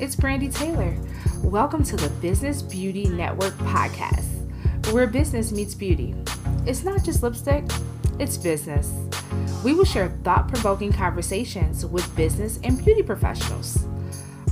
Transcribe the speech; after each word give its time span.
it's 0.00 0.16
Brandy 0.16 0.48
Taylor. 0.48 0.96
Welcome 1.42 1.84
to 1.84 1.94
the 1.94 2.08
Business 2.22 2.62
Beauty 2.62 3.06
Network 3.06 3.52
podcast, 3.58 4.24
where 4.92 5.06
business 5.06 5.52
meets 5.52 5.74
beauty. 5.74 6.14
It's 6.64 6.84
not 6.84 7.04
just 7.04 7.22
lipstick, 7.22 7.64
it's 8.18 8.38
business. 8.38 8.90
We 9.62 9.74
will 9.74 9.84
share 9.84 10.08
thought 10.24 10.48
provoking 10.48 10.90
conversations 10.90 11.84
with 11.84 12.16
business 12.16 12.58
and 12.64 12.82
beauty 12.82 13.02
professionals. 13.02 13.84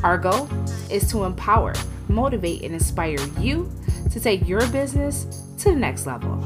Our 0.04 0.18
goal 0.18 0.50
is 0.90 1.10
to 1.12 1.24
empower, 1.24 1.72
motivate, 2.08 2.62
and 2.62 2.74
inspire 2.74 3.16
you 3.40 3.72
to 4.10 4.20
take 4.20 4.46
your 4.46 4.66
business 4.68 5.24
to 5.60 5.70
the 5.70 5.76
next 5.76 6.04
level. 6.04 6.44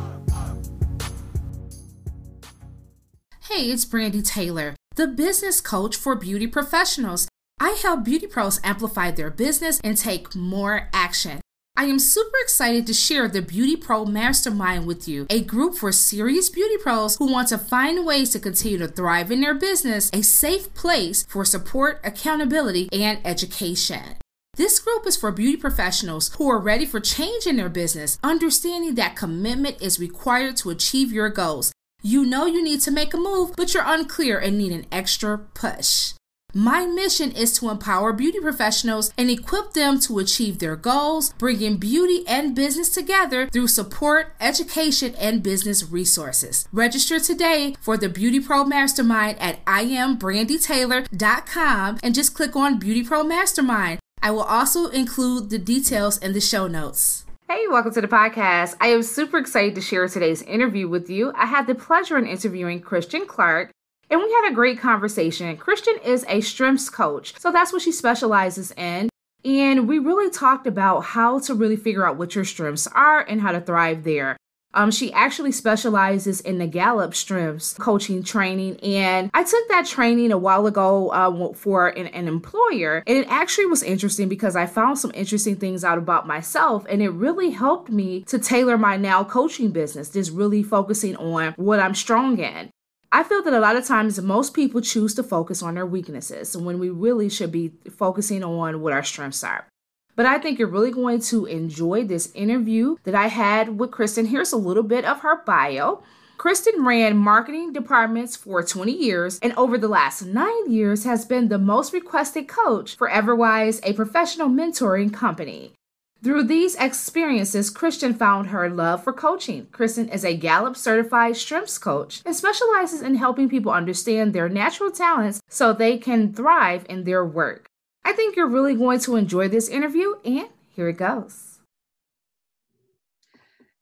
Hey, 3.48 3.64
it's 3.64 3.84
Brandy 3.84 4.22
Taylor, 4.22 4.76
the 4.94 5.08
business 5.08 5.60
coach 5.60 5.96
for 5.96 6.14
beauty 6.14 6.46
professionals. 6.46 7.26
I 7.60 7.78
help 7.82 8.04
beauty 8.04 8.26
pros 8.26 8.60
amplify 8.64 9.10
their 9.10 9.30
business 9.30 9.80
and 9.84 9.96
take 9.96 10.34
more 10.34 10.88
action. 10.92 11.40
I 11.74 11.84
am 11.84 11.98
super 11.98 12.36
excited 12.42 12.86
to 12.86 12.92
share 12.92 13.28
the 13.28 13.40
Beauty 13.40 13.76
Pro 13.76 14.04
Mastermind 14.04 14.86
with 14.86 15.08
you, 15.08 15.26
a 15.30 15.42
group 15.42 15.74
for 15.74 15.90
serious 15.90 16.50
beauty 16.50 16.76
pros 16.76 17.16
who 17.16 17.32
want 17.32 17.48
to 17.48 17.56
find 17.56 18.04
ways 18.04 18.30
to 18.30 18.38
continue 18.38 18.78
to 18.78 18.88
thrive 18.88 19.30
in 19.30 19.40
their 19.40 19.54
business, 19.54 20.10
a 20.12 20.22
safe 20.22 20.74
place 20.74 21.24
for 21.24 21.46
support, 21.46 21.98
accountability, 22.04 22.90
and 22.92 23.20
education. 23.24 24.16
This 24.54 24.78
group 24.78 25.06
is 25.06 25.16
for 25.16 25.32
beauty 25.32 25.56
professionals 25.56 26.34
who 26.34 26.50
are 26.50 26.58
ready 26.58 26.84
for 26.84 27.00
change 27.00 27.46
in 27.46 27.56
their 27.56 27.70
business, 27.70 28.18
understanding 28.22 28.96
that 28.96 29.16
commitment 29.16 29.80
is 29.80 29.98
required 29.98 30.58
to 30.58 30.68
achieve 30.68 31.10
your 31.10 31.30
goals. 31.30 31.72
You 32.02 32.26
know 32.26 32.44
you 32.44 32.62
need 32.62 32.82
to 32.82 32.90
make 32.90 33.14
a 33.14 33.16
move, 33.16 33.54
but 33.56 33.72
you're 33.72 33.82
unclear 33.86 34.38
and 34.38 34.58
need 34.58 34.72
an 34.72 34.84
extra 34.92 35.38
push. 35.38 36.12
My 36.54 36.84
mission 36.84 37.32
is 37.32 37.58
to 37.58 37.70
empower 37.70 38.12
beauty 38.12 38.38
professionals 38.38 39.10
and 39.16 39.30
equip 39.30 39.72
them 39.72 39.98
to 40.00 40.18
achieve 40.18 40.58
their 40.58 40.76
goals, 40.76 41.32
bringing 41.38 41.78
beauty 41.78 42.24
and 42.28 42.54
business 42.54 42.90
together 42.90 43.46
through 43.46 43.68
support, 43.68 44.34
education, 44.38 45.14
and 45.18 45.42
business 45.42 45.90
resources. 45.90 46.68
Register 46.70 47.18
today 47.18 47.74
for 47.80 47.96
the 47.96 48.10
Beauty 48.10 48.38
Pro 48.38 48.64
Mastermind 48.64 49.38
at 49.40 49.64
iambrandytaylor.com 49.64 51.98
and 52.02 52.14
just 52.14 52.34
click 52.34 52.54
on 52.54 52.78
Beauty 52.78 53.02
Pro 53.02 53.24
Mastermind. 53.24 53.98
I 54.22 54.30
will 54.30 54.42
also 54.42 54.88
include 54.88 55.48
the 55.48 55.58
details 55.58 56.18
in 56.18 56.34
the 56.34 56.40
show 56.40 56.66
notes. 56.66 57.24
Hey, 57.48 57.66
welcome 57.66 57.94
to 57.94 58.02
the 58.02 58.08
podcast. 58.08 58.76
I 58.78 58.88
am 58.88 59.02
super 59.02 59.38
excited 59.38 59.74
to 59.76 59.80
share 59.80 60.06
today's 60.06 60.42
interview 60.42 60.86
with 60.86 61.08
you. 61.08 61.32
I 61.34 61.46
had 61.46 61.66
the 61.66 61.74
pleasure 61.74 62.18
in 62.18 62.26
interviewing 62.26 62.80
Kristen 62.80 63.24
Clark, 63.26 63.72
and 64.12 64.20
we 64.20 64.30
had 64.30 64.50
a 64.50 64.54
great 64.54 64.78
conversation. 64.78 65.56
Kristen 65.56 65.96
is 66.04 66.24
a 66.28 66.42
strengths 66.42 66.90
coach, 66.90 67.34
so 67.40 67.50
that's 67.50 67.72
what 67.72 67.80
she 67.80 67.90
specializes 67.90 68.70
in. 68.72 69.08
And 69.42 69.88
we 69.88 69.98
really 69.98 70.30
talked 70.30 70.66
about 70.66 71.00
how 71.00 71.40
to 71.40 71.54
really 71.54 71.76
figure 71.76 72.06
out 72.06 72.18
what 72.18 72.34
your 72.34 72.44
strengths 72.44 72.86
are 72.88 73.20
and 73.20 73.40
how 73.40 73.52
to 73.52 73.60
thrive 73.60 74.04
there. 74.04 74.36
Um, 74.74 74.90
she 74.90 75.12
actually 75.12 75.52
specializes 75.52 76.40
in 76.40 76.58
the 76.58 76.66
Gallup 76.66 77.14
Strengths 77.14 77.74
coaching 77.74 78.22
training. 78.22 78.76
And 78.80 79.30
I 79.34 79.44
took 79.44 79.68
that 79.68 79.86
training 79.86 80.30
a 80.30 80.38
while 80.38 80.66
ago 80.66 81.08
uh, 81.08 81.52
for 81.54 81.88
an, 81.88 82.06
an, 82.08 82.28
employer. 82.28 83.02
And 83.06 83.18
it 83.18 83.26
actually 83.28 83.66
was 83.66 83.82
interesting 83.82 84.28
because 84.28 84.56
I 84.56 84.66
found 84.66 84.98
some 84.98 85.12
interesting 85.14 85.56
things 85.56 85.84
out 85.84 85.98
about 85.98 86.26
myself. 86.26 86.86
And 86.88 87.02
it 87.02 87.10
really 87.10 87.50
helped 87.50 87.90
me 87.90 88.22
to 88.24 88.38
tailor 88.38 88.78
my 88.78 88.96
now 88.96 89.24
coaching 89.24 89.72
business, 89.72 90.10
just 90.10 90.32
really 90.32 90.62
focusing 90.62 91.16
on 91.16 91.52
what 91.56 91.80
I'm 91.80 91.94
strong 91.94 92.38
in. 92.38 92.70
I 93.14 93.22
feel 93.22 93.42
that 93.42 93.52
a 93.52 93.60
lot 93.60 93.76
of 93.76 93.86
times 93.86 94.18
most 94.22 94.54
people 94.54 94.80
choose 94.80 95.14
to 95.16 95.22
focus 95.22 95.62
on 95.62 95.74
their 95.74 95.84
weaknesses 95.84 96.56
when 96.56 96.78
we 96.78 96.88
really 96.88 97.28
should 97.28 97.52
be 97.52 97.72
focusing 97.90 98.42
on 98.42 98.80
what 98.80 98.94
our 98.94 99.02
strengths 99.02 99.44
are. 99.44 99.68
But 100.16 100.24
I 100.24 100.38
think 100.38 100.58
you're 100.58 100.66
really 100.66 100.90
going 100.90 101.20
to 101.20 101.44
enjoy 101.44 102.04
this 102.04 102.32
interview 102.34 102.96
that 103.04 103.14
I 103.14 103.26
had 103.26 103.78
with 103.78 103.90
Kristen. 103.90 104.26
Here's 104.26 104.52
a 104.52 104.56
little 104.56 104.82
bit 104.82 105.04
of 105.04 105.20
her 105.20 105.42
bio. 105.44 106.02
Kristen 106.38 106.86
ran 106.86 107.18
marketing 107.18 107.74
departments 107.74 108.34
for 108.34 108.62
20 108.62 108.90
years 108.90 109.38
and 109.40 109.52
over 109.58 109.76
the 109.76 109.88
last 109.88 110.22
nine 110.22 110.70
years 110.70 111.04
has 111.04 111.26
been 111.26 111.48
the 111.48 111.58
most 111.58 111.92
requested 111.92 112.48
coach 112.48 112.96
for 112.96 113.10
Everwise, 113.10 113.78
a 113.84 113.92
professional 113.92 114.48
mentoring 114.48 115.12
company. 115.12 115.74
Through 116.22 116.44
these 116.44 116.76
experiences, 116.76 117.68
Kristen 117.68 118.14
found 118.14 118.46
her 118.48 118.70
love 118.70 119.02
for 119.02 119.12
coaching. 119.12 119.66
Kristen 119.72 120.08
is 120.08 120.24
a 120.24 120.36
Gallup 120.36 120.76
certified 120.76 121.36
strengths 121.36 121.78
coach 121.78 122.22
and 122.24 122.36
specializes 122.36 123.02
in 123.02 123.16
helping 123.16 123.48
people 123.48 123.72
understand 123.72 124.32
their 124.32 124.48
natural 124.48 124.92
talents 124.92 125.40
so 125.48 125.72
they 125.72 125.98
can 125.98 126.32
thrive 126.32 126.86
in 126.88 127.02
their 127.02 127.24
work. 127.24 127.66
I 128.04 128.12
think 128.12 128.36
you're 128.36 128.46
really 128.46 128.76
going 128.76 129.00
to 129.00 129.16
enjoy 129.16 129.48
this 129.48 129.68
interview, 129.68 130.14
and 130.24 130.48
here 130.68 130.88
it 130.88 130.96
goes. 130.96 131.58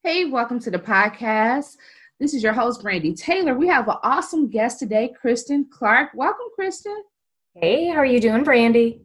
Hey, 0.02 0.24
welcome 0.24 0.60
to 0.60 0.70
the 0.70 0.78
podcast. 0.78 1.76
This 2.20 2.32
is 2.32 2.42
your 2.42 2.54
host, 2.54 2.80
Brandy 2.80 3.12
Taylor. 3.12 3.54
We 3.54 3.68
have 3.68 3.86
an 3.86 3.96
awesome 4.02 4.48
guest 4.48 4.78
today, 4.78 5.12
Kristen 5.20 5.66
Clark. 5.70 6.12
Welcome, 6.14 6.46
Kristen. 6.54 7.04
Hey, 7.52 7.88
how 7.88 7.98
are 7.98 8.06
you 8.06 8.18
doing, 8.18 8.44
Brandy? 8.44 9.02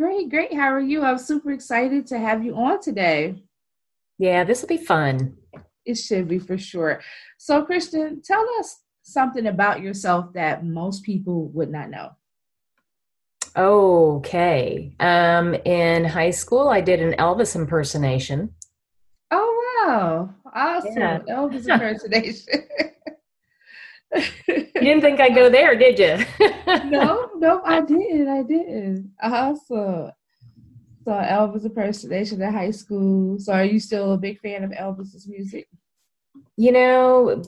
Great, 0.00 0.30
great. 0.30 0.54
How 0.54 0.72
are 0.72 0.80
you? 0.80 1.02
I'm 1.02 1.18
super 1.18 1.52
excited 1.52 2.06
to 2.06 2.18
have 2.18 2.42
you 2.42 2.56
on 2.56 2.80
today. 2.80 3.34
Yeah, 4.16 4.44
this 4.44 4.62
will 4.62 4.68
be 4.68 4.78
fun. 4.78 5.36
It 5.84 5.96
should 5.96 6.26
be 6.26 6.38
for 6.38 6.56
sure. 6.56 7.02
So, 7.36 7.66
Kristen, 7.66 8.22
tell 8.24 8.46
us 8.58 8.78
something 9.02 9.46
about 9.46 9.82
yourself 9.82 10.32
that 10.32 10.64
most 10.64 11.02
people 11.02 11.48
would 11.48 11.70
not 11.70 11.90
know. 11.90 12.12
Okay. 13.54 14.94
Um, 15.00 15.52
in 15.66 16.06
high 16.06 16.30
school, 16.30 16.70
I 16.70 16.80
did 16.80 17.02
an 17.02 17.12
Elvis 17.18 17.54
impersonation. 17.54 18.54
Oh, 19.30 19.84
wow. 19.86 20.34
Awesome. 20.54 20.96
Yeah. 20.96 21.18
Elvis 21.28 21.68
impersonation. 21.70 22.62
you 24.14 24.64
didn't 24.74 25.00
think 25.00 25.20
I'd 25.20 25.34
go 25.34 25.48
there, 25.50 25.76
did 25.76 25.98
you? 25.98 26.24
no, 26.90 27.30
no, 27.36 27.62
I 27.64 27.80
didn't. 27.80 28.28
I 28.28 28.42
didn't. 28.42 29.12
Awesome. 29.22 30.12
So 31.04 31.12
Elvis 31.12 31.64
impersonation 31.64 32.42
in 32.42 32.52
high 32.52 32.70
school. 32.70 33.38
So 33.38 33.52
are 33.52 33.64
you 33.64 33.80
still 33.80 34.12
a 34.12 34.18
big 34.18 34.38
fan 34.40 34.64
of 34.64 34.70
Elvis's 34.70 35.26
music? 35.26 35.68
You 36.56 36.72
know, 36.72 37.42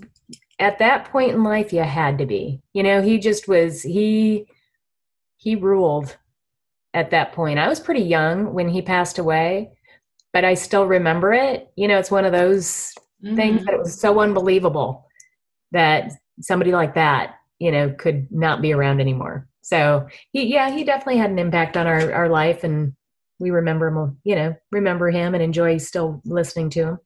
at 0.58 0.78
that 0.78 1.06
point 1.06 1.32
in 1.32 1.42
life, 1.42 1.72
you 1.72 1.82
had 1.82 2.18
to 2.18 2.26
be. 2.26 2.62
You 2.72 2.82
know, 2.82 3.02
he 3.02 3.18
just 3.18 3.48
was 3.48 3.82
he 3.82 4.46
he 5.36 5.56
ruled 5.56 6.16
at 6.94 7.10
that 7.10 7.32
point. 7.32 7.58
I 7.58 7.68
was 7.68 7.80
pretty 7.80 8.02
young 8.02 8.54
when 8.54 8.68
he 8.68 8.80
passed 8.80 9.18
away, 9.18 9.72
but 10.32 10.44
I 10.44 10.54
still 10.54 10.86
remember 10.86 11.32
it. 11.32 11.70
You 11.76 11.88
know, 11.88 11.98
it's 11.98 12.10
one 12.10 12.24
of 12.24 12.32
those 12.32 12.94
mm-hmm. 13.22 13.36
things 13.36 13.64
that 13.64 13.74
it 13.74 13.80
was 13.80 14.00
so 14.00 14.20
unbelievable 14.20 15.06
that 15.72 16.12
somebody 16.40 16.72
like 16.72 16.94
that, 16.94 17.36
you 17.58 17.70
know, 17.70 17.90
could 17.90 18.28
not 18.30 18.62
be 18.62 18.72
around 18.72 19.00
anymore. 19.00 19.48
So 19.62 20.06
he, 20.32 20.52
yeah, 20.52 20.70
he 20.70 20.84
definitely 20.84 21.18
had 21.18 21.30
an 21.30 21.38
impact 21.38 21.76
on 21.76 21.86
our, 21.86 22.12
our 22.12 22.28
life 22.28 22.64
and 22.64 22.94
we 23.38 23.50
remember 23.50 23.88
him, 23.88 24.18
you 24.24 24.34
know, 24.34 24.54
remember 24.70 25.10
him 25.10 25.34
and 25.34 25.42
enjoy 25.42 25.76
still 25.78 26.20
listening 26.24 26.70
to 26.70 26.80
him. 26.80 26.98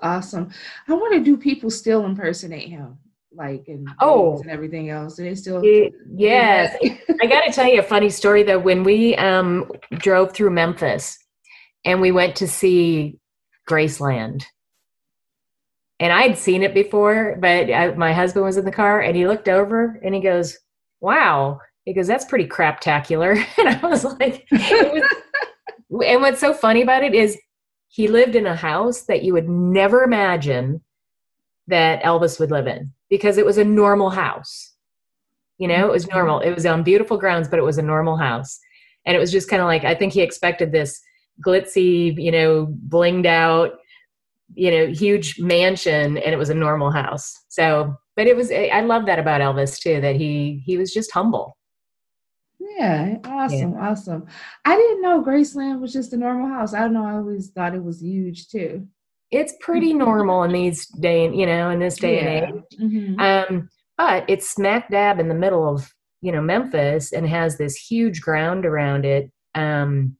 Awesome. 0.00 0.50
I 0.88 0.92
wonder, 0.92 1.20
do 1.20 1.36
people 1.36 1.70
still 1.70 2.04
impersonate 2.04 2.68
him? 2.68 2.98
Like 3.34 3.64
and 3.68 3.86
oh 4.00 4.40
and 4.40 4.50
everything 4.50 4.88
else. 4.88 5.16
Do 5.16 5.24
they 5.24 5.34
still? 5.34 5.60
It, 5.62 5.92
yes, 6.14 6.74
I 7.20 7.26
got 7.26 7.42
to 7.42 7.52
tell 7.52 7.66
you 7.66 7.80
a 7.80 7.82
funny 7.82 8.08
story 8.08 8.42
though. 8.42 8.58
When 8.58 8.82
we 8.82 9.14
um, 9.16 9.70
drove 9.98 10.32
through 10.32 10.50
Memphis, 10.50 11.18
and 11.84 12.00
we 12.00 12.12
went 12.12 12.36
to 12.36 12.48
see 12.48 13.18
Graceland, 13.68 14.44
and 15.98 16.12
I'd 16.12 16.36
seen 16.36 16.62
it 16.62 16.74
before, 16.74 17.36
but 17.40 17.70
I, 17.72 17.94
my 17.94 18.12
husband 18.12 18.44
was 18.44 18.56
in 18.56 18.64
the 18.64 18.72
car 18.72 19.00
and 19.00 19.16
he 19.16 19.26
looked 19.26 19.48
over 19.48 19.98
and 20.04 20.14
he 20.14 20.20
goes, 20.20 20.58
"Wow." 21.00 21.60
He 21.84 21.94
goes, 21.94 22.06
"That's 22.06 22.24
pretty 22.24 22.46
craptacular," 22.46 23.36
and 23.58 23.68
I 23.68 23.86
was 23.86 24.04
like, 24.04 24.46
was, 24.50 25.02
"And 26.06 26.20
what's 26.20 26.40
so 26.40 26.52
funny 26.52 26.82
about 26.82 27.04
it 27.04 27.14
is 27.14 27.38
he 27.88 28.08
lived 28.08 28.36
in 28.36 28.46
a 28.46 28.56
house 28.56 29.02
that 29.02 29.22
you 29.22 29.32
would 29.32 29.48
never 29.48 30.02
imagine 30.02 30.82
that 31.68 32.02
Elvis 32.02 32.38
would 32.38 32.50
live 32.50 32.66
in 32.66 32.92
because 33.08 33.38
it 33.38 33.46
was 33.46 33.58
a 33.58 33.64
normal 33.64 34.10
house. 34.10 34.74
You 35.58 35.68
know, 35.68 35.86
it 35.86 35.92
was 35.92 36.04
mm-hmm. 36.04 36.16
normal. 36.16 36.40
It 36.40 36.54
was 36.54 36.66
on 36.66 36.82
beautiful 36.82 37.16
grounds, 37.16 37.48
but 37.48 37.58
it 37.58 37.62
was 37.62 37.78
a 37.78 37.82
normal 37.82 38.16
house, 38.16 38.60
and 39.06 39.16
it 39.16 39.20
was 39.20 39.32
just 39.32 39.48
kind 39.48 39.62
of 39.62 39.66
like 39.66 39.84
I 39.84 39.94
think 39.94 40.12
he 40.12 40.20
expected 40.20 40.72
this 40.72 41.00
glitzy, 41.44 42.20
you 42.22 42.32
know, 42.32 42.66
blinged 42.88 43.26
out 43.26 43.78
you 44.54 44.70
know 44.70 44.86
huge 44.86 45.38
mansion 45.40 46.18
and 46.18 46.32
it 46.32 46.38
was 46.38 46.50
a 46.50 46.54
normal 46.54 46.90
house. 46.90 47.44
So 47.48 47.96
but 48.14 48.26
it 48.26 48.36
was 48.36 48.50
i 48.50 48.80
love 48.80 49.04
that 49.06 49.18
about 49.18 49.40
elvis 49.40 49.78
too 49.78 50.00
that 50.00 50.16
he 50.16 50.62
he 50.64 50.76
was 50.76 50.92
just 50.92 51.12
humble. 51.12 51.56
Yeah 52.60 53.16
awesome 53.24 53.72
yeah. 53.72 53.88
awesome. 53.88 54.26
I 54.64 54.76
didn't 54.76 55.02
know 55.02 55.22
graceland 55.22 55.80
was 55.80 55.92
just 55.92 56.12
a 56.12 56.16
normal 56.16 56.48
house. 56.48 56.74
I 56.74 56.80
don't 56.80 56.94
know 56.94 57.06
i 57.06 57.14
always 57.14 57.50
thought 57.50 57.74
it 57.74 57.84
was 57.84 58.02
huge 58.02 58.48
too. 58.48 58.86
It's 59.30 59.54
pretty 59.60 59.92
normal 59.92 60.44
in 60.44 60.52
these 60.52 60.86
day 60.86 61.24
you 61.24 61.46
know 61.46 61.70
in 61.70 61.78
this 61.78 61.96
day 61.96 62.16
yeah. 62.16 62.28
and 62.28 62.56
age. 62.56 62.80
Mm-hmm. 62.80 63.20
um 63.20 63.68
but 63.96 64.24
it's 64.28 64.50
smack 64.50 64.90
dab 64.90 65.18
in 65.18 65.28
the 65.28 65.34
middle 65.34 65.68
of 65.68 65.90
you 66.20 66.32
know 66.32 66.40
memphis 66.40 67.12
and 67.12 67.28
has 67.28 67.56
this 67.58 67.76
huge 67.76 68.20
ground 68.20 68.66
around 68.66 69.04
it. 69.04 69.30
Um, 69.54 70.16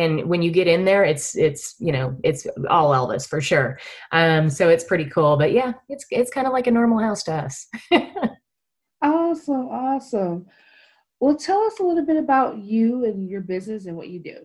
and 0.00 0.28
when 0.28 0.42
you 0.42 0.50
get 0.50 0.66
in 0.66 0.84
there, 0.84 1.04
it's 1.04 1.36
it's 1.36 1.74
you 1.78 1.92
know 1.92 2.16
it's 2.24 2.46
all 2.68 2.90
Elvis 2.90 3.28
for 3.28 3.40
sure. 3.40 3.78
Um, 4.12 4.50
so 4.50 4.68
it's 4.68 4.84
pretty 4.84 5.06
cool. 5.06 5.36
But 5.36 5.52
yeah, 5.52 5.72
it's 5.88 6.06
it's 6.10 6.30
kind 6.30 6.46
of 6.46 6.52
like 6.52 6.66
a 6.66 6.70
normal 6.70 6.98
house 6.98 7.22
to 7.24 7.34
us. 7.34 7.66
awesome, 9.02 9.68
awesome. 9.68 10.46
Well, 11.20 11.36
tell 11.36 11.62
us 11.64 11.78
a 11.80 11.82
little 11.82 12.06
bit 12.06 12.16
about 12.16 12.58
you 12.58 13.04
and 13.04 13.28
your 13.28 13.42
business 13.42 13.86
and 13.86 13.96
what 13.96 14.08
you 14.08 14.20
do. 14.20 14.38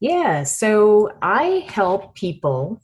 Yeah, 0.00 0.44
so 0.44 1.12
I 1.22 1.66
help 1.68 2.14
people 2.14 2.80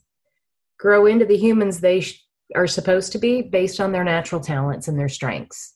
grow 0.77 1.05
into 1.05 1.25
the 1.25 1.37
humans 1.37 1.79
they 1.79 2.01
sh- 2.01 2.25
are 2.55 2.67
supposed 2.67 3.11
to 3.13 3.17
be 3.17 3.41
based 3.41 3.79
on 3.79 3.91
their 3.91 4.03
natural 4.03 4.41
talents 4.41 4.87
and 4.87 4.99
their 4.99 5.09
strengths. 5.09 5.73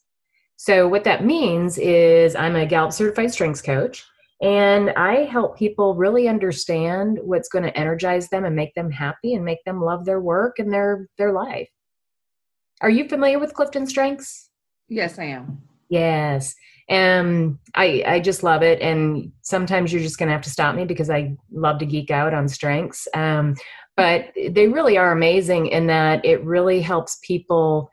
So, 0.58 0.88
what 0.88 1.06
that 1.06 1.24
means 1.24 1.78
is 1.78 2.36
I'm 2.36 2.56
a 2.58 2.66
Gallup 2.66 2.92
certified 2.92 3.32
strengths 3.32 3.62
coach, 3.62 4.06
and 4.42 4.92
I 4.92 5.26
help 5.26 5.58
people 5.58 5.96
really 5.96 6.28
understand 6.28 7.20
what's 7.22 7.50
going 7.50 7.66
to 7.66 7.78
energize 7.78 8.30
them 8.30 8.46
and 8.46 8.56
make 8.56 8.74
them 8.74 8.90
happy 8.90 9.34
and 9.34 9.44
make 9.44 9.64
them 9.66 9.82
love 9.82 10.06
their 10.06 10.22
work 10.22 10.60
and 10.60 10.72
their 10.72 11.08
their 11.18 11.34
life. 11.34 11.70
Are 12.82 12.90
you 12.90 13.08
familiar 13.10 13.40
with 13.40 13.54
Clifton 13.54 13.86
Strengths? 13.86 14.50
Yes, 14.88 15.20
I 15.20 15.26
am. 15.26 15.62
Yes. 15.90 16.56
And 16.88 17.58
I 17.76 18.04
I 18.08 18.20
just 18.20 18.42
love 18.42 18.64
it, 18.64 18.82
and 18.82 19.32
sometimes 19.42 19.92
you're 19.92 20.02
just 20.02 20.18
gonna 20.18 20.32
have 20.32 20.42
to 20.44 20.50
stop 20.50 20.74
me 20.74 20.86
because 20.86 21.10
I 21.10 21.36
love 21.52 21.78
to 21.80 21.86
geek 21.86 22.10
out 22.10 22.34
on 22.34 22.48
strengths. 22.48 23.08
Um, 23.14 23.56
but 23.96 24.32
they 24.52 24.70
really 24.70 24.98
are 24.98 25.12
amazing 25.12 25.68
in 25.68 25.88
that 25.88 26.24
it 26.24 26.44
really 26.46 26.82
helps 26.82 27.20
people 27.22 27.92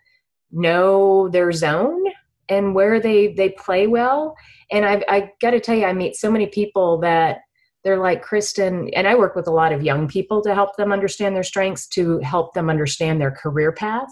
know 0.52 1.28
their 1.28 1.50
zone 1.50 2.04
and 2.48 2.74
where 2.74 3.00
they 3.00 3.34
they 3.34 3.50
play 3.50 3.86
well. 3.86 4.36
And 4.70 4.84
I've 4.84 5.02
I 5.08 5.30
got 5.40 5.50
to 5.50 5.60
tell 5.60 5.76
you, 5.76 5.84
I 5.84 5.92
meet 5.92 6.16
so 6.16 6.30
many 6.30 6.46
people 6.46 6.98
that 7.00 7.40
they're 7.84 7.98
like 7.98 8.22
Kristen, 8.22 8.90
and 8.94 9.06
I 9.06 9.14
work 9.14 9.36
with 9.36 9.46
a 9.46 9.52
lot 9.52 9.72
of 9.72 9.82
young 9.82 10.08
people 10.08 10.42
to 10.42 10.54
help 10.54 10.76
them 10.76 10.92
understand 10.92 11.36
their 11.36 11.44
strengths, 11.44 11.86
to 11.88 12.18
help 12.18 12.54
them 12.54 12.68
understand 12.68 13.20
their 13.20 13.30
career 13.30 13.70
path 13.72 14.08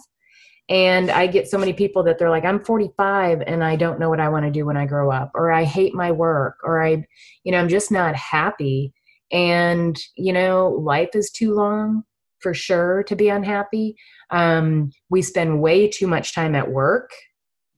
and 0.69 1.11
I 1.11 1.27
get 1.27 1.49
so 1.49 1.59
many 1.59 1.75
people 1.75 2.03
that 2.05 2.19
they're 2.19 2.31
like, 2.31 2.45
I'm 2.45 2.65
45 2.65 3.43
and 3.47 3.62
I 3.62 3.77
don't 3.77 4.01
know 4.01 4.09
what 4.09 4.21
I 4.21 4.31
want 4.31 4.47
to 4.47 4.51
do 4.51 4.65
when 4.65 4.79
I 4.79 4.87
grow 4.87 5.11
up, 5.11 5.31
or 5.35 5.53
I 5.53 5.65
hate 5.65 5.95
my 5.95 6.11
work, 6.11 6.57
or 6.65 6.83
I, 6.83 7.05
you 7.45 7.53
know, 7.53 7.59
I'm 7.59 7.69
just 7.69 7.91
not 7.91 8.17
happy. 8.17 8.95
And, 9.31 9.99
you 10.17 10.33
know, 10.33 10.69
life 10.71 11.11
is 11.15 11.31
too 11.31 11.55
long 11.55 12.05
for 12.39 12.55
sure 12.55 13.03
to 13.05 13.17
be 13.17 13.29
unhappy. 13.29 13.97
Um, 14.31 14.91
we 15.11 15.21
spend 15.21 15.61
way 15.61 15.89
too 15.89 16.07
much 16.07 16.35
time 16.35 16.55
at 16.55 16.71
work 16.71 17.11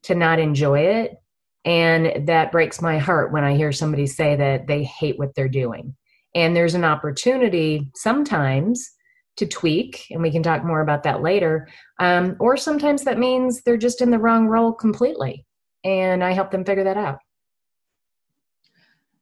to 0.04 0.14
not 0.14 0.38
enjoy 0.38 0.80
it. 0.80 1.16
And 1.66 2.26
that 2.28 2.52
breaks 2.52 2.80
my 2.80 2.96
heart 2.96 3.32
when 3.32 3.44
I 3.44 3.56
hear 3.56 3.72
somebody 3.72 4.06
say 4.06 4.36
that 4.36 4.68
they 4.68 4.84
hate 4.84 5.18
what 5.18 5.34
they're 5.34 5.48
doing. 5.48 5.94
And 6.34 6.54
there's 6.54 6.74
an 6.74 6.84
opportunity 6.84 7.90
sometimes 7.94 8.92
to 9.36 9.46
tweak, 9.46 10.06
and 10.10 10.22
we 10.22 10.30
can 10.30 10.42
talk 10.42 10.64
more 10.64 10.80
about 10.80 11.02
that 11.02 11.22
later. 11.22 11.68
Um, 11.98 12.36
or 12.38 12.56
sometimes 12.56 13.04
that 13.04 13.18
means 13.18 13.62
they're 13.62 13.76
just 13.76 14.00
in 14.00 14.10
the 14.10 14.18
wrong 14.18 14.46
role 14.46 14.72
completely, 14.72 15.44
and 15.84 16.24
I 16.24 16.32
help 16.32 16.50
them 16.50 16.64
figure 16.64 16.84
that 16.84 16.96
out. 16.96 17.18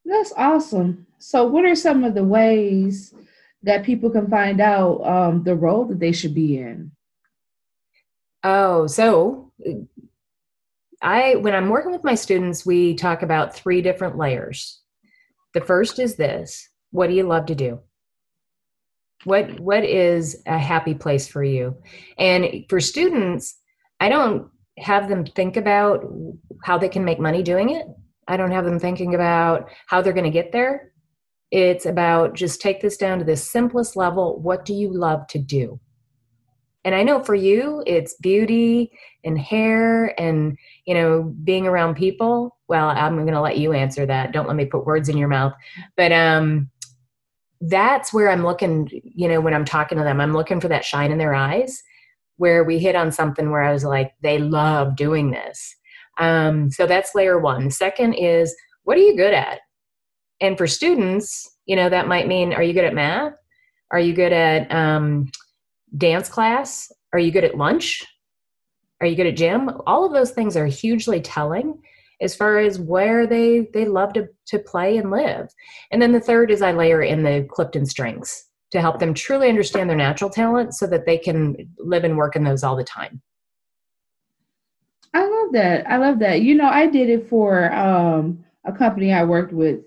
That's 0.05 0.33
awesome. 0.37 1.07
So, 1.19 1.47
what 1.47 1.65
are 1.65 1.75
some 1.75 2.05
of 2.05 2.15
the 2.15 2.25
ways 2.25 3.15
that 3.63 3.85
people 3.85 4.11
can 4.11 4.29
find 4.29 4.61
out 4.61 5.03
um, 5.05 5.43
the 5.43 5.57
role 5.57 5.87
that 5.87 5.99
they 5.99 6.13
should 6.13 6.35
be 6.35 6.59
in? 6.59 6.93
Oh, 8.45 8.87
so 8.87 9.51
I 11.05 11.37
when 11.37 11.55
I'm 11.55 11.69
working 11.69 11.93
with 11.93 12.03
my 12.03 12.17
students, 12.17 12.67
we 12.67 12.97
talk 12.97 13.23
about 13.23 13.55
three 13.55 13.83
different 13.83 14.19
layers. 14.19 14.81
The 15.53 15.61
first 15.61 16.01
is 16.01 16.17
this: 16.17 16.69
what 16.91 17.09
do 17.09 17.15
you 17.15 17.23
love 17.23 17.47
to 17.47 17.55
do? 17.55 17.81
what 19.25 19.59
what 19.61 19.85
is 19.85 20.43
a 20.47 20.59
happy 20.59 20.95
place 20.95 21.27
for 21.27 21.43
you? 21.43 21.77
And 22.19 22.65
for 22.69 22.81
students 22.81 23.59
i 24.01 24.09
don't 24.09 24.51
have 24.79 25.09
them 25.09 25.25
think 25.25 25.57
about 25.57 26.05
how 26.65 26.77
they 26.79 26.89
can 26.89 27.05
make 27.05 27.21
money 27.21 27.43
doing 27.43 27.71
it. 27.71 27.87
I 28.27 28.37
don't 28.37 28.51
have 28.51 28.65
them 28.65 28.81
thinking 28.81 29.15
about 29.15 29.69
how 29.87 30.03
they're 30.03 30.13
going 30.13 30.25
to 30.25 30.31
get 30.31 30.51
there. 30.51 30.93
It's 31.51 31.87
about 31.87 32.35
just 32.35 32.61
take 32.61 32.81
this 32.81 32.97
down 32.97 33.21
to 33.21 33.25
the 33.25 33.37
simplest 33.37 33.95
level. 33.95 34.41
What 34.41 34.65
do 34.65 34.75
you 34.75 34.93
love 34.93 35.27
to 35.29 35.39
do 35.39 35.79
and 36.85 36.95
i 36.95 37.03
know 37.03 37.23
for 37.23 37.35
you 37.35 37.83
it's 37.87 38.15
beauty 38.15 38.91
and 39.25 39.39
hair 39.39 40.19
and 40.21 40.57
you 40.85 40.95
know 40.95 41.35
being 41.45 41.67
around 41.67 41.95
people 41.95 42.57
well 42.69 42.89
i'm 42.89 43.17
going 43.17 43.33
to 43.33 43.41
let 43.41 43.59
you 43.59 43.73
answer 43.73 44.07
that 44.07 44.33
don't 44.33 44.47
let 44.47 44.57
me 44.57 44.65
put 44.65 44.87
words 44.87 45.09
in 45.09 45.17
your 45.17 45.29
mouth 45.29 45.53
but 45.97 46.13
um 46.13 46.71
that's 47.69 48.13
where 48.13 48.31
I'm 48.31 48.45
looking, 48.45 48.89
you 49.05 49.29
know, 49.29 49.41
when 49.41 49.55
I'm 49.55 49.65
talking 49.65 49.99
to 49.99 50.05
them, 50.05 50.21
I'm 50.21 50.33
looking 50.33 50.61
for 50.61 50.69
that 50.69 50.85
shine 50.85 51.11
in 51.11 51.19
their 51.19 51.35
eyes 51.35 51.83
where 52.37 52.65
we 52.65 52.79
hit 52.79 52.97
on 52.97 53.13
something 53.13 53.51
where 53.51 53.63
I 53.63 53.73
was 53.73 53.85
like, 53.85 54.13
they 54.23 54.39
love 54.39 54.97
doing 54.97 55.31
this. 55.31 55.75
Um, 56.19 56.71
so 56.71 56.87
that's 56.87 57.15
layer 57.15 57.39
one. 57.39 57.71
Second 57.71 58.15
is, 58.15 58.55
what 58.83 58.97
are 58.97 59.03
you 59.03 59.17
good 59.17 59.35
at? 59.35 59.61
And 60.41 60.59
for 60.59 60.67
students, 60.67 61.57
you 61.67 61.77
know, 61.77 61.89
that 61.89 62.09
might 62.09 62.27
mean, 62.27 62.53
are 62.53 62.63
you 62.63 62.73
good 62.73 62.85
at 62.85 62.95
math? 62.95 63.35
Are 63.91 64.01
you 64.01 64.15
good 64.15 64.33
at 64.33 64.71
um, 64.73 65.31
dance 65.97 66.29
class? 66.29 66.91
Are 67.13 67.19
you 67.19 67.31
good 67.31 67.45
at 67.45 67.57
lunch? 67.57 68.05
Are 69.01 69.07
you 69.07 69.17
good 69.17 69.27
at 69.27 69.37
gym? 69.37 69.71
All 69.87 70.05
of 70.05 70.13
those 70.13 70.31
things 70.31 70.57
are 70.57 70.67
hugely 70.67 71.21
telling 71.21 71.81
as 72.21 72.35
far 72.35 72.59
as 72.59 72.79
where 72.79 73.27
they 73.27 73.69
they 73.73 73.85
love 73.85 74.13
to 74.15 74.29
to 74.47 74.59
play 74.59 74.97
and 74.97 75.11
live. 75.11 75.49
And 75.91 76.01
then 76.01 76.13
the 76.13 76.21
third 76.21 76.51
is 76.51 76.63
I 76.63 76.73
layer 76.73 77.03
in 77.03 77.23
the 77.23 77.47
Clifton 77.51 77.87
strengths 77.87 78.49
to 78.71 78.81
help 78.81 78.99
them 78.99 79.15
truly 79.15 79.49
understand 79.49 79.89
their 79.89 79.97
natural 79.97 80.31
talent 80.31 80.75
so 80.75 80.87
that 80.87 81.07
they 81.07 81.19
can 81.19 81.57
live 81.79 82.05
and 82.05 82.17
work 82.17 82.35
in 82.35 82.45
those 82.45 82.65
all 82.65 82.77
the 82.77 82.85
time. 82.85 83.21
I 85.13 85.25
love 85.27 85.53
that. 85.53 85.89
I 85.89 85.97
love 85.99 86.19
that. 86.19 86.43
You 86.43 86.57
know, 86.57 86.69
I 86.69 86.89
did 86.89 87.09
it 87.09 87.29
for 87.29 87.73
um, 87.73 88.45
a 88.65 88.73
company 88.73 89.13
I 89.13 89.23
worked 89.23 89.53
with. 89.53 89.81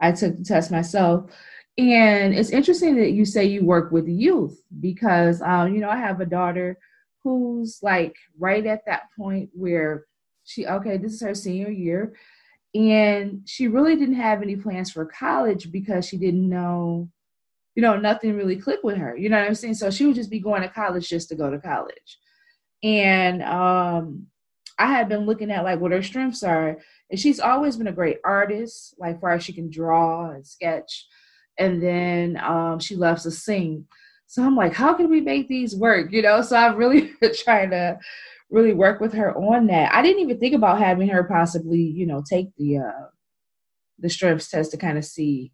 I 0.00 0.12
took 0.12 0.36
the 0.36 0.44
test 0.44 0.70
myself. 0.70 1.30
And 1.78 2.34
it's 2.34 2.50
interesting 2.50 2.96
that 2.96 3.12
you 3.12 3.24
say 3.24 3.44
you 3.44 3.64
work 3.64 3.92
with 3.92 4.08
youth 4.08 4.62
because, 4.80 5.42
um, 5.42 5.74
you 5.74 5.80
know, 5.80 5.90
I 5.90 5.96
have 5.96 6.20
a 6.20 6.26
daughter 6.26 6.78
who's 7.22 7.80
like 7.82 8.16
right 8.38 8.64
at 8.64 8.86
that 8.86 9.08
point 9.18 9.50
where 9.52 10.06
she 10.44 10.64
okay 10.64 10.96
this 10.96 11.14
is 11.14 11.20
her 11.22 11.34
senior 11.34 11.70
year. 11.70 12.14
And 12.74 13.42
she 13.46 13.68
really 13.68 13.96
didn't 13.96 14.14
have 14.14 14.42
any 14.42 14.56
plans 14.56 14.90
for 14.90 15.04
college 15.06 15.70
because 15.72 16.06
she 16.06 16.16
didn't 16.16 16.48
know 16.48 17.10
you 17.74 17.82
know 17.82 17.98
nothing 17.98 18.36
really 18.36 18.56
clicked 18.56 18.84
with 18.84 18.96
her. 18.96 19.16
You 19.16 19.28
know 19.28 19.38
what 19.38 19.48
i'm 19.48 19.54
saying? 19.54 19.74
So 19.74 19.90
she 19.90 20.06
would 20.06 20.14
just 20.14 20.30
be 20.30 20.40
going 20.40 20.62
to 20.62 20.68
college 20.68 21.08
just 21.08 21.28
to 21.28 21.34
go 21.34 21.50
to 21.50 21.58
college. 21.58 22.18
And 22.82 23.42
um 23.42 24.26
i 24.78 24.86
had 24.86 25.08
been 25.08 25.26
looking 25.26 25.50
at 25.50 25.64
like 25.64 25.80
what 25.80 25.92
her 25.92 26.02
strengths 26.02 26.42
are. 26.42 26.78
And 27.10 27.20
she's 27.20 27.40
always 27.40 27.76
been 27.76 27.88
a 27.88 27.92
great 27.92 28.18
artist 28.24 28.94
like 28.98 29.20
far 29.20 29.32
as 29.32 29.44
she 29.44 29.52
can 29.52 29.68
draw 29.68 30.30
and 30.30 30.46
sketch 30.46 31.06
and 31.58 31.82
then 31.82 32.36
um 32.42 32.78
she 32.78 32.96
loves 32.96 33.22
to 33.22 33.30
sing 33.30 33.86
so 34.26 34.42
i'm 34.42 34.56
like 34.56 34.72
how 34.72 34.94
can 34.94 35.08
we 35.08 35.20
make 35.20 35.48
these 35.48 35.74
work 35.76 36.12
you 36.12 36.22
know 36.22 36.42
so 36.42 36.56
i'm 36.56 36.76
really 36.76 37.12
trying 37.44 37.70
to 37.70 37.98
really 38.50 38.74
work 38.74 39.00
with 39.00 39.12
her 39.14 39.36
on 39.36 39.66
that. 39.66 39.92
I 39.92 40.02
didn't 40.02 40.22
even 40.22 40.38
think 40.38 40.54
about 40.54 40.78
having 40.78 41.08
her 41.08 41.24
possibly, 41.24 41.80
you 41.80 42.06
know, 42.06 42.22
take 42.28 42.54
the 42.56 42.78
uh 42.78 43.06
the 43.98 44.10
strengths 44.10 44.48
test 44.48 44.72
to 44.72 44.76
kind 44.76 44.98
of 44.98 45.04
see. 45.04 45.52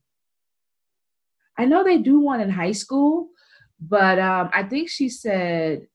I 1.57 1.65
know 1.65 1.85
they 1.85 1.99
do 1.99 2.19
one 2.19 2.41
in 2.41 2.51
high 2.51 2.73
school, 2.73 3.29
but 3.81 4.19
um 4.19 4.51
I 4.53 4.65
think 4.65 4.89
she 4.89 5.09
said 5.09 5.87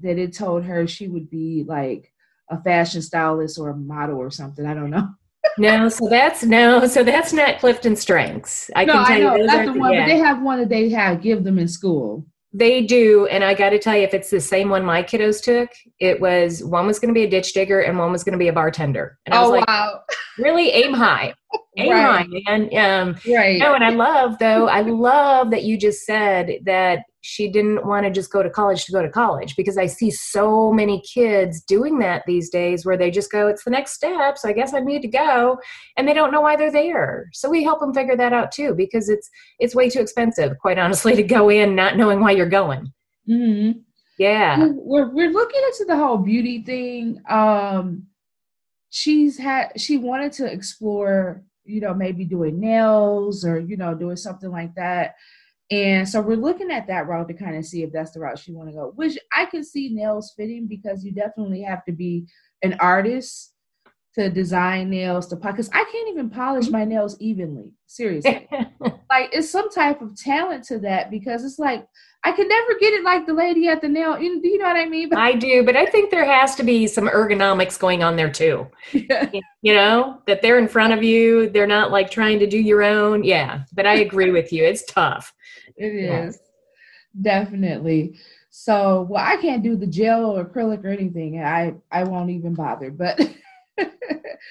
that 0.00 0.18
it 0.18 0.34
told 0.34 0.64
her 0.64 0.86
she 0.86 1.08
would 1.08 1.30
be 1.30 1.64
like 1.66 2.12
a 2.50 2.62
fashion 2.62 3.02
stylist 3.02 3.58
or 3.58 3.70
a 3.70 3.76
model 3.76 4.18
or 4.18 4.30
something. 4.30 4.66
I 4.66 4.74
don't 4.74 4.90
know. 4.90 5.08
No, 5.58 5.88
so 5.88 6.08
that's 6.08 6.44
no, 6.44 6.86
so 6.86 7.02
that's 7.02 7.32
not 7.32 7.58
Clifton 7.58 7.96
Strengths. 7.96 8.70
I 8.74 8.84
no, 8.84 8.94
can 8.94 9.04
tell 9.04 9.14
I 9.14 9.18
know, 9.18 9.36
you 9.36 9.46
that's 9.46 9.72
the 9.72 9.78
one, 9.78 9.92
yeah. 9.92 10.02
but 10.02 10.08
they 10.08 10.18
have 10.18 10.42
one 10.42 10.58
that 10.60 10.68
they 10.68 10.88
have 10.90 11.22
give 11.22 11.44
them 11.44 11.58
in 11.58 11.68
school. 11.68 12.26
They 12.52 12.82
do, 12.82 13.26
and 13.26 13.42
I 13.42 13.54
got 13.54 13.70
to 13.70 13.80
tell 13.80 13.96
you, 13.96 14.02
if 14.02 14.14
it's 14.14 14.30
the 14.30 14.40
same 14.40 14.68
one 14.68 14.84
my 14.84 15.02
kiddos 15.02 15.42
took, 15.42 15.70
it 15.98 16.20
was 16.20 16.62
one 16.62 16.86
was 16.86 17.00
going 17.00 17.12
to 17.12 17.18
be 17.18 17.24
a 17.24 17.30
ditch 17.30 17.52
digger 17.52 17.80
and 17.80 17.98
one 17.98 18.12
was 18.12 18.22
going 18.22 18.32
to 18.32 18.38
be 18.38 18.46
a 18.46 18.52
bartender. 18.52 19.18
And 19.26 19.34
I 19.34 19.40
was 19.40 19.48
oh, 19.48 19.52
like, 19.52 19.66
wow. 19.66 20.00
really 20.38 20.70
aim 20.70 20.94
high, 20.94 21.34
aim 21.76 21.90
right. 21.90 22.02
high, 22.02 22.26
man. 22.28 22.76
Um, 22.76 23.16
right. 23.28 23.58
No, 23.58 23.74
and 23.74 23.82
I 23.82 23.90
love 23.90 24.38
though, 24.38 24.68
I 24.68 24.82
love 24.82 25.50
that 25.50 25.64
you 25.64 25.76
just 25.76 26.04
said 26.06 26.60
that 26.64 27.00
she 27.24 27.48
didn't 27.48 27.86
want 27.86 28.04
to 28.04 28.10
just 28.10 28.30
go 28.30 28.42
to 28.42 28.50
college 28.50 28.84
to 28.84 28.92
go 28.92 29.00
to 29.00 29.08
college 29.08 29.56
because 29.56 29.78
I 29.78 29.86
see 29.86 30.10
so 30.10 30.70
many 30.70 31.00
kids 31.00 31.62
doing 31.62 31.98
that 32.00 32.22
these 32.26 32.50
days 32.50 32.84
where 32.84 32.98
they 32.98 33.10
just 33.10 33.32
go, 33.32 33.48
it's 33.48 33.64
the 33.64 33.70
next 33.70 33.92
step, 33.92 34.36
so 34.36 34.48
I 34.48 34.52
guess 34.52 34.74
I 34.74 34.80
need 34.80 35.00
to 35.02 35.08
go, 35.08 35.58
and 35.96 36.06
they 36.06 36.12
don't 36.12 36.32
know 36.32 36.42
why 36.42 36.56
they're 36.56 36.70
there. 36.70 37.30
So 37.32 37.48
we 37.48 37.64
help 37.64 37.80
them 37.80 37.94
figure 37.94 38.16
that 38.16 38.34
out 38.34 38.52
too 38.52 38.74
because 38.74 39.08
it's 39.08 39.30
it's 39.58 39.74
way 39.74 39.88
too 39.88 40.00
expensive, 40.00 40.58
quite 40.58 40.78
honestly, 40.78 41.16
to 41.16 41.22
go 41.22 41.48
in 41.48 41.74
not 41.74 41.96
knowing 41.96 42.20
why 42.20 42.32
you're 42.32 42.46
going. 42.46 42.92
Mm-hmm. 43.28 43.80
Yeah, 44.18 44.68
we're 44.74 45.08
we're 45.08 45.32
looking 45.32 45.62
into 45.66 45.86
the 45.86 45.96
whole 45.96 46.18
beauty 46.18 46.62
thing. 46.62 47.22
Um, 47.28 48.06
she's 48.90 49.38
had 49.38 49.80
she 49.80 49.96
wanted 49.96 50.32
to 50.32 50.52
explore 50.52 51.42
you 51.64 51.80
know, 51.80 51.94
maybe 51.94 52.24
doing 52.24 52.60
nails 52.60 53.44
or, 53.44 53.58
you 53.58 53.76
know, 53.76 53.94
doing 53.94 54.16
something 54.16 54.50
like 54.50 54.74
that. 54.74 55.14
And 55.70 56.08
so 56.08 56.20
we're 56.20 56.36
looking 56.36 56.70
at 56.70 56.86
that 56.88 57.08
route 57.08 57.28
to 57.28 57.34
kind 57.34 57.56
of 57.56 57.64
see 57.64 57.82
if 57.82 57.92
that's 57.92 58.12
the 58.12 58.20
route 58.20 58.38
she 58.38 58.52
want 58.52 58.68
to 58.68 58.74
go, 58.74 58.92
which 58.96 59.18
I 59.32 59.46
can 59.46 59.64
see 59.64 59.88
nails 59.88 60.32
fitting 60.36 60.66
because 60.66 61.04
you 61.04 61.12
definitely 61.12 61.62
have 61.62 61.84
to 61.86 61.92
be 61.92 62.26
an 62.62 62.76
artist 62.80 63.54
to 64.14 64.30
design 64.30 64.90
nails 64.90 65.26
to 65.28 65.36
because 65.36 65.68
I 65.72 65.84
can't 65.90 66.08
even 66.08 66.30
polish 66.30 66.68
my 66.68 66.84
nails 66.84 67.16
evenly. 67.20 67.72
Seriously, 67.86 68.48
like 69.10 69.30
it's 69.32 69.50
some 69.50 69.70
type 69.70 70.02
of 70.02 70.16
talent 70.16 70.64
to 70.64 70.78
that 70.80 71.10
because 71.10 71.44
it's 71.44 71.58
like 71.58 71.86
I 72.22 72.32
could 72.32 72.48
never 72.48 72.78
get 72.78 72.94
it 72.94 73.04
like 73.04 73.26
the 73.26 73.34
lady 73.34 73.68
at 73.68 73.82
the 73.82 73.88
nail. 73.88 74.18
You, 74.18 74.40
you 74.42 74.56
know 74.56 74.64
what 74.64 74.76
I 74.76 74.86
mean? 74.86 75.10
But, 75.10 75.18
I 75.18 75.34
do, 75.34 75.62
but 75.62 75.76
I 75.76 75.84
think 75.84 76.10
there 76.10 76.24
has 76.24 76.54
to 76.56 76.62
be 76.62 76.86
some 76.86 77.06
ergonomics 77.06 77.78
going 77.78 78.02
on 78.02 78.16
there 78.16 78.30
too. 78.30 78.66
Yeah. 78.92 79.30
You 79.62 79.72
know 79.72 80.20
that 80.26 80.42
they're 80.42 80.58
in 80.58 80.68
front 80.68 80.92
of 80.92 81.02
you. 81.02 81.48
They're 81.48 81.66
not 81.66 81.90
like 81.90 82.10
trying 82.10 82.38
to 82.40 82.46
do 82.46 82.58
your 82.58 82.82
own. 82.82 83.24
Yeah, 83.24 83.64
but 83.72 83.86
I 83.86 83.94
agree 83.94 84.30
with 84.30 84.52
you. 84.52 84.62
It's 84.62 84.84
tough. 84.84 85.32
It 85.76 85.94
is 85.94 86.38
yeah. 87.14 87.22
definitely. 87.22 88.18
So, 88.50 89.06
well, 89.10 89.24
I 89.24 89.36
can't 89.36 89.64
do 89.64 89.76
the 89.76 89.86
gel 89.86 90.30
or 90.30 90.44
acrylic 90.44 90.84
or 90.84 90.88
anything. 90.88 91.42
I 91.42 91.74
I 91.90 92.04
won't 92.04 92.30
even 92.30 92.54
bother. 92.54 92.90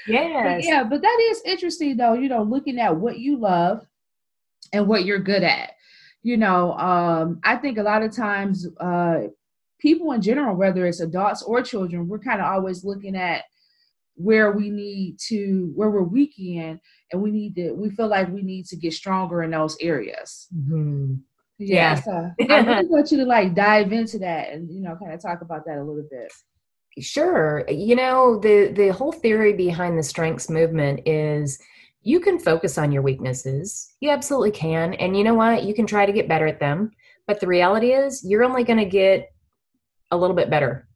But 0.06 0.18
yes. 0.18 0.66
yeah, 0.66 0.84
but 0.84 1.02
that 1.02 1.28
is 1.32 1.42
interesting 1.46 1.96
though, 1.96 2.14
you 2.14 2.28
know, 2.28 2.44
looking 2.44 2.80
at 2.80 2.96
what 2.96 3.20
you 3.20 3.38
love 3.38 3.86
and 4.74 4.88
what 4.88 5.06
you're 5.06 5.20
good 5.20 5.44
at. 5.44 5.74
You 6.24 6.36
know, 6.38 6.74
um, 6.74 7.40
I 7.44 7.56
think 7.56 7.78
a 7.78 7.84
lot 7.84 8.02
of 8.02 8.14
times 8.14 8.68
uh, 8.80 9.28
people 9.80 10.12
in 10.14 10.22
general, 10.22 10.56
whether 10.56 10.86
it's 10.86 11.00
adults 11.00 11.44
or 11.44 11.62
children, 11.62 12.08
we're 12.08 12.20
kind 12.20 12.42
of 12.42 12.48
always 12.48 12.84
looking 12.84 13.16
at 13.16 13.44
where 14.16 14.52
we 14.52 14.70
need 14.70 15.18
to 15.28 15.72
where 15.76 15.90
we're 15.90 16.04
weak 16.04 16.34
in 16.38 16.80
and 17.12 17.22
we 17.22 17.32
need 17.32 17.56
to 17.56 17.72
we 17.74 17.90
feel 17.90 18.08
like 18.08 18.32
we 18.32 18.42
need 18.42 18.66
to 18.66 18.76
get 18.76 18.94
stronger 18.94 19.44
in 19.44 19.52
those 19.52 19.76
areas 19.82 20.48
mm-hmm. 20.56 21.16
yeah, 21.58 21.96
yeah. 21.96 22.02
So 22.02 22.32
i 22.50 22.60
really 22.60 22.88
want 22.88 23.12
you 23.12 23.18
to 23.18 23.26
like 23.26 23.56
dive 23.56 23.92
into 23.92 24.20
that 24.20 24.50
and 24.50 24.70
you 24.70 24.82
know 24.82 24.96
kind 24.96 25.14
of 25.14 25.22
talk 25.22 25.42
about 25.42 25.66
that 25.66 25.78
a 25.78 25.84
little 25.84 26.08
bit 26.10 26.32
Sure. 27.00 27.66
You 27.70 27.96
know, 27.96 28.40
the 28.40 28.72
the 28.72 28.90
whole 28.90 29.12
theory 29.12 29.54
behind 29.54 29.98
the 29.98 30.04
strengths 30.04 30.50
movement 30.50 31.08
is 31.08 31.60
you 32.04 32.20
can 32.20 32.38
focus 32.38 32.78
on 32.78 32.92
your 32.92 33.02
weaknesses. 33.02 33.94
You 34.00 34.12
absolutely 34.12 34.52
can. 34.52 34.94
And 34.96 35.18
you 35.18 35.24
know 35.24 35.34
what? 35.34 35.64
You 35.64 35.74
can 35.74 35.88
try 35.88 36.06
to 36.06 36.12
get 36.12 36.28
better 36.28 36.46
at 36.46 36.60
them. 36.60 36.92
But 37.26 37.40
the 37.40 37.48
reality 37.48 37.94
is 37.94 38.24
you're 38.24 38.44
only 38.44 38.64
going 38.64 38.80
to 38.80 38.86
get 38.86 39.32
a 40.12 40.18
little 40.18 40.36
bit 40.36 40.50
better. 40.50 40.88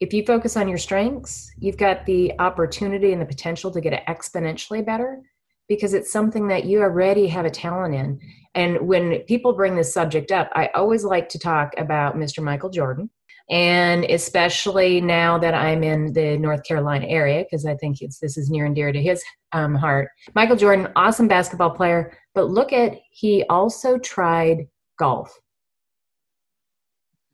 If 0.00 0.12
you 0.12 0.24
focus 0.24 0.56
on 0.56 0.68
your 0.68 0.78
strengths, 0.78 1.50
you've 1.58 1.76
got 1.76 2.06
the 2.06 2.32
opportunity 2.38 3.12
and 3.12 3.20
the 3.20 3.26
potential 3.26 3.70
to 3.72 3.80
get 3.80 4.06
exponentially 4.06 4.84
better 4.84 5.20
because 5.68 5.92
it's 5.92 6.12
something 6.12 6.48
that 6.48 6.64
you 6.64 6.80
already 6.80 7.26
have 7.26 7.44
a 7.44 7.50
talent 7.50 7.94
in. 7.94 8.20
And 8.54 8.88
when 8.88 9.20
people 9.20 9.52
bring 9.52 9.74
this 9.74 9.92
subject 9.92 10.30
up, 10.32 10.50
I 10.54 10.70
always 10.74 11.04
like 11.04 11.28
to 11.30 11.38
talk 11.38 11.74
about 11.76 12.16
Mr. 12.16 12.42
Michael 12.42 12.70
Jordan 12.70 13.10
and 13.50 14.04
especially 14.04 15.00
now 15.00 15.38
that 15.38 15.54
I'm 15.54 15.82
in 15.82 16.12
the 16.12 16.36
North 16.36 16.64
Carolina 16.64 17.06
area, 17.06 17.44
because 17.44 17.64
I 17.64 17.74
think 17.76 18.02
it's 18.02 18.18
this 18.18 18.36
is 18.36 18.50
near 18.50 18.66
and 18.66 18.74
dear 18.74 18.92
to 18.92 19.00
his 19.00 19.22
um, 19.52 19.74
heart. 19.74 20.10
Michael 20.34 20.56
Jordan, 20.56 20.88
awesome 20.96 21.28
basketball 21.28 21.70
player, 21.70 22.12
but 22.34 22.50
look 22.50 22.72
at 22.72 22.98
he 23.10 23.44
also 23.48 23.98
tried 23.98 24.68
golf. 24.98 25.34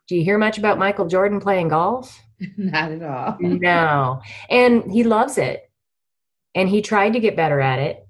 Do 0.07 0.15
you 0.17 0.23
hear 0.23 0.39
much 0.39 0.59
about 0.59 0.79
Michael 0.79 1.07
Jordan 1.07 1.41
playing 1.41 1.69
golf? 1.69 2.23
Not 2.57 2.93
at 2.93 3.03
all. 3.03 3.37
no, 3.41 4.23
and 4.51 4.91
he 4.91 5.05
loves 5.05 5.39
it, 5.39 5.71
and 6.55 6.69
he 6.69 6.83
tried 6.83 7.13
to 7.15 7.21
get 7.21 7.37
better 7.37 7.61
at 7.61 7.79
it, 7.79 8.07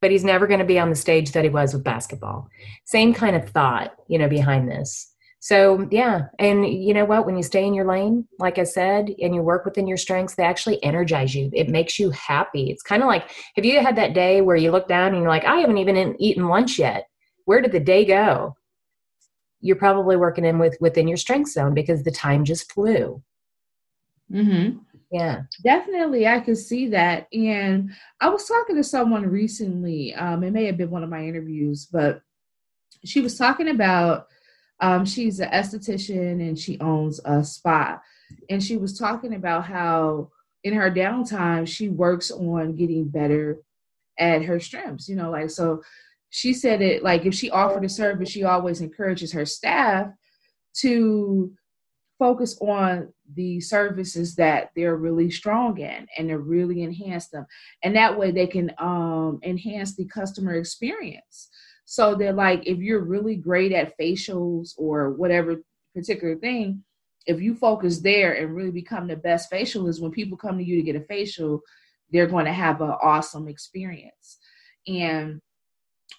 but 0.00 0.10
he's 0.10 0.24
never 0.24 0.46
going 0.46 0.60
to 0.60 0.66
be 0.66 0.78
on 0.78 0.90
the 0.90 0.96
stage 0.96 1.32
that 1.32 1.44
he 1.44 1.50
was 1.50 1.72
with 1.72 1.84
basketball. 1.84 2.48
Same 2.84 3.14
kind 3.14 3.36
of 3.36 3.48
thought, 3.48 3.94
you 4.08 4.18
know, 4.18 4.28
behind 4.28 4.68
this. 4.68 5.14
So, 5.44 5.86
yeah. 5.90 6.28
And 6.38 6.66
you 6.66 6.94
know 6.94 7.04
what? 7.04 7.26
When 7.26 7.36
you 7.36 7.42
stay 7.42 7.66
in 7.66 7.74
your 7.74 7.84
lane, 7.84 8.26
like 8.38 8.56
I 8.56 8.64
said, 8.64 9.10
and 9.20 9.34
you 9.34 9.42
work 9.42 9.66
within 9.66 9.86
your 9.86 9.98
strengths, 9.98 10.36
they 10.36 10.42
actually 10.42 10.82
energize 10.82 11.34
you. 11.34 11.50
It 11.52 11.68
makes 11.68 11.98
you 11.98 12.08
happy. 12.12 12.70
It's 12.70 12.82
kind 12.82 13.02
of 13.02 13.08
like 13.08 13.30
have 13.54 13.64
you 13.66 13.78
had 13.80 13.94
that 13.96 14.14
day 14.14 14.40
where 14.40 14.56
you 14.56 14.70
look 14.70 14.88
down 14.88 15.08
and 15.08 15.18
you're 15.18 15.28
like, 15.28 15.44
I 15.44 15.56
haven't 15.56 15.76
even 15.76 16.16
eaten 16.18 16.48
lunch 16.48 16.78
yet? 16.78 17.08
Where 17.44 17.60
did 17.60 17.72
the 17.72 17.80
day 17.80 18.06
go? 18.06 18.56
You're 19.60 19.76
probably 19.76 20.16
working 20.16 20.46
in 20.46 20.58
with 20.58 20.78
within 20.80 21.08
your 21.08 21.18
strength 21.18 21.50
zone 21.50 21.74
because 21.74 22.04
the 22.04 22.10
time 22.10 22.46
just 22.46 22.72
flew. 22.72 23.22
Mm-hmm. 24.34 24.78
Yeah. 25.12 25.42
Definitely, 25.62 26.26
I 26.26 26.40
could 26.40 26.58
see 26.58 26.88
that. 26.88 27.28
And 27.32 27.92
I 28.20 28.28
was 28.28 28.48
talking 28.48 28.76
to 28.76 28.82
someone 28.84 29.26
recently. 29.26 30.14
Um, 30.14 30.42
it 30.42 30.52
may 30.52 30.64
have 30.64 30.76
been 30.76 30.90
one 30.90 31.04
of 31.04 31.10
my 31.10 31.24
interviews, 31.24 31.86
but 31.86 32.20
she 33.04 33.20
was 33.20 33.38
talking 33.38 33.68
about 33.68 34.26
um, 34.80 35.04
she's 35.04 35.38
an 35.40 35.50
esthetician 35.50 36.46
and 36.46 36.58
she 36.58 36.80
owns 36.80 37.20
a 37.24 37.44
spa. 37.44 38.00
And 38.50 38.62
she 38.62 38.76
was 38.76 38.98
talking 38.98 39.34
about 39.34 39.64
how 39.64 40.30
in 40.64 40.74
her 40.74 40.90
downtime, 40.90 41.68
she 41.68 41.88
works 41.88 42.30
on 42.30 42.74
getting 42.74 43.04
better 43.08 43.58
at 44.18 44.42
her 44.42 44.58
strengths, 44.58 45.08
you 45.08 45.16
know, 45.16 45.30
like, 45.30 45.50
so 45.50 45.82
she 46.30 46.52
said 46.52 46.82
it 46.82 47.04
like 47.04 47.24
if 47.26 47.34
she 47.34 47.50
offered 47.50 47.84
a 47.84 47.88
service, 47.88 48.28
she 48.28 48.42
always 48.42 48.80
encourages 48.80 49.32
her 49.32 49.46
staff 49.46 50.08
to 50.78 51.52
focus 52.18 52.58
on 52.60 53.13
the 53.34 53.58
services 53.60 54.34
that 54.34 54.70
they're 54.76 54.96
really 54.96 55.30
strong 55.30 55.78
in 55.78 56.06
and 56.18 56.28
to 56.28 56.38
really 56.38 56.82
enhance 56.82 57.28
them 57.28 57.46
and 57.82 57.96
that 57.96 58.18
way 58.18 58.30
they 58.30 58.46
can 58.46 58.70
um, 58.78 59.40
enhance 59.42 59.96
the 59.96 60.04
customer 60.04 60.54
experience 60.54 61.48
so 61.84 62.14
that 62.14 62.36
like 62.36 62.66
if 62.66 62.78
you're 62.78 63.04
really 63.04 63.36
great 63.36 63.72
at 63.72 63.96
facials 63.98 64.72
or 64.76 65.10
whatever 65.10 65.62
particular 65.94 66.34
thing, 66.36 66.82
if 67.26 67.40
you 67.40 67.54
focus 67.54 68.00
there 68.00 68.32
and 68.34 68.54
really 68.54 68.70
become 68.70 69.06
the 69.06 69.16
best 69.16 69.50
facialist, 69.50 70.00
when 70.00 70.10
people 70.10 70.36
come 70.36 70.58
to 70.58 70.64
you 70.64 70.76
to 70.76 70.82
get 70.82 70.96
a 70.96 71.00
facial, 71.00 71.60
they're 72.10 72.26
going 72.26 72.44
to 72.44 72.52
have 72.52 72.80
an 72.80 72.94
awesome 73.02 73.48
experience. 73.48 74.38
And 74.86 75.40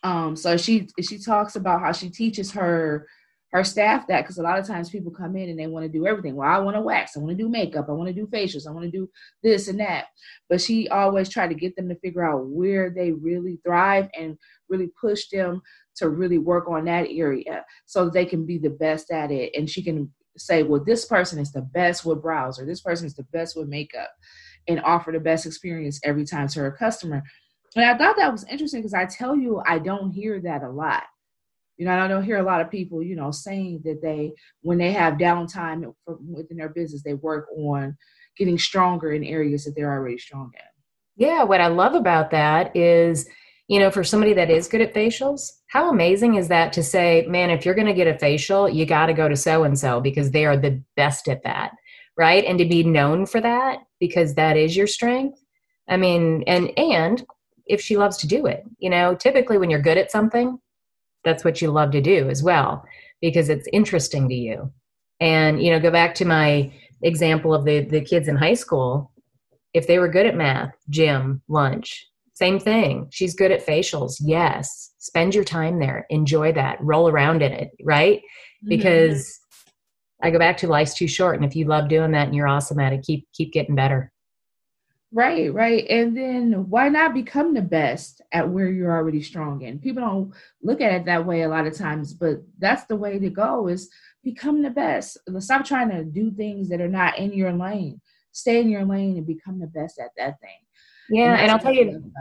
um, 0.03 0.35
so 0.35 0.57
she 0.57 0.87
she 1.01 1.17
talks 1.19 1.55
about 1.55 1.81
how 1.81 1.91
she 1.91 2.09
teaches 2.09 2.51
her 2.51 3.07
her 3.51 3.63
staff 3.63 4.07
that 4.07 4.23
because 4.23 4.37
a 4.37 4.43
lot 4.43 4.59
of 4.59 4.67
times 4.67 4.89
people 4.89 5.11
come 5.11 5.35
in 5.35 5.49
and 5.49 5.57
they 5.57 5.67
want 5.67 5.85
to 5.85 5.91
do 5.91 6.05
everything. 6.05 6.35
Well, 6.35 6.49
I 6.49 6.59
want 6.59 6.75
to 6.75 6.81
wax, 6.81 7.15
I 7.15 7.19
want 7.19 7.37
to 7.37 7.43
do 7.43 7.49
makeup, 7.49 7.85
I 7.87 7.93
want 7.93 8.07
to 8.07 8.13
do 8.13 8.27
facials, 8.27 8.67
I 8.67 8.71
want 8.71 8.85
to 8.85 8.91
do 8.91 9.09
this 9.43 9.67
and 9.67 9.79
that. 9.79 10.05
But 10.49 10.61
she 10.61 10.89
always 10.89 11.29
tried 11.29 11.49
to 11.49 11.55
get 11.55 11.75
them 11.75 11.87
to 11.89 11.95
figure 11.95 12.23
out 12.23 12.47
where 12.47 12.89
they 12.89 13.11
really 13.11 13.59
thrive 13.63 14.09
and 14.17 14.37
really 14.69 14.89
push 14.99 15.29
them 15.29 15.61
to 15.97 16.09
really 16.09 16.37
work 16.37 16.67
on 16.67 16.85
that 16.85 17.07
area 17.09 17.63
so 17.85 18.09
they 18.09 18.25
can 18.25 18.45
be 18.45 18.57
the 18.57 18.69
best 18.69 19.11
at 19.11 19.31
it. 19.31 19.55
And 19.55 19.69
she 19.69 19.81
can 19.81 20.11
say, 20.37 20.63
well, 20.63 20.83
this 20.83 21.05
person 21.05 21.39
is 21.39 21.51
the 21.51 21.61
best 21.61 22.05
with 22.05 22.21
brows, 22.21 22.59
or 22.59 22.65
this 22.65 22.81
person 22.81 23.07
is 23.07 23.15
the 23.15 23.23
best 23.31 23.55
with 23.55 23.69
makeup, 23.69 24.09
and 24.67 24.81
offer 24.81 25.11
the 25.11 25.19
best 25.19 25.45
experience 25.45 25.99
every 26.03 26.25
time 26.25 26.47
to 26.49 26.59
her 26.59 26.71
customer. 26.71 27.23
And 27.75 27.85
I 27.85 27.97
thought 27.97 28.15
that 28.17 28.31
was 28.31 28.45
interesting 28.45 28.81
because 28.81 28.93
I 28.93 29.05
tell 29.05 29.35
you, 29.35 29.61
I 29.65 29.79
don't 29.79 30.11
hear 30.11 30.41
that 30.41 30.63
a 30.63 30.69
lot. 30.69 31.03
You 31.77 31.85
know, 31.85 31.91
I 31.91 32.07
don't 32.07 32.23
hear 32.23 32.37
a 32.37 32.43
lot 32.43 32.61
of 32.61 32.71
people, 32.71 33.03
you 33.03 33.15
know, 33.15 33.31
saying 33.31 33.81
that 33.83 34.01
they, 34.01 34.31
when 34.61 34.77
they 34.77 34.91
have 34.93 35.15
downtime 35.15 35.93
within 36.07 36.57
their 36.57 36.69
business, 36.69 37.03
they 37.03 37.15
work 37.15 37.47
on 37.57 37.97
getting 38.37 38.57
stronger 38.57 39.11
in 39.13 39.23
areas 39.23 39.65
that 39.65 39.75
they're 39.75 39.91
already 39.91 40.17
strong 40.17 40.51
in. 40.53 41.27
Yeah, 41.27 41.43
what 41.43 41.61
I 41.61 41.67
love 41.67 41.95
about 41.95 42.31
that 42.31 42.75
is, 42.75 43.27
you 43.67 43.79
know, 43.79 43.89
for 43.89 44.03
somebody 44.03 44.33
that 44.33 44.49
is 44.49 44.67
good 44.67 44.81
at 44.81 44.93
facials, 44.93 45.49
how 45.67 45.89
amazing 45.89 46.35
is 46.35 46.49
that 46.49 46.73
to 46.73 46.83
say, 46.83 47.25
man, 47.27 47.49
if 47.49 47.65
you're 47.65 47.75
going 47.75 47.87
to 47.87 47.93
get 47.93 48.07
a 48.07 48.19
facial, 48.19 48.69
you 48.69 48.85
got 48.85 49.07
to 49.07 49.13
go 49.13 49.27
to 49.27 49.35
so 49.35 49.63
and 49.63 49.77
so 49.79 49.99
because 49.99 50.31
they 50.31 50.45
are 50.45 50.57
the 50.57 50.81
best 50.95 51.27
at 51.27 51.43
that, 51.43 51.71
right? 52.17 52.43
And 52.45 52.59
to 52.59 52.65
be 52.65 52.83
known 52.83 53.25
for 53.25 53.41
that 53.41 53.79
because 53.99 54.35
that 54.35 54.57
is 54.57 54.75
your 54.75 54.87
strength. 54.87 55.41
I 55.87 55.97
mean, 55.97 56.43
and 56.47 56.71
and 56.77 57.25
if 57.65 57.81
she 57.81 57.97
loves 57.97 58.17
to 58.17 58.27
do 58.27 58.45
it, 58.45 58.63
you 58.77 58.89
know, 58.89 59.15
typically 59.15 59.57
when 59.57 59.69
you're 59.69 59.81
good 59.81 59.97
at 59.97 60.11
something, 60.11 60.59
that's 61.25 61.43
what 61.43 61.61
you 61.61 61.71
love 61.71 61.91
to 61.91 62.01
do 62.01 62.29
as 62.29 62.41
well 62.41 62.85
because 63.21 63.49
it's 63.49 63.67
interesting 63.73 64.29
to 64.29 64.35
you. 64.35 64.71
And 65.19 65.61
you 65.61 65.71
know 65.71 65.79
go 65.79 65.91
back 65.91 66.15
to 66.15 66.25
my 66.25 66.71
example 67.01 67.53
of 67.53 67.65
the 67.65 67.81
the 67.81 68.01
kids 68.01 68.27
in 68.27 68.35
high 68.35 68.53
school. 68.53 69.11
If 69.73 69.87
they 69.87 69.99
were 69.99 70.07
good 70.07 70.25
at 70.25 70.35
math 70.37 70.73
gym 70.89 71.41
lunch 71.49 72.07
same 72.33 72.59
thing. 72.59 73.07
She's 73.11 73.33
good 73.33 73.51
at 73.51 73.65
facials 73.65 74.15
yes. 74.19 74.93
Spend 74.97 75.33
your 75.33 75.45
time 75.45 75.79
there. 75.79 76.05
Enjoy 76.09 76.51
that. 76.51 76.77
Roll 76.81 77.07
around 77.07 77.41
in 77.41 77.53
it 77.53 77.71
right? 77.83 78.21
Mm-hmm. 78.65 78.69
because 78.69 79.21
mm-hmm. 79.23 80.27
i 80.27 80.31
go 80.31 80.39
back 80.39 80.57
to 80.57 80.67
life's 80.67 80.95
too 80.95 81.07
short 81.07 81.35
and 81.35 81.45
if 81.45 81.55
you 81.55 81.65
love 81.65 81.89
doing 81.89 82.11
that 82.11 82.25
and 82.27 82.35
you're 82.35 82.47
awesome 82.47 82.79
at 82.79 82.93
it 82.93 83.03
keep 83.03 83.27
keep 83.33 83.53
getting 83.53 83.75
better 83.75 84.11
Right, 85.11 85.53
right. 85.53 85.85
And 85.89 86.15
then 86.15 86.69
why 86.69 86.89
not 86.89 87.13
become 87.13 87.53
the 87.53 87.61
best 87.61 88.21
at 88.33 88.49
where 88.49 88.69
you're 88.69 88.91
already 88.91 89.21
strong 89.21 89.61
in? 89.61 89.79
People 89.79 90.03
don't 90.03 90.33
look 90.61 90.81
at 90.81 90.91
it 90.91 91.05
that 91.05 91.25
way 91.25 91.43
a 91.43 91.49
lot 91.49 91.67
of 91.67 91.77
times, 91.77 92.13
but 92.13 92.41
that's 92.57 92.85
the 92.85 92.95
way 92.95 93.19
to 93.19 93.29
go 93.29 93.67
is 93.67 93.89
become 94.23 94.61
the 94.61 94.69
best. 94.69 95.17
Stop 95.39 95.65
trying 95.65 95.89
to 95.91 96.03
do 96.03 96.31
things 96.31 96.67
that 96.69 96.81
are 96.81 96.89
not 96.89 97.17
in 97.17 97.31
your 97.31 97.53
lane. 97.53 98.01
Stay 98.31 98.59
in 98.59 98.69
your 98.69 98.83
lane 98.83 99.17
and 99.17 99.25
become 99.25 99.59
the 99.59 99.67
best 99.67 99.99
at 99.99 100.11
that 100.17 100.39
thing. 100.41 100.59
Yeah, 101.09 101.33
and, 101.33 101.41
and 101.41 101.51
I'll 101.51 101.59
tell 101.59 101.73
you 101.73 102.11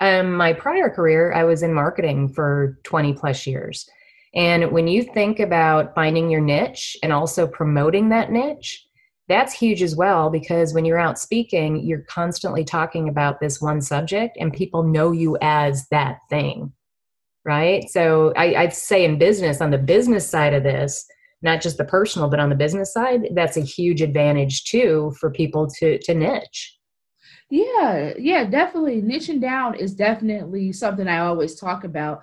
Um, 0.00 0.32
my 0.32 0.52
prior 0.52 0.88
career, 0.88 1.32
I 1.32 1.44
was 1.44 1.62
in 1.62 1.74
marketing 1.74 2.32
for 2.32 2.78
20 2.84 3.12
plus 3.14 3.46
years. 3.46 3.88
And 4.34 4.70
when 4.70 4.86
you 4.86 5.02
think 5.02 5.40
about 5.40 5.94
finding 5.94 6.30
your 6.30 6.40
niche 6.40 6.96
and 7.02 7.12
also 7.12 7.46
promoting 7.46 8.10
that 8.10 8.30
niche, 8.30 8.85
that's 9.28 9.52
huge 9.52 9.82
as 9.82 9.96
well 9.96 10.30
because 10.30 10.72
when 10.72 10.84
you're 10.84 10.98
out 10.98 11.18
speaking, 11.18 11.84
you're 11.84 12.02
constantly 12.02 12.64
talking 12.64 13.08
about 13.08 13.40
this 13.40 13.60
one 13.60 13.80
subject 13.80 14.36
and 14.38 14.52
people 14.52 14.82
know 14.82 15.12
you 15.12 15.36
as 15.40 15.88
that 15.88 16.18
thing. 16.30 16.72
Right. 17.44 17.88
So 17.88 18.32
I, 18.36 18.54
I'd 18.56 18.74
say 18.74 19.04
in 19.04 19.18
business, 19.18 19.60
on 19.60 19.70
the 19.70 19.78
business 19.78 20.28
side 20.28 20.52
of 20.52 20.64
this, 20.64 21.06
not 21.42 21.60
just 21.60 21.76
the 21.76 21.84
personal, 21.84 22.28
but 22.28 22.40
on 22.40 22.48
the 22.48 22.56
business 22.56 22.92
side, 22.92 23.28
that's 23.34 23.56
a 23.56 23.60
huge 23.60 24.02
advantage 24.02 24.64
too 24.64 25.14
for 25.20 25.30
people 25.30 25.68
to 25.78 25.98
to 25.98 26.14
niche. 26.14 26.76
Yeah, 27.50 28.14
yeah, 28.18 28.44
definitely. 28.44 29.00
Niching 29.02 29.40
down 29.40 29.76
is 29.76 29.94
definitely 29.94 30.72
something 30.72 31.06
I 31.06 31.18
always 31.18 31.54
talk 31.54 31.84
about. 31.84 32.22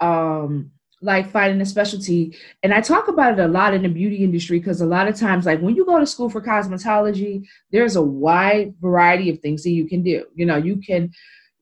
Um, 0.00 0.72
like 1.02 1.30
finding 1.30 1.60
a 1.60 1.66
specialty. 1.66 2.36
And 2.62 2.72
I 2.72 2.80
talk 2.80 3.08
about 3.08 3.38
it 3.38 3.42
a 3.42 3.48
lot 3.48 3.74
in 3.74 3.82
the 3.82 3.88
beauty 3.88 4.24
industry 4.24 4.58
because 4.58 4.80
a 4.80 4.86
lot 4.86 5.08
of 5.08 5.16
times, 5.16 5.46
like 5.46 5.60
when 5.60 5.76
you 5.76 5.84
go 5.84 5.98
to 5.98 6.06
school 6.06 6.30
for 6.30 6.40
cosmetology, 6.40 7.44
there's 7.70 7.96
a 7.96 8.02
wide 8.02 8.74
variety 8.80 9.30
of 9.30 9.40
things 9.40 9.62
that 9.64 9.70
you 9.70 9.86
can 9.86 10.02
do. 10.02 10.24
You 10.34 10.46
know, 10.46 10.56
you 10.56 10.76
can, 10.76 11.12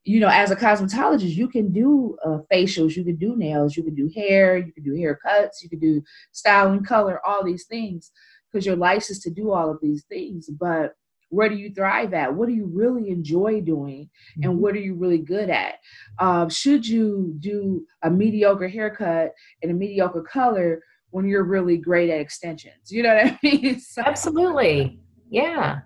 you 0.05 0.21
know, 0.21 0.29
as 0.29 0.51
a 0.51 0.57
cosmetologist, 0.57 1.35
you 1.35 1.49
can 1.49 1.73
do 1.73 2.17
uh, 2.25 2.39
facials, 2.53 2.97
you 2.97 3.05
can 3.05 3.17
do 3.17 3.37
nails, 3.37 3.77
you 3.77 3.83
can 3.83 3.95
do 3.95 4.11
hair, 4.15 4.59
you 4.59 4.73
can 4.73 4.85
do 4.85 4.93
haircuts, 4.93 5.63
you 5.63 5.69
can 5.69 5.79
do 5.79 6.03
styling, 6.33 6.85
color, 6.85 7.21
all 7.27 7.45
these 7.45 7.65
things 7.65 8.11
because 8.53 8.67
you're 8.67 8.77
licensed 8.77 9.23
to 9.23 9.31
do 9.31 9.53
all 9.53 9.71
of 9.71 9.79
these 9.81 10.05
things. 10.05 10.49
But 10.49 10.95
where 11.33 11.49
do 11.49 11.57
you 11.57 11.73
thrive 11.73 12.13
at? 12.13 12.35
What 12.35 12.47
do 12.47 12.55
you 12.55 12.67
really 12.67 13.09
enjoy 13.09 13.63
doing? 13.63 14.11
And 14.37 14.45
mm-hmm. 14.45 14.61
what 14.61 14.75
are 14.75 14.81
you 14.81 14.95
really 14.95 15.19
good 15.19 15.49
at? 15.49 15.77
Um, 16.19 16.51
should 16.51 16.87
you 16.87 17.35
do 17.41 17.87
a 18.03 18.11
mediocre 18.11 18.69
haircut 18.69 19.33
and 19.63 19.73
a 19.73 19.75
mediocre 19.75 20.23
color 20.23 20.83
when 21.09 21.27
you're 21.27 21.45
really 21.45 21.79
great 21.79 22.11
at 22.11 22.21
extensions? 22.21 22.91
You 22.91 23.05
know 23.05 23.15
what 23.15 23.27
i 23.27 23.39
mean? 23.43 23.81
So, 23.81 24.03
absolutely. 24.03 25.01
Yeah. 25.31 25.81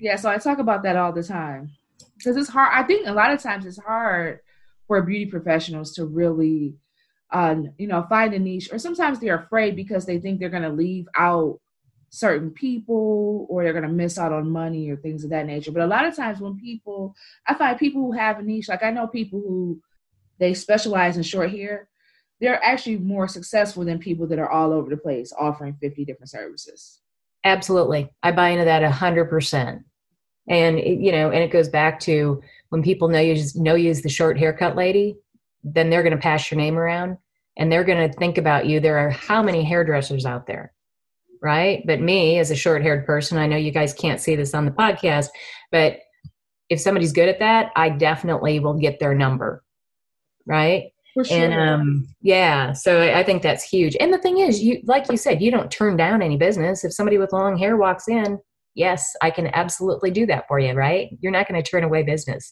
Yeah 0.00 0.14
so 0.14 0.30
i 0.30 0.38
talk 0.38 0.60
about 0.60 0.84
that 0.84 0.96
all 0.96 1.12
the 1.12 1.24
time. 1.24 1.72
Because 2.16 2.36
it's 2.36 2.48
hard 2.48 2.70
i 2.72 2.84
think 2.84 3.08
a 3.08 3.12
lot 3.12 3.32
of 3.32 3.42
times 3.42 3.66
it's 3.66 3.80
hard 3.80 4.38
for 4.86 5.02
beauty 5.02 5.26
professionals 5.26 5.94
to 5.94 6.06
really 6.06 6.76
uh, 7.32 7.56
you 7.76 7.88
know 7.88 8.06
find 8.08 8.34
a 8.34 8.38
niche 8.38 8.68
or 8.70 8.78
sometimes 8.78 9.18
they're 9.18 9.38
afraid 9.38 9.74
because 9.74 10.06
they 10.06 10.20
think 10.20 10.38
they're 10.38 10.48
going 10.48 10.62
to 10.62 10.68
leave 10.68 11.06
out 11.16 11.58
certain 12.12 12.50
people 12.50 13.46
or 13.48 13.64
they're 13.64 13.72
going 13.72 13.88
to 13.88 13.88
miss 13.88 14.18
out 14.18 14.32
on 14.32 14.48
money 14.48 14.90
or 14.90 14.96
things 14.96 15.24
of 15.24 15.30
that 15.30 15.46
nature. 15.46 15.72
But 15.72 15.82
a 15.82 15.86
lot 15.86 16.04
of 16.04 16.14
times 16.14 16.40
when 16.40 16.58
people, 16.58 17.14
I 17.46 17.54
find 17.54 17.78
people 17.78 18.02
who 18.02 18.12
have 18.12 18.38
a 18.38 18.42
niche, 18.42 18.68
like 18.68 18.82
I 18.82 18.90
know 18.90 19.06
people 19.06 19.40
who 19.40 19.80
they 20.38 20.52
specialize 20.52 21.16
in 21.16 21.22
short 21.22 21.50
hair, 21.50 21.88
they're 22.38 22.62
actually 22.62 22.98
more 22.98 23.26
successful 23.28 23.84
than 23.84 23.98
people 23.98 24.26
that 24.26 24.38
are 24.38 24.50
all 24.50 24.72
over 24.72 24.90
the 24.90 24.96
place 24.96 25.32
offering 25.38 25.74
50 25.80 26.04
different 26.04 26.28
services. 26.28 27.00
Absolutely. 27.44 28.10
I 28.22 28.30
buy 28.32 28.50
into 28.50 28.66
that 28.66 28.82
a 28.82 28.90
hundred 28.90 29.30
percent. 29.30 29.82
And 30.48 30.78
it, 30.78 31.00
you 31.00 31.12
know, 31.12 31.30
and 31.30 31.42
it 31.42 31.50
goes 31.50 31.70
back 31.70 31.98
to 32.00 32.42
when 32.68 32.82
people 32.82 33.08
know 33.08 33.20
you 33.20 33.42
know 33.54 33.74
you 33.74 33.88
as 33.88 34.02
the 34.02 34.08
short 34.10 34.38
haircut 34.38 34.76
lady, 34.76 35.16
then 35.64 35.88
they're 35.88 36.02
going 36.02 36.16
to 36.16 36.18
pass 36.18 36.50
your 36.50 36.58
name 36.58 36.76
around 36.76 37.16
and 37.56 37.72
they're 37.72 37.84
going 37.84 38.10
to 38.10 38.16
think 38.18 38.36
about 38.36 38.66
you. 38.66 38.80
There 38.80 38.98
are 38.98 39.10
how 39.10 39.42
many 39.42 39.64
hairdressers 39.64 40.26
out 40.26 40.46
there? 40.46 40.72
Right? 41.42 41.82
But 41.86 42.00
me, 42.00 42.38
as 42.38 42.50
a 42.50 42.56
short 42.56 42.82
haired 42.82 43.04
person, 43.04 43.36
I 43.36 43.46
know 43.46 43.56
you 43.56 43.72
guys 43.72 43.92
can't 43.92 44.20
see 44.20 44.36
this 44.36 44.54
on 44.54 44.64
the 44.64 44.70
podcast, 44.70 45.28
but 45.70 45.98
if 46.70 46.80
somebody's 46.80 47.12
good 47.12 47.28
at 47.28 47.40
that, 47.40 47.72
I 47.76 47.90
definitely 47.90 48.60
will 48.60 48.74
get 48.74 49.00
their 49.00 49.14
number, 49.14 49.62
right? 50.46 50.92
Sure. 51.14 51.26
And 51.30 51.52
um, 51.52 52.08
yeah, 52.22 52.72
so 52.72 53.02
I 53.02 53.22
think 53.22 53.42
that's 53.42 53.64
huge. 53.64 53.96
And 54.00 54.12
the 54.14 54.18
thing 54.18 54.38
is, 54.38 54.62
you 54.62 54.80
like 54.84 55.10
you 55.10 55.18
said, 55.18 55.42
you 55.42 55.50
don't 55.50 55.70
turn 55.70 55.96
down 55.96 56.22
any 56.22 56.38
business. 56.38 56.84
If 56.84 56.94
somebody 56.94 57.18
with 57.18 57.34
long 57.34 57.58
hair 57.58 57.76
walks 57.76 58.08
in, 58.08 58.38
yes, 58.74 59.14
I 59.20 59.30
can 59.30 59.48
absolutely 59.48 60.10
do 60.10 60.24
that 60.26 60.48
for 60.48 60.58
you, 60.58 60.72
right? 60.72 61.10
You're 61.20 61.32
not 61.32 61.46
going 61.46 61.62
to 61.62 61.70
turn 61.70 61.84
away 61.84 62.02
business. 62.02 62.50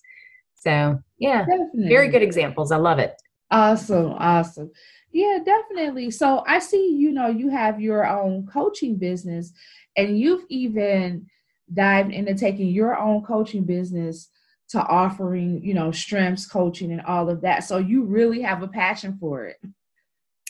So 0.57 0.98
yeah, 1.18 1.46
Definitely. 1.46 1.88
very 1.88 2.09
good 2.09 2.22
examples. 2.22 2.70
I 2.70 2.76
love 2.76 2.98
it. 2.98 3.14
Awesome, 3.50 4.12
awesome. 4.18 4.70
Yeah, 5.12 5.38
definitely. 5.44 6.11
So 6.11 6.44
I 6.46 6.59
see, 6.61 6.94
you 6.94 7.12
know, 7.12 7.29
you 7.29 7.49
have 7.51 7.81
your 7.81 8.07
own 8.07 8.46
coaching 8.46 8.96
business 8.96 9.53
and 9.96 10.18
you've 10.18 10.44
even 10.49 11.27
dived 11.73 12.12
into 12.12 12.35
taking 12.35 12.68
your 12.68 12.99
own 12.99 13.23
coaching 13.23 13.64
business 13.64 14.29
to 14.70 14.81
offering, 14.81 15.62
you 15.64 15.75
know, 15.75 15.90
strengths 15.90 16.46
coaching 16.46 16.92
and 16.92 17.01
all 17.03 17.29
of 17.29 17.40
that. 17.40 17.64
So 17.64 17.79
you 17.79 18.05
really 18.05 18.40
have 18.42 18.62
a 18.62 18.68
passion 18.68 19.16
for 19.18 19.46
it. 19.46 19.57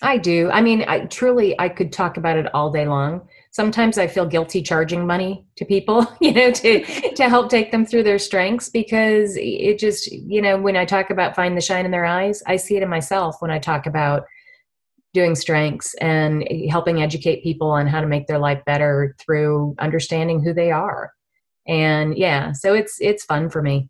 I 0.03 0.16
do. 0.16 0.51
I 0.51 0.62
mean, 0.62 0.85
I 0.88 1.01
truly 1.01 1.59
I 1.61 1.68
could 1.68 1.92
talk 1.92 2.16
about 2.16 2.38
it 2.38 2.53
all 2.55 2.70
day 2.70 2.87
long. 2.87 3.29
Sometimes 3.51 3.99
I 3.99 4.07
feel 4.07 4.25
guilty 4.25 4.62
charging 4.62 5.07
money 5.07 5.44
to 5.57 5.64
people, 5.64 6.07
you 6.20 6.33
know, 6.33 6.51
to 6.51 7.14
to 7.14 7.29
help 7.29 7.51
take 7.51 7.70
them 7.70 7.85
through 7.85 8.05
their 8.05 8.18
strengths 8.18 8.68
because 8.68 9.37
it 9.37 9.79
just, 9.79 10.11
you 10.11 10.40
know, 10.40 10.59
when 10.59 10.77
I 10.77 10.85
talk 10.87 11.11
about 11.11 11.37
find 11.37 11.57
the 11.57 11.61
shine 11.61 11.85
in 11.85 11.90
their 11.90 12.07
eyes, 12.07 12.42
I 12.46 12.57
see 12.57 12.77
it 12.77 12.83
in 12.83 12.88
myself 12.88 13.37
when 13.40 13.51
I 13.51 13.59
talk 13.59 13.87
about 13.87 14.25
doing 15.12 15.35
strengths 15.35 15.94
and 15.94 16.46
helping 16.68 17.03
educate 17.03 17.42
people 17.42 17.70
on 17.70 17.87
how 17.87 18.01
to 18.01 18.07
make 18.07 18.27
their 18.27 18.38
life 18.38 18.62
better 18.64 19.16
through 19.18 19.75
understanding 19.79 20.42
who 20.42 20.53
they 20.53 20.70
are. 20.70 21.12
And 21.66 22.16
yeah 22.16 22.53
so 22.53 22.75
it's 22.75 22.99
it's 23.01 23.25
fun 23.25 23.51
for 23.51 23.62
me. 23.62 23.88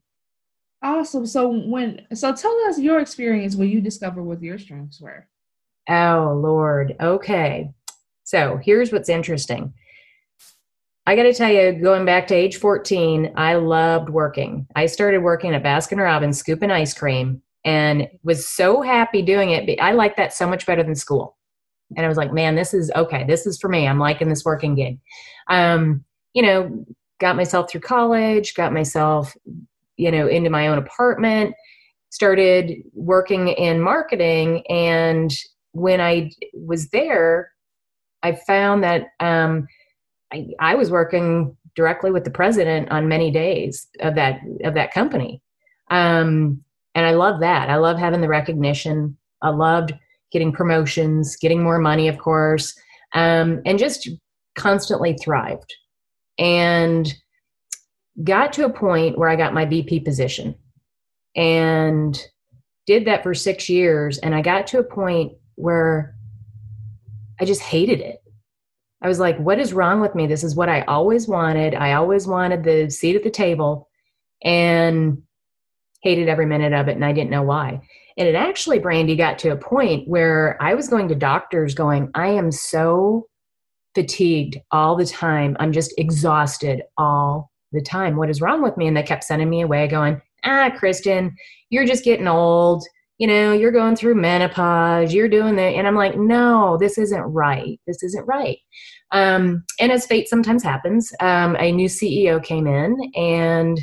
Awesome. 0.83 1.27
So 1.27 1.49
when 1.49 2.07
so 2.15 2.35
tell 2.35 2.57
us 2.69 2.79
your 2.79 3.01
experience 3.01 3.55
when 3.55 3.69
you 3.69 3.81
discover 3.81 4.23
what 4.23 4.43
your 4.43 4.59
strengths 4.59 5.01
were. 5.01 5.27
Oh 5.89 6.39
lord. 6.43 6.97
Okay. 7.01 7.71
So 8.25 8.59
here's 8.63 8.93
what's 8.93 9.09
interesting. 9.09 9.75
I 11.07 11.17
got 11.17 11.25
to 11.25 11.35
tell 11.35 11.51
you, 11.51 11.73
going 11.73 12.05
back 12.05 12.29
to 12.29 12.35
age 12.35 12.59
14, 12.59 13.33
I 13.35 13.55
loved 13.55 14.11
working. 14.11 14.67
I 14.77 14.87
started 14.87 15.23
working 15.23 15.55
at 15.55 15.63
Baskin 15.65 15.99
Robbins 15.99 16.39
scooping 16.39 16.71
ice 16.71 16.95
cream 16.95 17.43
and 17.65 18.09
was 18.23 18.47
so 18.47 18.83
happy 18.83 19.23
doing 19.23 19.51
it. 19.51 19.79
I 19.81 19.93
like 19.93 20.17
that 20.17 20.33
so 20.33 20.49
much 20.49 20.67
better 20.67 20.83
than 20.83 20.95
school. 20.95 21.37
And 21.97 22.05
I 22.05 22.09
was 22.09 22.17
like, 22.17 22.33
man, 22.33 22.55
this 22.55 22.73
is 22.73 22.91
okay. 22.95 23.25
This 23.25 23.47
is 23.47 23.59
for 23.59 23.69
me. 23.69 23.87
I'm 23.87 23.99
liking 23.99 24.29
this 24.29 24.45
working 24.45 24.75
gig. 24.77 24.99
Um, 25.49 26.05
you 26.35 26.43
know, 26.43 26.85
got 27.19 27.37
myself 27.37 27.71
through 27.71 27.81
college, 27.81 28.55
got 28.55 28.73
myself, 28.73 29.37
you 29.97 30.11
know, 30.11 30.27
into 30.27 30.51
my 30.51 30.69
own 30.69 30.79
apartment, 30.79 31.55
started 32.11 32.83
working 32.95 33.49
in 33.49 33.81
marketing. 33.81 34.65
And 34.69 35.33
when 35.73 36.01
I 36.01 36.31
was 36.55 36.89
there, 36.91 37.53
I 38.23 38.33
found 38.33 38.85
that 38.85 39.07
um, 39.19 39.67
I, 40.33 40.49
I 40.61 40.75
was 40.77 40.91
working 40.91 41.57
directly 41.75 42.11
with 42.11 42.25
the 42.25 42.31
president 42.31 42.91
on 42.91 43.09
many 43.09 43.31
days 43.31 43.87
of 44.01 44.15
that 44.15 44.41
of 44.65 44.75
that 44.75 44.93
company. 44.93 45.43
Um, 45.91 46.63
and 46.95 47.07
I 47.07 47.13
love 47.13 47.41
that. 47.41 47.71
I 47.71 47.77
love 47.77 47.99
having 47.99 48.21
the 48.21 48.29
recognition. 48.29 49.17
I 49.43 49.51
loved 49.51 49.93
getting 50.33 50.53
promotions, 50.53 51.37
getting 51.37 51.63
more 51.63 51.79
money, 51.79 52.09
of 52.09 52.19
course, 52.19 52.75
um, 53.15 53.63
and 53.65 53.79
just 53.79 54.09
constantly 54.57 55.17
thrived. 55.23 55.75
And 56.39 57.13
got 58.25 58.53
to 58.55 58.65
a 58.65 58.73
point 58.73 59.19
where 59.19 59.29
I 59.29 59.37
got 59.37 59.55
my 59.55 59.65
VP 59.65 60.01
position 60.01 60.55
and 61.37 62.21
did 62.87 63.05
that 63.05 63.23
for 63.23 63.35
six 63.35 63.69
years. 63.69 64.19
And 64.19 64.35
I 64.35 64.43
got 64.43 64.67
to 64.69 64.79
a 64.79 64.85
point 64.85 65.33
where 65.55 66.15
I 67.41 67.45
just 67.45 67.63
hated 67.63 68.01
it. 68.01 68.23
I 69.03 69.09
was 69.09 69.19
like, 69.19 69.39
what 69.39 69.59
is 69.59 69.73
wrong 69.73 70.01
with 70.01 70.15
me? 70.15 70.27
This 70.27 70.45
is 70.45 70.55
what 70.55 70.69
I 70.69 70.83
always 70.83 71.27
wanted. 71.27 71.75
I 71.75 71.95
always 71.95 72.27
wanted 72.27 72.65
the 72.65 72.91
seat 72.91 73.17
at 73.17 73.23
the 73.23 73.31
table. 73.31 73.89
And 74.43 75.23
hated 76.03 76.29
every 76.29 76.47
minute 76.47 76.73
of 76.73 76.89
it 76.89 76.97
and 76.97 77.05
I 77.05 77.13
didn't 77.13 77.31
know 77.31 77.43
why. 77.43 77.81
And 78.17 78.29
it 78.29 78.35
actually, 78.35 78.79
Brandy, 78.79 79.17
got 79.17 79.39
to 79.41 79.51
a 79.51 79.57
point 79.57 80.09
where 80.09 80.61
I 80.61 80.75
was 80.75 80.89
going 80.89 81.09
to 81.09 81.15
doctors 81.15 81.75
going, 81.75 82.11
I 82.15 82.29
am 82.29 82.51
so 82.53 83.27
fatigued 83.95 84.59
all 84.71 84.97
the 84.97 85.07
time. 85.07 85.57
I'm 85.59 85.73
just 85.73 85.95
exhausted 85.99 86.83
all 86.99 87.51
the 87.73 87.81
time. 87.81 88.17
What 88.17 88.31
is 88.31 88.41
wrong 88.41 88.63
with 88.63 88.77
me? 88.77 88.87
And 88.87 88.97
they 88.97 89.03
kept 89.03 89.25
sending 89.25 89.49
me 89.49 89.63
away 89.63 89.89
going, 89.89 90.21
ah, 90.45 90.71
Kristen, 90.77 91.35
you're 91.71 91.87
just 91.87 92.05
getting 92.05 92.29
old. 92.29 92.85
You 93.19 93.27
know, 93.27 93.53
you're 93.53 93.71
going 93.71 93.97
through 93.97 94.15
menopause, 94.15 95.13
you're 95.13 95.29
doing 95.29 95.57
that. 95.57 95.75
And 95.75 95.87
I'm 95.87 95.95
like, 95.95 96.17
no, 96.17 96.79
this 96.79 96.97
isn't 96.97 97.21
right. 97.21 97.79
This 97.87 98.03
isn't 98.03 98.27
right. 98.27 98.57
Um, 99.13 99.65
and 99.79 99.93
as 99.93 100.07
fate 100.07 100.27
sometimes 100.29 100.63
happens, 100.63 101.13
um, 101.21 101.55
a 101.59 101.71
new 101.71 101.89
CEO 101.89 102.43
came 102.43 102.67
in 102.67 102.97
and 103.15 103.79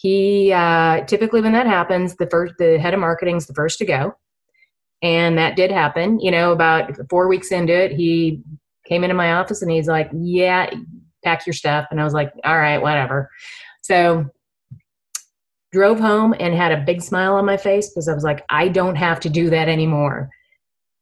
he 0.00 0.52
uh, 0.52 1.04
typically 1.06 1.40
when 1.40 1.52
that 1.52 1.66
happens 1.66 2.14
the 2.16 2.28
first 2.28 2.54
the 2.58 2.78
head 2.78 2.94
of 2.94 3.00
marketing's 3.00 3.46
the 3.46 3.54
first 3.54 3.78
to 3.78 3.84
go 3.84 4.14
and 5.02 5.38
that 5.38 5.56
did 5.56 5.70
happen 5.70 6.18
you 6.20 6.30
know 6.30 6.52
about 6.52 6.90
four 7.10 7.28
weeks 7.28 7.52
into 7.52 7.72
it 7.72 7.92
he 7.92 8.40
came 8.86 9.04
into 9.04 9.14
my 9.14 9.34
office 9.34 9.62
and 9.62 9.70
he's 9.70 9.88
like 9.88 10.10
yeah 10.14 10.70
pack 11.24 11.46
your 11.46 11.52
stuff 11.52 11.86
and 11.90 12.00
i 12.00 12.04
was 12.04 12.14
like 12.14 12.32
all 12.44 12.58
right 12.58 12.78
whatever 12.78 13.30
so 13.82 14.24
drove 15.72 16.00
home 16.00 16.34
and 16.38 16.54
had 16.54 16.72
a 16.72 16.84
big 16.84 17.02
smile 17.02 17.34
on 17.34 17.44
my 17.44 17.56
face 17.56 17.90
because 17.90 18.08
I 18.08 18.14
was 18.14 18.24
like, 18.24 18.44
I 18.48 18.68
don't 18.68 18.96
have 18.96 19.20
to 19.20 19.30
do 19.30 19.50
that 19.50 19.68
anymore. 19.68 20.30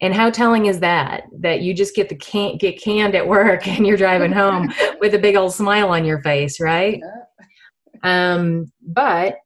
And 0.02 0.12
how 0.12 0.30
telling 0.30 0.66
is 0.66 0.80
that? 0.80 1.24
That 1.40 1.62
you 1.62 1.72
just 1.72 1.94
get 1.94 2.08
the 2.08 2.16
can 2.16 2.58
get 2.58 2.80
canned 2.80 3.14
at 3.14 3.26
work 3.26 3.66
and 3.68 3.86
you're 3.86 3.96
driving 3.96 4.32
home 4.32 4.72
with 5.00 5.14
a 5.14 5.18
big 5.18 5.36
old 5.36 5.54
smile 5.54 5.90
on 5.90 6.04
your 6.04 6.20
face, 6.22 6.60
right? 6.60 7.00
Um, 8.06 8.72
but 8.80 9.38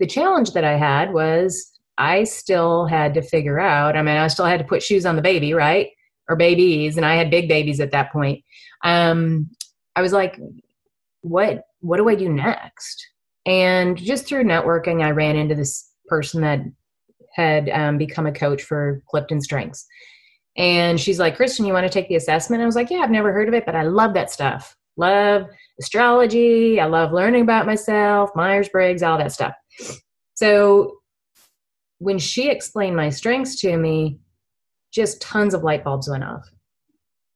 the 0.00 0.06
challenge 0.06 0.52
that 0.52 0.64
I 0.64 0.76
had 0.76 1.12
was 1.12 1.72
I 1.96 2.24
still 2.24 2.86
had 2.86 3.14
to 3.14 3.22
figure 3.22 3.60
out. 3.60 3.96
I 3.96 4.02
mean, 4.02 4.16
I 4.16 4.26
still 4.26 4.44
had 4.44 4.58
to 4.58 4.66
put 4.66 4.82
shoes 4.82 5.06
on 5.06 5.16
the 5.16 5.22
baby, 5.22 5.54
right? 5.54 5.90
Or 6.28 6.36
babies, 6.36 6.96
and 6.96 7.06
I 7.06 7.14
had 7.14 7.30
big 7.30 7.48
babies 7.48 7.80
at 7.80 7.92
that 7.92 8.12
point. 8.12 8.44
Um, 8.84 9.50
I 9.96 10.02
was 10.02 10.12
like, 10.12 10.38
what 11.22 11.64
what 11.80 11.96
do 11.96 12.08
I 12.08 12.16
do 12.16 12.28
next? 12.28 13.06
And 13.46 13.96
just 13.96 14.26
through 14.26 14.44
networking, 14.44 15.02
I 15.02 15.10
ran 15.10 15.36
into 15.36 15.54
this 15.54 15.88
person 16.08 16.42
that 16.42 16.60
had 17.34 17.68
um, 17.70 17.98
become 17.98 18.26
a 18.26 18.32
coach 18.32 18.62
for 18.62 19.00
Clifton 19.08 19.40
Strengths. 19.40 19.86
And 20.56 21.00
she's 21.00 21.20
like, 21.20 21.36
Kristen, 21.36 21.64
you 21.64 21.72
want 21.72 21.86
to 21.86 21.92
take 21.92 22.08
the 22.08 22.16
assessment? 22.16 22.62
I 22.62 22.66
was 22.66 22.74
like, 22.74 22.90
yeah, 22.90 22.98
I've 22.98 23.12
never 23.12 23.32
heard 23.32 23.46
of 23.46 23.54
it, 23.54 23.64
but 23.64 23.76
I 23.76 23.82
love 23.84 24.14
that 24.14 24.30
stuff. 24.30 24.76
Love 24.98 25.46
astrology. 25.80 26.80
I 26.80 26.86
love 26.86 27.12
learning 27.12 27.42
about 27.42 27.66
myself, 27.66 28.30
Myers 28.34 28.68
Briggs, 28.68 29.02
all 29.02 29.16
that 29.18 29.32
stuff. 29.32 29.54
So 30.34 30.98
when 31.98 32.18
she 32.18 32.50
explained 32.50 32.96
my 32.96 33.08
strengths 33.08 33.56
to 33.62 33.76
me, 33.76 34.18
just 34.92 35.22
tons 35.22 35.54
of 35.54 35.62
light 35.62 35.84
bulbs 35.84 36.08
went 36.08 36.24
off. 36.24 36.46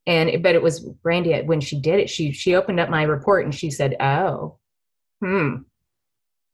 And 0.07 0.42
but 0.42 0.55
it 0.55 0.62
was 0.62 0.81
Brandy 0.81 1.40
when 1.42 1.61
she 1.61 1.81
did 1.81 2.01
it, 2.01 2.11
she 2.11 2.33
she 2.33 2.55
opened 2.55 2.81
up 2.81 2.90
my 2.90 3.05
report 3.05 3.44
and 3.44 3.55
she 3.55 3.70
said, 3.70 3.96
"Oh, 4.01 4.59
hmm, 5.20 5.59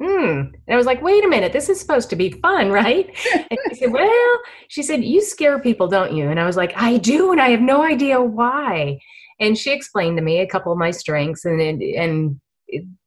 hmm. 0.01 0.07
And 0.07 0.57
I 0.69 0.77
was 0.77 0.87
like, 0.87 1.03
wait 1.03 1.25
a 1.25 1.29
minute, 1.29 1.53
this 1.53 1.69
is 1.69 1.81
supposed 1.81 2.11
to 2.11 2.17
be 2.17 2.31
fun, 2.31 2.71
right? 2.73 3.09
And 3.35 3.59
she 3.71 3.75
said, 3.77 3.93
well, 3.93 4.39
she 4.69 4.83
said, 4.83 5.05
you 5.05 5.21
scare 5.21 5.59
people, 5.59 5.89
don't 5.89 6.15
you? 6.15 6.29
And 6.29 6.39
I 6.41 6.47
was 6.47 6.57
like, 6.57 6.73
I 6.77 6.99
do, 6.99 7.33
and 7.33 7.41
I 7.41 7.51
have 7.51 7.61
no 7.61 7.83
idea 7.83 8.21
why. 8.21 9.01
And 9.41 9.57
she 9.57 9.73
explained 9.73 10.17
to 10.19 10.23
me 10.23 10.41
a 10.41 10.47
couple 10.47 10.73
of 10.73 10.79
my 10.79 10.91
strengths, 10.91 11.45
and 11.45 11.61
and 11.61 12.41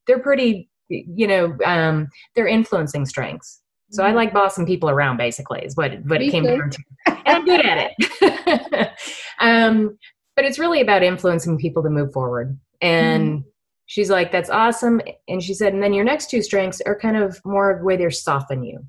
they're 0.08 0.20
pretty, 0.20 0.70
you 0.90 1.28
know, 1.28 1.58
um, 1.66 2.08
they're 2.36 2.48
influencing 2.48 3.06
strengths. 3.06 3.62
So 3.92 4.04
I 4.04 4.08
mm-hmm. 4.08 4.16
like 4.16 4.34
bossing 4.34 4.66
people 4.66 4.90
around, 4.90 5.18
basically, 5.18 5.62
is 5.62 5.76
what 5.76 5.92
what 6.06 6.20
me 6.20 6.28
it 6.28 6.32
came 6.32 6.44
down 6.44 6.70
to, 6.70 6.84
and 7.08 7.22
I'm 7.26 7.46
good 7.46 7.66
at 7.66 7.92
it. 7.98 8.92
um, 9.40 9.98
but 10.36 10.46
it's 10.46 10.60
really 10.60 10.82
about 10.82 11.04
influencing 11.04 11.58
people 11.58 11.84
to 11.84 11.90
move 11.90 12.14
forward 12.14 12.60
and. 12.82 13.40
Mm 13.40 13.44
she's 13.92 14.10
like, 14.10 14.32
that's 14.32 14.50
awesome. 14.50 15.02
And 15.28 15.44
she 15.44 15.54
said, 15.54 15.74
and 15.74 15.84
then 15.84 15.94
your 15.94 16.06
next 16.06 16.30
two 16.30 16.42
strengths 16.42 16.80
are 16.86 16.98
kind 16.98 17.18
of 17.18 17.42
more 17.44 17.70
of 17.70 17.80
the 17.80 17.84
way 17.84 17.98
they 17.98 18.10
soften 18.10 18.64
you, 18.64 18.80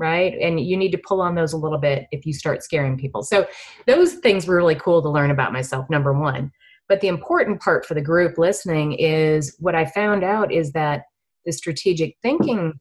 right? 0.00 0.36
And 0.40 0.58
you 0.58 0.76
need 0.76 0.90
to 0.90 0.98
pull 0.98 1.20
on 1.20 1.36
those 1.36 1.52
a 1.52 1.56
little 1.56 1.78
bit 1.78 2.08
if 2.10 2.26
you 2.26 2.32
start 2.32 2.64
scaring 2.64 2.98
people. 2.98 3.22
So 3.22 3.46
those 3.86 4.14
things 4.14 4.48
were 4.48 4.56
really 4.56 4.74
cool 4.74 5.00
to 5.00 5.08
learn 5.08 5.30
about 5.30 5.52
myself, 5.52 5.88
number 5.88 6.12
one. 6.12 6.50
But 6.88 7.00
the 7.00 7.08
important 7.08 7.60
part 7.60 7.84
for 7.84 7.94
the 7.94 8.00
group 8.00 8.38
listening 8.38 8.92
is 8.94 9.56
what 9.58 9.74
I 9.74 9.84
found 9.84 10.24
out 10.24 10.52
is 10.52 10.72
that 10.72 11.04
the 11.44 11.52
strategic 11.52 12.16
thinking 12.22 12.72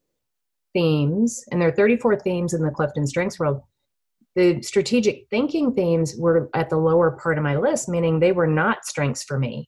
themes, 0.73 1.43
and 1.51 1.61
there 1.61 1.69
are 1.69 1.75
34 1.75 2.19
themes 2.19 2.53
in 2.53 2.63
the 2.63 2.71
Clifton 2.71 3.05
Strengths 3.05 3.39
World, 3.39 3.61
the 4.35 4.61
strategic 4.61 5.27
thinking 5.29 5.73
themes 5.73 6.15
were 6.17 6.49
at 6.53 6.69
the 6.69 6.77
lower 6.77 7.11
part 7.11 7.37
of 7.37 7.43
my 7.43 7.57
list, 7.57 7.89
meaning 7.89 8.19
they 8.19 8.31
were 8.31 8.47
not 8.47 8.85
strengths 8.85 9.23
for 9.23 9.39
me. 9.39 9.67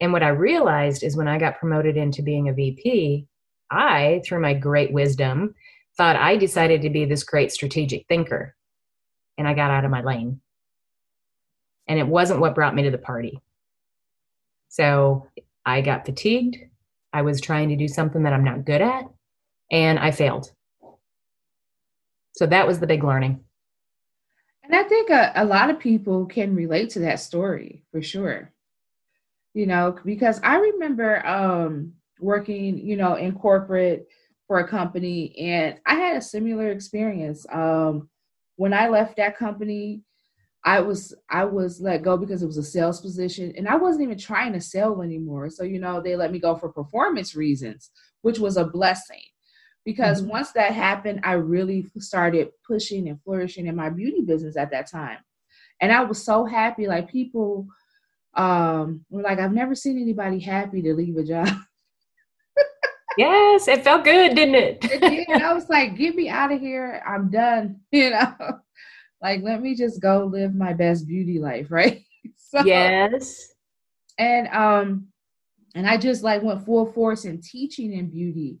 And 0.00 0.12
what 0.12 0.22
I 0.22 0.28
realized 0.28 1.02
is 1.02 1.16
when 1.16 1.28
I 1.28 1.38
got 1.38 1.58
promoted 1.58 1.96
into 1.96 2.22
being 2.22 2.48
a 2.48 2.54
VP, 2.54 3.26
I, 3.70 4.22
through 4.24 4.40
my 4.40 4.54
great 4.54 4.92
wisdom, 4.92 5.54
thought 5.96 6.16
I 6.16 6.36
decided 6.36 6.82
to 6.82 6.90
be 6.90 7.04
this 7.04 7.22
great 7.22 7.52
strategic 7.52 8.06
thinker. 8.08 8.54
And 9.38 9.46
I 9.46 9.54
got 9.54 9.70
out 9.70 9.84
of 9.84 9.90
my 9.90 10.02
lane. 10.02 10.40
And 11.88 11.98
it 11.98 12.06
wasn't 12.06 12.40
what 12.40 12.54
brought 12.54 12.74
me 12.74 12.82
to 12.82 12.90
the 12.90 12.98
party. 12.98 13.40
So 14.68 15.28
I 15.64 15.80
got 15.80 16.04
fatigued. 16.04 16.56
I 17.12 17.22
was 17.22 17.40
trying 17.40 17.68
to 17.70 17.76
do 17.76 17.88
something 17.88 18.22
that 18.24 18.32
I'm 18.32 18.44
not 18.44 18.64
good 18.64 18.82
at, 18.82 19.04
and 19.70 19.98
I 19.98 20.10
failed. 20.10 20.52
So 22.32 22.46
that 22.46 22.66
was 22.66 22.78
the 22.78 22.86
big 22.86 23.04
learning. 23.04 23.40
And 24.64 24.74
I 24.74 24.82
think 24.82 25.10
a, 25.10 25.32
a 25.36 25.44
lot 25.44 25.70
of 25.70 25.78
people 25.78 26.26
can 26.26 26.54
relate 26.54 26.90
to 26.90 26.98
that 27.00 27.20
story 27.20 27.84
for 27.90 28.02
sure 28.02 28.52
you 29.56 29.64
know, 29.64 29.96
because 30.04 30.38
I 30.44 30.58
remember 30.58 31.26
um, 31.26 31.94
working, 32.20 32.76
you 32.76 32.94
know, 32.94 33.14
in 33.14 33.32
corporate 33.32 34.06
for 34.46 34.58
a 34.58 34.68
company, 34.68 35.34
and 35.38 35.80
I 35.86 35.94
had 35.94 36.14
a 36.14 36.20
similar 36.20 36.70
experience. 36.70 37.46
Um, 37.50 38.10
when 38.56 38.74
I 38.74 38.88
left 38.88 39.16
that 39.16 39.38
company, 39.38 40.02
I 40.66 40.80
was 40.80 41.14
I 41.30 41.44
was 41.44 41.80
let 41.80 42.02
go 42.02 42.16
because 42.16 42.42
it 42.42 42.46
was 42.46 42.58
a 42.58 42.62
sales 42.62 43.00
position, 43.00 43.54
and 43.56 43.68
I 43.68 43.76
wasn't 43.76 44.02
even 44.04 44.18
trying 44.18 44.52
to 44.52 44.60
sell 44.60 45.00
anymore. 45.00 45.48
So 45.48 45.64
you 45.64 45.78
know, 45.78 46.02
they 46.02 46.16
let 46.16 46.32
me 46.32 46.38
go 46.38 46.56
for 46.56 46.68
performance 46.68 47.34
reasons, 47.34 47.90
which 48.22 48.38
was 48.38 48.56
a 48.56 48.64
blessing. 48.66 49.22
Because 49.84 50.20
mm-hmm. 50.20 50.32
once 50.32 50.50
that 50.52 50.72
happened, 50.72 51.20
I 51.22 51.34
really 51.34 51.86
started 51.98 52.48
pushing 52.66 53.08
and 53.08 53.22
flourishing 53.22 53.68
in 53.68 53.76
my 53.76 53.88
beauty 53.88 54.22
business 54.22 54.56
at 54.56 54.72
that 54.72 54.90
time, 54.90 55.18
and 55.80 55.92
I 55.92 56.02
was 56.02 56.22
so 56.22 56.44
happy. 56.44 56.86
Like 56.86 57.08
people 57.08 57.68
um 58.36 59.04
we're 59.08 59.22
like 59.22 59.38
i've 59.38 59.52
never 59.52 59.74
seen 59.74 59.98
anybody 59.98 60.38
happy 60.38 60.82
to 60.82 60.94
leave 60.94 61.16
a 61.16 61.24
job 61.24 61.48
yes 63.18 63.66
it 63.66 63.82
felt 63.82 64.04
good 64.04 64.34
didn't 64.34 64.54
it, 64.54 64.78
it 64.84 65.00
did. 65.00 65.42
i 65.42 65.52
was 65.54 65.68
like 65.70 65.96
get 65.96 66.14
me 66.14 66.28
out 66.28 66.52
of 66.52 66.60
here 66.60 67.02
i'm 67.06 67.30
done 67.30 67.80
you 67.90 68.10
know 68.10 68.60
like 69.22 69.42
let 69.42 69.60
me 69.60 69.74
just 69.74 70.00
go 70.00 70.24
live 70.24 70.54
my 70.54 70.72
best 70.72 71.06
beauty 71.06 71.38
life 71.38 71.66
right 71.70 72.04
so, 72.36 72.64
yes 72.64 73.48
and 74.18 74.48
um 74.48 75.06
and 75.74 75.88
i 75.88 75.96
just 75.96 76.22
like 76.22 76.42
went 76.42 76.64
full 76.64 76.86
force 76.92 77.24
in 77.24 77.40
teaching 77.40 77.92
in 77.92 78.10
beauty 78.10 78.58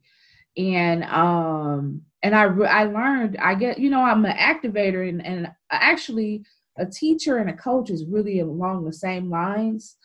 and 0.56 1.04
um 1.04 2.02
and 2.22 2.34
i 2.34 2.44
i 2.44 2.84
learned 2.84 3.36
i 3.40 3.54
get 3.54 3.78
you 3.78 3.90
know 3.90 4.02
i'm 4.02 4.24
an 4.24 4.36
activator 4.36 5.08
and 5.08 5.24
and 5.24 5.50
actually 5.70 6.42
a 6.78 6.86
teacher 6.86 7.38
and 7.38 7.50
a 7.50 7.54
coach 7.54 7.90
is 7.90 8.04
really 8.06 8.40
along 8.40 8.84
the 8.84 8.92
same 8.92 9.30
lines. 9.30 9.96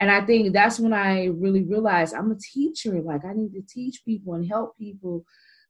And 0.00 0.10
I 0.10 0.24
think 0.24 0.52
that's 0.52 0.80
when 0.80 0.92
I 0.92 1.26
really 1.26 1.62
realized 1.62 2.14
I'm 2.14 2.32
a 2.32 2.36
teacher. 2.36 3.00
Like 3.00 3.24
I 3.24 3.32
need 3.32 3.52
to 3.52 3.62
teach 3.62 4.04
people 4.04 4.34
and 4.34 4.46
help 4.46 4.76
people 4.76 5.24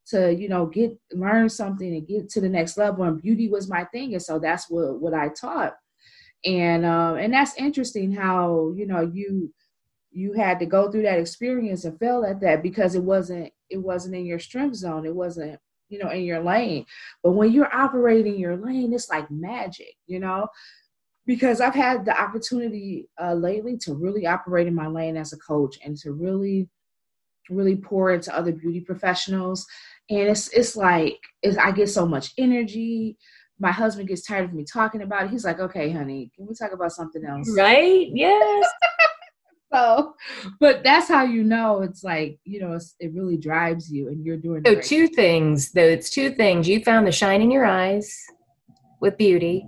to, 0.09 0.35
you 0.35 0.49
know, 0.49 0.67
get 0.67 0.99
learn 1.12 1.49
something 1.49 1.95
and 1.95 2.07
get 2.07 2.29
to 2.31 2.40
the 2.40 2.49
next 2.49 2.77
level. 2.77 3.05
And 3.05 3.21
beauty 3.21 3.49
was 3.49 3.69
my 3.69 3.85
thing. 3.85 4.12
And 4.12 4.23
so 4.23 4.38
that's 4.38 4.71
what 4.71 5.01
what 5.01 5.14
I 5.14 5.29
taught. 5.29 5.75
And 6.45 6.85
um 6.85 7.17
and 7.17 7.33
that's 7.33 7.57
interesting 7.57 8.12
how, 8.12 8.73
you 8.77 8.87
know, 8.87 9.01
you 9.01 9.53
you 10.11 10.33
had 10.33 10.59
to 10.61 10.67
go 10.67 10.90
through 10.90 11.03
that 11.03 11.19
experience 11.19 11.85
and 11.85 11.99
fail 11.99 12.25
at 12.25 12.40
that 12.40 12.62
because 12.62 12.95
it 12.95 13.03
wasn't 13.03 13.53
it 13.71 13.79
wasn't 13.79 14.14
in 14.14 14.27
your 14.27 14.38
strength 14.38 14.77
zone. 14.77 15.07
It 15.07 15.14
wasn't 15.14 15.59
you 15.88 15.99
know, 15.99 16.11
in 16.11 16.25
your 16.25 16.40
lane. 16.40 16.85
But 17.23 17.33
when 17.33 17.53
you're 17.53 17.75
operating 17.75 18.38
your 18.38 18.57
lane, 18.57 18.93
it's 18.93 19.09
like 19.09 19.31
magic, 19.31 19.95
you 20.07 20.19
know, 20.19 20.49
because 21.27 21.61
I've 21.61 21.75
had 21.75 22.05
the 22.05 22.21
opportunity 22.21 23.09
uh, 23.21 23.35
lately 23.35 23.77
to 23.79 23.95
really 23.95 24.27
operate 24.27 24.67
in 24.67 24.75
my 24.75 24.87
lane 24.87 25.17
as 25.17 25.33
a 25.33 25.38
coach 25.38 25.79
and 25.85 25.97
to 25.99 26.12
really, 26.12 26.69
really 27.49 27.77
pour 27.77 28.12
into 28.12 28.35
other 28.37 28.53
beauty 28.53 28.81
professionals. 28.81 29.67
And 30.11 30.21
it's 30.21 30.49
it's 30.49 30.77
like 30.77 31.19
it's, 31.43 31.57
I 31.57 31.71
get 31.71 31.88
so 31.88 32.07
much 32.07 32.33
energy. 32.38 33.17
My 33.59 33.73
husband 33.73 34.09
gets 34.09 34.27
tired 34.27 34.45
of 34.45 34.53
me 34.53 34.64
talking 34.64 35.03
about 35.03 35.25
it. 35.25 35.31
He's 35.31 35.45
like, 35.45 35.61
"Okay, 35.61 35.90
honey, 35.90 36.31
can 36.35 36.47
we 36.47 36.55
talk 36.55 36.73
about 36.73 36.93
something 36.93 37.25
else?" 37.25 37.51
Right? 37.57 38.09
Yes. 38.12 38.69
so, 39.73 40.14
but 40.61 40.83
that's 40.85 41.09
how 41.09 41.25
you 41.25 41.43
know 41.43 41.83
it's 41.83 42.05
like 42.05 42.38
you 42.45 42.61
know 42.61 42.79
it 43.01 43.14
really 43.14 43.38
drives 43.38 43.90
you, 43.90 44.09
and 44.09 44.25
you're 44.25 44.37
doing. 44.37 44.62
So 44.67 44.75
two 44.75 45.09
things, 45.09 45.73
though. 45.73 45.83
It's 45.83 46.11
two 46.11 46.31
things. 46.31 46.69
You 46.69 46.81
found 46.85 47.07
the 47.07 47.12
shine 47.12 47.40
in 47.40 47.51
your 47.51 47.64
eyes 47.64 48.14
with 49.01 49.17
beauty, 49.17 49.67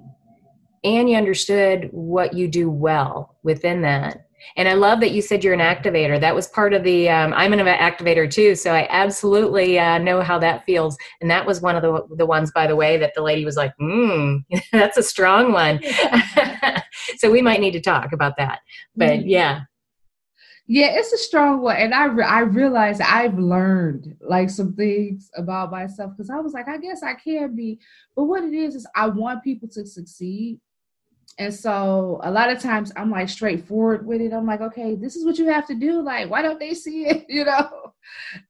and 0.85 1.09
you 1.09 1.17
understood 1.17 1.89
what 1.93 2.35
you 2.35 2.49
do 2.49 2.69
well 2.69 3.37
within 3.43 3.83
that. 3.83 4.26
And 4.57 4.69
I 4.69 4.75
love 4.75 5.01
that 5.01 5.11
you 5.11 5.23
said 5.23 5.43
you're 5.43 5.55
an 5.55 5.61
activator. 5.61 6.21
That 6.21 6.35
was 6.35 6.47
part 6.49 6.73
of 6.73 6.85
the. 6.85 7.09
Um, 7.09 7.33
I'm 7.35 7.53
an 7.53 7.61
activator 7.61 8.31
too, 8.31 8.55
so 8.55 8.73
I 8.73 8.87
absolutely 8.91 9.79
uh, 9.79 9.99
know 9.99 10.21
how 10.23 10.39
that 10.39 10.65
feels. 10.65 10.97
And 11.21 11.31
that 11.31 11.47
was 11.47 11.61
one 11.61 11.77
of 11.77 11.83
the 11.83 12.17
the 12.17 12.27
ones, 12.27 12.51
by 12.53 12.67
the 12.67 12.77
way, 12.77 12.97
that 12.99 13.15
the 13.15 13.23
lady 13.23 13.45
was 13.45 13.57
like, 13.57 13.75
"Hmm, 13.79 14.39
that's 14.73 14.97
a 14.97 15.03
strong 15.03 15.53
one." 15.53 15.81
so 17.19 17.31
we 17.31 17.43
might 17.43 17.61
need 17.61 17.73
to 17.73 17.81
talk 17.81 18.13
about 18.13 18.37
that. 18.37 18.61
But 18.95 19.21
mm-hmm. 19.21 19.29
yeah, 19.29 19.63
yeah, 20.69 20.97
it's 20.99 21.13
a 21.13 21.19
strong 21.19 21.61
one, 21.61 21.77
and 21.77 21.95
I 21.95 22.07
re- 22.07 22.25
I 22.25 22.41
realized 22.41 23.01
I've 23.01 23.39
learned 23.39 24.17
like 24.21 24.51
some 24.51 24.75
things 24.75 25.31
about 25.37 25.71
myself 25.71 26.13
because 26.17 26.29
I 26.29 26.41
was 26.41 26.55
like, 26.55 26.67
I 26.67 26.77
guess 26.79 27.05
I 27.05 27.15
can 27.15 27.55
be, 27.55 27.79
but 28.17 28.25
what 28.25 28.43
it 28.43 28.53
is 28.53 28.75
is 28.75 28.87
I 28.97 29.07
want 29.07 29.45
people 29.45 29.69
to 29.69 29.87
succeed, 29.87 30.59
And 31.39 31.53
so 31.53 32.19
a 32.23 32.31
lot 32.31 32.51
of 32.51 32.61
times 32.61 32.93
I'm 32.97 33.11
like 33.11 33.29
straightforward 33.29 34.07
with 34.07 34.23
it. 34.23 34.33
I'm 34.33 34.47
like, 34.47 34.63
okay, 34.63 34.95
this 34.95 35.17
is 35.17 35.25
what 35.25 35.39
you 35.39 35.49
have 35.49 35.67
to 35.67 35.75
do. 35.75 36.01
Like, 36.01 36.31
why 36.31 36.41
don't 36.41 36.59
they 36.59 36.73
see 36.73 37.05
it? 37.07 37.27
You 37.29 37.45
know? 37.45 37.93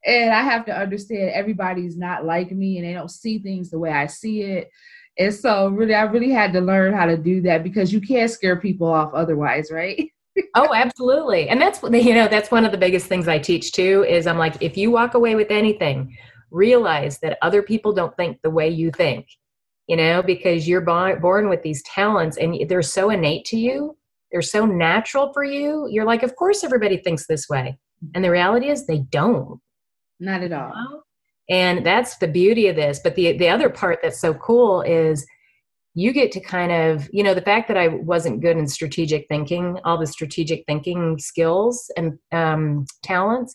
And 0.05 0.33
I 0.33 0.42
have 0.42 0.64
to 0.66 0.77
understand 0.77 1.31
everybody's 1.31 1.96
not 1.96 2.25
like 2.25 2.53
me 2.53 2.79
and 2.79 2.87
they 2.87 2.92
don't 2.92 3.11
see 3.11 3.38
things 3.38 3.70
the 3.70 3.79
way 3.79 3.90
I 3.90 4.07
see 4.07 4.42
it. 4.42 4.70
And 5.18 5.35
so 5.35 5.68
really 5.68 5.94
I 5.94 6.03
really 6.03 6.31
had 6.31 6.53
to 6.53 6.61
learn 6.61 6.92
how 6.92 7.07
to 7.07 7.16
do 7.16 7.40
that 7.42 7.64
because 7.64 7.92
you 7.92 8.01
can't 8.01 8.31
scare 8.31 8.61
people 8.61 8.87
off 8.87 9.14
otherwise, 9.14 9.70
right? 9.72 10.11
oh, 10.55 10.75
absolutely. 10.75 11.49
And 11.49 11.61
that's 11.61 11.83
you 11.83 12.14
know, 12.14 12.29
that's 12.29 12.51
one 12.51 12.66
of 12.66 12.72
the 12.72 12.79
biggest 12.79 13.07
things 13.07 13.27
I 13.27 13.38
teach 13.38 13.72
too 13.72 14.05
is 14.07 14.27
I'm 14.27 14.38
like 14.38 14.62
if 14.62 14.77
you 14.77 14.90
walk 14.90 15.14
away 15.14 15.35
with 15.35 15.51
anything, 15.51 16.16
realize 16.51 17.18
that 17.20 17.38
other 17.40 17.62
people 17.62 17.94
don't 17.94 18.14
think 18.16 18.40
the 18.42 18.51
way 18.51 18.68
you 18.68 18.90
think 18.90 19.27
you 19.87 19.96
know, 19.96 20.22
because 20.22 20.66
you're 20.68 20.81
born 20.81 21.49
with 21.49 21.62
these 21.62 21.83
talents 21.83 22.37
and 22.37 22.68
they're 22.68 22.83
so 22.83 23.11
innate 23.11 23.44
to 23.46 23.57
you, 23.57 23.96
they're 24.33 24.42
so 24.42 24.66
natural 24.66 25.33
for 25.33 25.44
you. 25.44 25.87
You're 25.90 26.05
like, 26.05 26.22
of 26.22 26.35
course, 26.37 26.64
everybody 26.64 26.96
thinks 26.96 27.27
this 27.27 27.49
way. 27.49 27.79
And 28.14 28.25
the 28.25 28.31
reality 28.31 28.68
is, 28.68 28.87
they 28.87 28.99
don't. 28.99 29.61
Not 30.18 30.42
at 30.42 30.53
all. 30.53 31.05
And 31.49 31.87
that's 31.87 32.16
the 32.18 32.29
beauty 32.29 32.66
of 32.68 32.77
this. 32.77 33.01
But 33.03 33.14
the, 33.14 33.37
the 33.38 33.49
other 33.49 33.70
part 33.70 34.01
that's 34.03 34.20
so 34.20 34.35
cool 34.35 34.83
is 34.83 35.25
you 35.94 36.12
get 36.12 36.33
to 36.33 36.40
kind 36.40 36.72
of, 36.72 37.09
you 37.12 37.22
know, 37.22 37.35
the 37.35 37.40
fact 37.40 37.68
that 37.68 37.77
I 37.77 37.88
wasn't 37.88 38.42
good 38.42 38.57
in 38.57 38.66
strategic 38.66 39.27
thinking, 39.29 39.79
all 39.85 39.96
the 39.96 40.07
strategic 40.07 40.64
thinking 40.66 41.18
skills 41.18 41.90
and 41.96 42.18
um, 42.33 42.85
talents, 43.03 43.55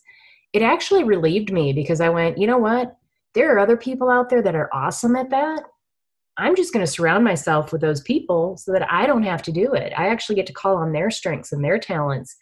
it 0.54 0.62
actually 0.62 1.04
relieved 1.04 1.52
me 1.52 1.74
because 1.74 2.02
I 2.02 2.10
went, 2.10 2.38
you 2.38 2.48
know 2.48 2.58
what? 2.58 2.96
There 3.34 3.54
are 3.54 3.60
other 3.60 3.78
people 3.78 4.10
out 4.10 4.30
there 4.30 4.41
that 4.41 4.56
are 4.56 4.74
awesome 4.74 5.15
at 5.15 5.30
that 5.30 5.63
I'm 6.41 6.56
just 6.56 6.73
going 6.73 6.86
to 6.86 6.91
surround 6.91 7.23
myself 7.23 7.71
with 7.71 7.82
those 7.82 8.01
people 8.01 8.58
so 8.58 8.71
that 8.71 8.91
I 8.91 9.06
don't 9.06 9.23
have 9.23 9.43
to 9.43 9.51
do 9.51 9.73
it. 9.73 9.93
I 9.95 10.08
actually 10.08 10.36
get 10.36 10.47
to 10.47 10.54
call 10.54 10.77
on 10.77 10.91
their 10.91 11.12
strengths 11.12 11.51
and 11.51 11.63
their 11.63 11.77
talents, 11.77 12.36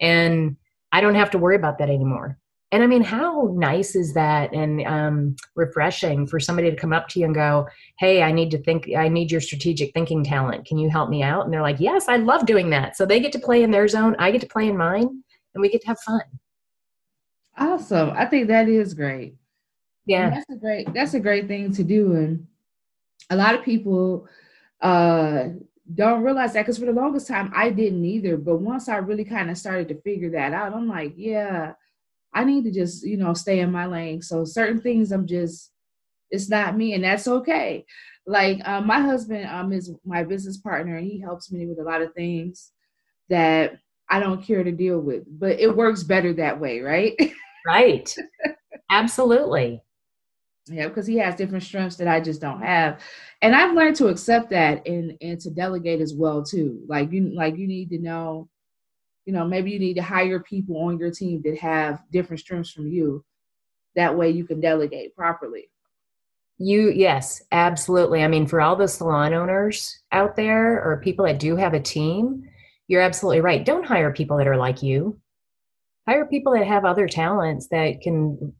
and 0.00 0.56
I 0.92 1.00
don't 1.00 1.14
have 1.14 1.30
to 1.30 1.38
worry 1.38 1.56
about 1.56 1.78
that 1.78 1.88
anymore. 1.88 2.38
And 2.72 2.82
I 2.82 2.88
mean, 2.88 3.04
how 3.04 3.52
nice 3.54 3.94
is 3.94 4.14
that 4.14 4.52
and 4.52 4.84
um, 4.84 5.36
refreshing 5.54 6.26
for 6.26 6.40
somebody 6.40 6.70
to 6.70 6.76
come 6.76 6.92
up 6.92 7.08
to 7.10 7.20
you 7.20 7.26
and 7.26 7.34
go, 7.34 7.68
Hey, 8.00 8.22
I 8.22 8.32
need 8.32 8.50
to 8.50 8.58
think, 8.58 8.90
I 8.96 9.06
need 9.06 9.30
your 9.30 9.40
strategic 9.40 9.94
thinking 9.94 10.24
talent. 10.24 10.66
Can 10.66 10.78
you 10.78 10.90
help 10.90 11.08
me 11.08 11.22
out? 11.22 11.44
And 11.44 11.52
they're 11.52 11.62
like, 11.62 11.78
Yes, 11.78 12.08
I 12.08 12.16
love 12.16 12.46
doing 12.46 12.70
that. 12.70 12.96
So 12.96 13.06
they 13.06 13.20
get 13.20 13.30
to 13.32 13.38
play 13.38 13.62
in 13.62 13.70
their 13.70 13.86
zone, 13.86 14.16
I 14.18 14.32
get 14.32 14.40
to 14.40 14.48
play 14.48 14.66
in 14.66 14.76
mine, 14.76 15.22
and 15.54 15.62
we 15.62 15.68
get 15.68 15.82
to 15.82 15.86
have 15.86 16.00
fun. 16.00 16.22
Awesome. 17.56 18.10
I 18.10 18.26
think 18.26 18.48
that 18.48 18.68
is 18.68 18.92
great. 18.92 19.36
Yeah. 20.06 20.26
And 20.26 20.36
that's 20.36 20.50
a 20.50 20.56
great 20.56 20.92
that's 20.92 21.14
a 21.14 21.20
great 21.20 21.46
thing 21.46 21.72
to 21.74 21.84
do. 21.84 22.12
And 22.14 22.46
a 23.30 23.36
lot 23.36 23.54
of 23.54 23.64
people 23.64 24.28
uh, 24.82 25.46
don't 25.94 26.22
realize 26.22 26.54
that 26.54 26.62
because 26.62 26.78
for 26.78 26.86
the 26.86 26.92
longest 26.92 27.28
time 27.28 27.52
I 27.54 27.70
didn't 27.70 28.04
either. 28.04 28.36
But 28.36 28.58
once 28.58 28.88
I 28.88 28.96
really 28.98 29.24
kind 29.24 29.50
of 29.50 29.58
started 29.58 29.88
to 29.88 30.00
figure 30.02 30.30
that 30.32 30.52
out, 30.52 30.74
I'm 30.74 30.88
like, 30.88 31.14
yeah, 31.16 31.74
I 32.34 32.44
need 32.44 32.64
to 32.64 32.72
just, 32.72 33.06
you 33.06 33.16
know, 33.16 33.34
stay 33.34 33.60
in 33.60 33.72
my 33.72 33.86
lane. 33.86 34.22
So 34.22 34.44
certain 34.44 34.80
things 34.80 35.12
I'm 35.12 35.26
just, 35.26 35.72
it's 36.30 36.50
not 36.50 36.76
me, 36.76 36.94
and 36.94 37.04
that's 37.04 37.28
okay. 37.28 37.84
Like 38.26 38.66
um, 38.68 38.86
my 38.86 39.00
husband 39.00 39.46
um, 39.48 39.72
is 39.72 39.92
my 40.04 40.24
business 40.24 40.58
partner, 40.58 40.96
and 40.96 41.06
he 41.06 41.20
helps 41.20 41.52
me 41.52 41.66
with 41.66 41.78
a 41.78 41.84
lot 41.84 42.02
of 42.02 42.14
things 42.14 42.72
that 43.30 43.78
I 44.10 44.20
don't 44.20 44.42
care 44.44 44.64
to 44.64 44.72
deal 44.72 45.00
with. 45.00 45.24
But 45.28 45.60
it 45.60 45.76
works 45.76 46.02
better 46.04 46.32
that 46.34 46.60
way, 46.60 46.80
right? 46.80 47.14
Right. 47.66 48.14
Absolutely. 48.90 49.82
Yeah, 50.66 50.88
because 50.88 51.06
he 51.06 51.16
has 51.18 51.34
different 51.34 51.64
strengths 51.64 51.96
that 51.96 52.08
I 52.08 52.20
just 52.20 52.40
don't 52.40 52.62
have. 52.62 53.00
And 53.42 53.54
I've 53.54 53.74
learned 53.74 53.96
to 53.96 54.08
accept 54.08 54.48
that 54.50 54.86
and 54.86 55.16
and 55.20 55.38
to 55.40 55.50
delegate 55.50 56.00
as 56.00 56.14
well 56.14 56.42
too. 56.42 56.80
Like 56.88 57.12
you 57.12 57.34
like 57.34 57.56
you 57.56 57.66
need 57.66 57.90
to 57.90 57.98
know, 57.98 58.48
you 59.26 59.32
know, 59.34 59.44
maybe 59.44 59.70
you 59.70 59.78
need 59.78 59.94
to 59.94 60.02
hire 60.02 60.40
people 60.40 60.78
on 60.78 60.98
your 60.98 61.10
team 61.10 61.42
that 61.44 61.58
have 61.58 62.02
different 62.10 62.40
strengths 62.40 62.70
from 62.70 62.86
you. 62.86 63.22
That 63.94 64.16
way 64.16 64.30
you 64.30 64.46
can 64.46 64.60
delegate 64.60 65.14
properly. 65.14 65.68
You 66.56 66.90
yes, 66.90 67.42
absolutely. 67.52 68.22
I 68.22 68.28
mean, 68.28 68.46
for 68.46 68.60
all 68.62 68.76
the 68.76 68.88
salon 68.88 69.34
owners 69.34 69.98
out 70.12 70.34
there 70.34 70.82
or 70.82 71.00
people 71.02 71.26
that 71.26 71.40
do 71.40 71.56
have 71.56 71.74
a 71.74 71.80
team, 71.80 72.48
you're 72.88 73.02
absolutely 73.02 73.42
right. 73.42 73.64
Don't 73.64 73.84
hire 73.84 74.12
people 74.12 74.38
that 74.38 74.46
are 74.46 74.56
like 74.56 74.82
you. 74.82 75.18
Hire 76.08 76.26
people 76.26 76.52
that 76.54 76.66
have 76.66 76.84
other 76.86 77.06
talents 77.06 77.68
that 77.68 78.00
can 78.00 78.54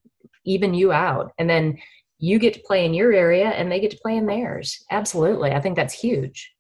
even 0.44 0.74
you 0.74 0.92
out. 0.92 1.33
And 1.38 1.48
then 1.48 1.78
you 2.18 2.38
get 2.38 2.54
to 2.54 2.61
play 2.61 2.85
in 2.85 2.94
your 2.94 3.12
area 3.12 3.48
and 3.48 3.70
they 3.70 3.80
get 3.80 3.90
to 3.90 3.98
play 3.98 4.16
in 4.16 4.26
theirs. 4.26 4.85
Absolutely. 4.90 5.50
I 5.50 5.61
think 5.61 5.76
that's 5.76 5.94
huge. 5.94 6.52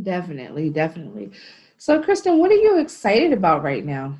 Definitely, 0.00 0.70
definitely. 0.70 1.30
So, 1.76 2.02
Kristen, 2.02 2.38
what 2.38 2.50
are 2.50 2.54
you 2.54 2.78
excited 2.80 3.32
about 3.32 3.62
right 3.62 3.84
now? 3.84 4.18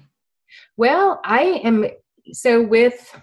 Well, 0.76 1.20
I 1.24 1.60
am 1.64 1.86
so 2.32 2.62
with 2.62 3.14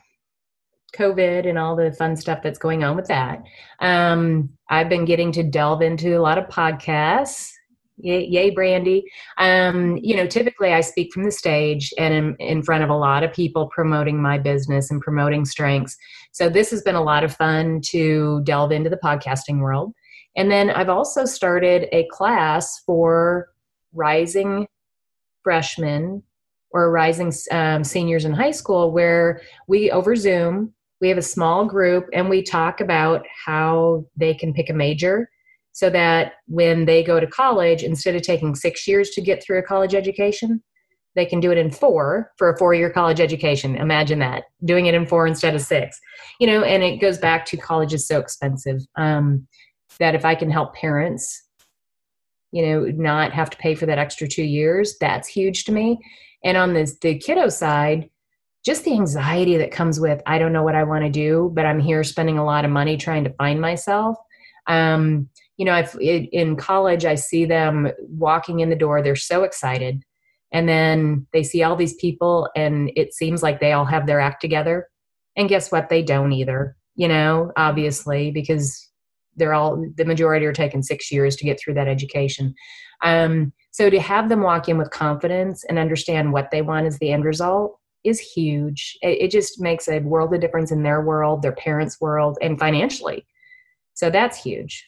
COVID 0.95 1.47
and 1.47 1.57
all 1.57 1.75
the 1.75 1.91
fun 1.91 2.15
stuff 2.15 2.41
that's 2.41 2.59
going 2.59 2.83
on 2.83 2.95
with 2.95 3.07
that. 3.07 3.43
Um, 3.79 4.49
I've 4.69 4.89
been 4.89 5.05
getting 5.05 5.31
to 5.33 5.43
delve 5.43 5.81
into 5.81 6.17
a 6.17 6.21
lot 6.21 6.37
of 6.37 6.47
podcasts 6.47 7.51
Yay, 7.97 8.25
yay 8.25 8.49
Brandy. 8.49 9.05
Um, 9.37 9.97
you 10.01 10.17
know, 10.17 10.27
typically 10.27 10.73
I 10.73 10.81
speak 10.81 11.13
from 11.13 11.23
the 11.23 11.31
stage 11.31 11.93
and 11.97 12.13
in, 12.13 12.35
in 12.39 12.61
front 12.61 12.83
of 12.83 12.89
a 12.89 12.95
lot 12.95 13.23
of 13.23 13.31
people 13.31 13.67
promoting 13.67 14.21
my 14.21 14.37
business 14.37 14.91
and 14.91 15.01
promoting 15.01 15.45
strengths. 15.45 15.95
So 16.31 16.49
this 16.49 16.71
has 16.71 16.81
been 16.81 16.95
a 16.95 17.03
lot 17.03 17.23
of 17.23 17.35
fun 17.35 17.79
to 17.91 18.41
delve 18.43 18.73
into 18.73 18.89
the 18.89 18.99
podcasting 19.01 19.59
world. 19.59 19.93
And 20.35 20.51
then 20.51 20.69
I've 20.69 20.89
also 20.89 21.23
started 21.23 21.87
a 21.93 22.07
class 22.11 22.81
for 22.85 23.47
rising 23.93 24.67
freshmen 25.41 26.21
or 26.71 26.91
rising 26.91 27.31
um, 27.51 27.85
seniors 27.85 28.25
in 28.25 28.33
high 28.33 28.51
school 28.51 28.91
where 28.91 29.41
we 29.67 29.89
over 29.91 30.17
Zoom, 30.17 30.73
we 30.99 31.07
have 31.07 31.17
a 31.17 31.21
small 31.21 31.65
group 31.65 32.07
and 32.11 32.29
we 32.29 32.43
talk 32.43 32.81
about 32.81 33.25
how 33.45 34.05
they 34.17 34.33
can 34.33 34.53
pick 34.53 34.69
a 34.69 34.73
major 34.73 35.29
so 35.75 35.89
that 35.89 36.35
when 36.47 36.85
they 36.85 37.03
go 37.03 37.19
to 37.19 37.27
college, 37.27 37.83
instead 37.83 38.15
of 38.15 38.21
taking 38.21 38.55
six 38.55 38.87
years 38.87 39.09
to 39.09 39.19
get 39.19 39.43
through 39.43 39.59
a 39.59 39.61
college 39.61 39.93
education, 39.93 40.63
they 41.15 41.25
can 41.25 41.41
do 41.41 41.51
it 41.51 41.57
in 41.57 41.69
four 41.69 42.31
for 42.37 42.49
a 42.49 42.57
four 42.57 42.73
year 42.73 42.89
college 42.89 43.19
education. 43.19 43.75
Imagine 43.75 44.19
that, 44.19 44.45
doing 44.63 44.85
it 44.85 44.95
in 44.95 45.05
four 45.05 45.27
instead 45.27 45.53
of 45.53 45.59
six. 45.59 45.99
You 46.39 46.47
know, 46.47 46.63
and 46.63 46.81
it 46.81 47.01
goes 47.01 47.17
back 47.17 47.45
to 47.47 47.57
college 47.57 47.93
is 47.93 48.07
so 48.07 48.19
expensive 48.19 48.79
um, 48.95 49.45
that 49.99 50.15
if 50.15 50.23
I 50.23 50.33
can 50.33 50.49
help 50.49 50.73
parents, 50.75 51.43
you 52.53 52.65
know, 52.65 52.85
not 52.85 53.33
have 53.33 53.49
to 53.49 53.57
pay 53.57 53.75
for 53.75 53.85
that 53.85 53.99
extra 53.99 54.29
two 54.29 54.45
years, 54.45 54.95
that's 55.01 55.27
huge 55.27 55.65
to 55.65 55.73
me. 55.73 55.99
And 56.45 56.55
on 56.55 56.73
this, 56.73 56.97
the 57.01 57.17
kiddo 57.19 57.49
side, 57.49 58.09
just 58.63 58.85
the 58.85 58.93
anxiety 58.93 59.57
that 59.57 59.71
comes 59.71 59.99
with, 59.99 60.21
I 60.25 60.39
don't 60.39 60.53
know 60.53 60.63
what 60.63 60.75
I 60.75 60.83
want 60.85 61.03
to 61.03 61.09
do, 61.09 61.51
but 61.53 61.65
I'm 61.65 61.81
here 61.81 62.01
spending 62.05 62.37
a 62.37 62.45
lot 62.45 62.63
of 62.63 62.71
money 62.71 62.95
trying 62.95 63.25
to 63.25 63.33
find 63.33 63.59
myself. 63.59 64.15
Um, 64.67 65.27
you 65.57 65.65
know, 65.65 65.73
I've, 65.73 65.95
in 66.01 66.55
college, 66.55 67.05
I 67.05 67.15
see 67.15 67.45
them 67.45 67.91
walking 67.99 68.59
in 68.59 68.69
the 68.69 68.75
door. 68.75 69.01
They're 69.01 69.15
so 69.15 69.43
excited. 69.43 70.03
And 70.51 70.69
then 70.69 71.27
they 71.33 71.43
see 71.43 71.63
all 71.63 71.75
these 71.75 71.95
people, 71.95 72.49
and 72.55 72.91
it 72.95 73.13
seems 73.13 73.41
like 73.41 73.59
they 73.59 73.71
all 73.71 73.85
have 73.85 74.05
their 74.05 74.19
act 74.19 74.41
together. 74.41 74.87
And 75.35 75.49
guess 75.49 75.71
what? 75.71 75.89
They 75.89 76.01
don't 76.01 76.31
either, 76.31 76.77
you 76.95 77.07
know, 77.07 77.51
obviously, 77.57 78.31
because 78.31 78.89
they're 79.35 79.53
all, 79.53 79.85
the 79.95 80.05
majority 80.05 80.45
are 80.45 80.53
taking 80.53 80.81
six 80.81 81.11
years 81.11 81.35
to 81.35 81.45
get 81.45 81.59
through 81.59 81.73
that 81.73 81.89
education. 81.89 82.55
Um, 83.03 83.51
so 83.71 83.89
to 83.89 83.99
have 83.99 84.29
them 84.29 84.41
walk 84.41 84.69
in 84.69 84.77
with 84.77 84.91
confidence 84.91 85.65
and 85.65 85.77
understand 85.77 86.31
what 86.31 86.51
they 86.51 86.61
want 86.61 86.85
as 86.85 86.97
the 86.99 87.11
end 87.11 87.25
result 87.25 87.77
is 88.05 88.19
huge. 88.19 88.97
It, 89.01 89.23
it 89.23 89.31
just 89.31 89.59
makes 89.59 89.89
a 89.89 89.99
world 89.99 90.33
of 90.33 90.39
difference 90.39 90.71
in 90.71 90.83
their 90.83 91.01
world, 91.01 91.41
their 91.41 91.51
parents' 91.51 91.99
world, 91.99 92.37
and 92.41 92.57
financially. 92.57 93.25
So 93.93 94.09
that's 94.09 94.41
huge. 94.41 94.87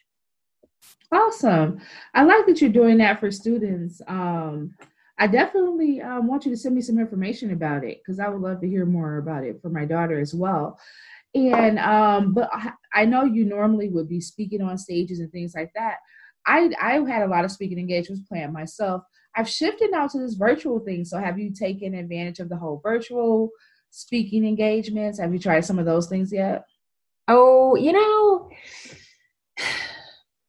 Awesome. 1.11 1.79
I 2.13 2.23
like 2.23 2.45
that 2.47 2.59
you're 2.61 2.69
doing 2.69 2.97
that 2.97 3.19
for 3.19 3.31
students. 3.31 4.01
Um, 4.07 4.71
I 5.17 5.27
definitely 5.27 6.01
um, 6.01 6.27
want 6.27 6.45
you 6.45 6.51
to 6.51 6.57
send 6.57 6.75
me 6.75 6.81
some 6.81 6.99
information 6.99 7.51
about 7.51 7.83
it 7.83 7.99
because 7.99 8.19
I 8.19 8.27
would 8.27 8.41
love 8.41 8.61
to 8.61 8.67
hear 8.67 8.85
more 8.85 9.17
about 9.17 9.43
it 9.43 9.59
for 9.61 9.69
my 9.69 9.85
daughter 9.85 10.19
as 10.19 10.33
well. 10.33 10.77
And 11.35 11.79
um, 11.79 12.33
but 12.33 12.49
I, 12.53 12.71
I 12.93 13.05
know 13.05 13.25
you 13.25 13.45
normally 13.45 13.89
would 13.89 14.09
be 14.09 14.21
speaking 14.21 14.61
on 14.61 14.77
stages 14.77 15.19
and 15.19 15.31
things 15.31 15.53
like 15.55 15.71
that. 15.75 15.97
I 16.47 16.71
I've 16.81 17.07
had 17.07 17.23
a 17.23 17.27
lot 17.27 17.45
of 17.45 17.51
speaking 17.51 17.79
engagements 17.79 18.23
planned 18.27 18.53
myself. 18.53 19.03
I've 19.35 19.49
shifted 19.49 19.91
now 19.91 20.07
to 20.07 20.19
this 20.19 20.35
virtual 20.35 20.79
thing. 20.79 21.05
So 21.05 21.19
have 21.19 21.39
you 21.39 21.53
taken 21.53 21.93
advantage 21.93 22.39
of 22.39 22.49
the 22.49 22.57
whole 22.57 22.81
virtual 22.83 23.49
speaking 23.91 24.45
engagements? 24.45 25.19
Have 25.19 25.33
you 25.33 25.39
tried 25.39 25.65
some 25.65 25.79
of 25.79 25.85
those 25.85 26.07
things 26.07 26.33
yet? 26.33 26.65
Oh, 27.27 27.75
you 27.75 27.93
know, 27.93 28.49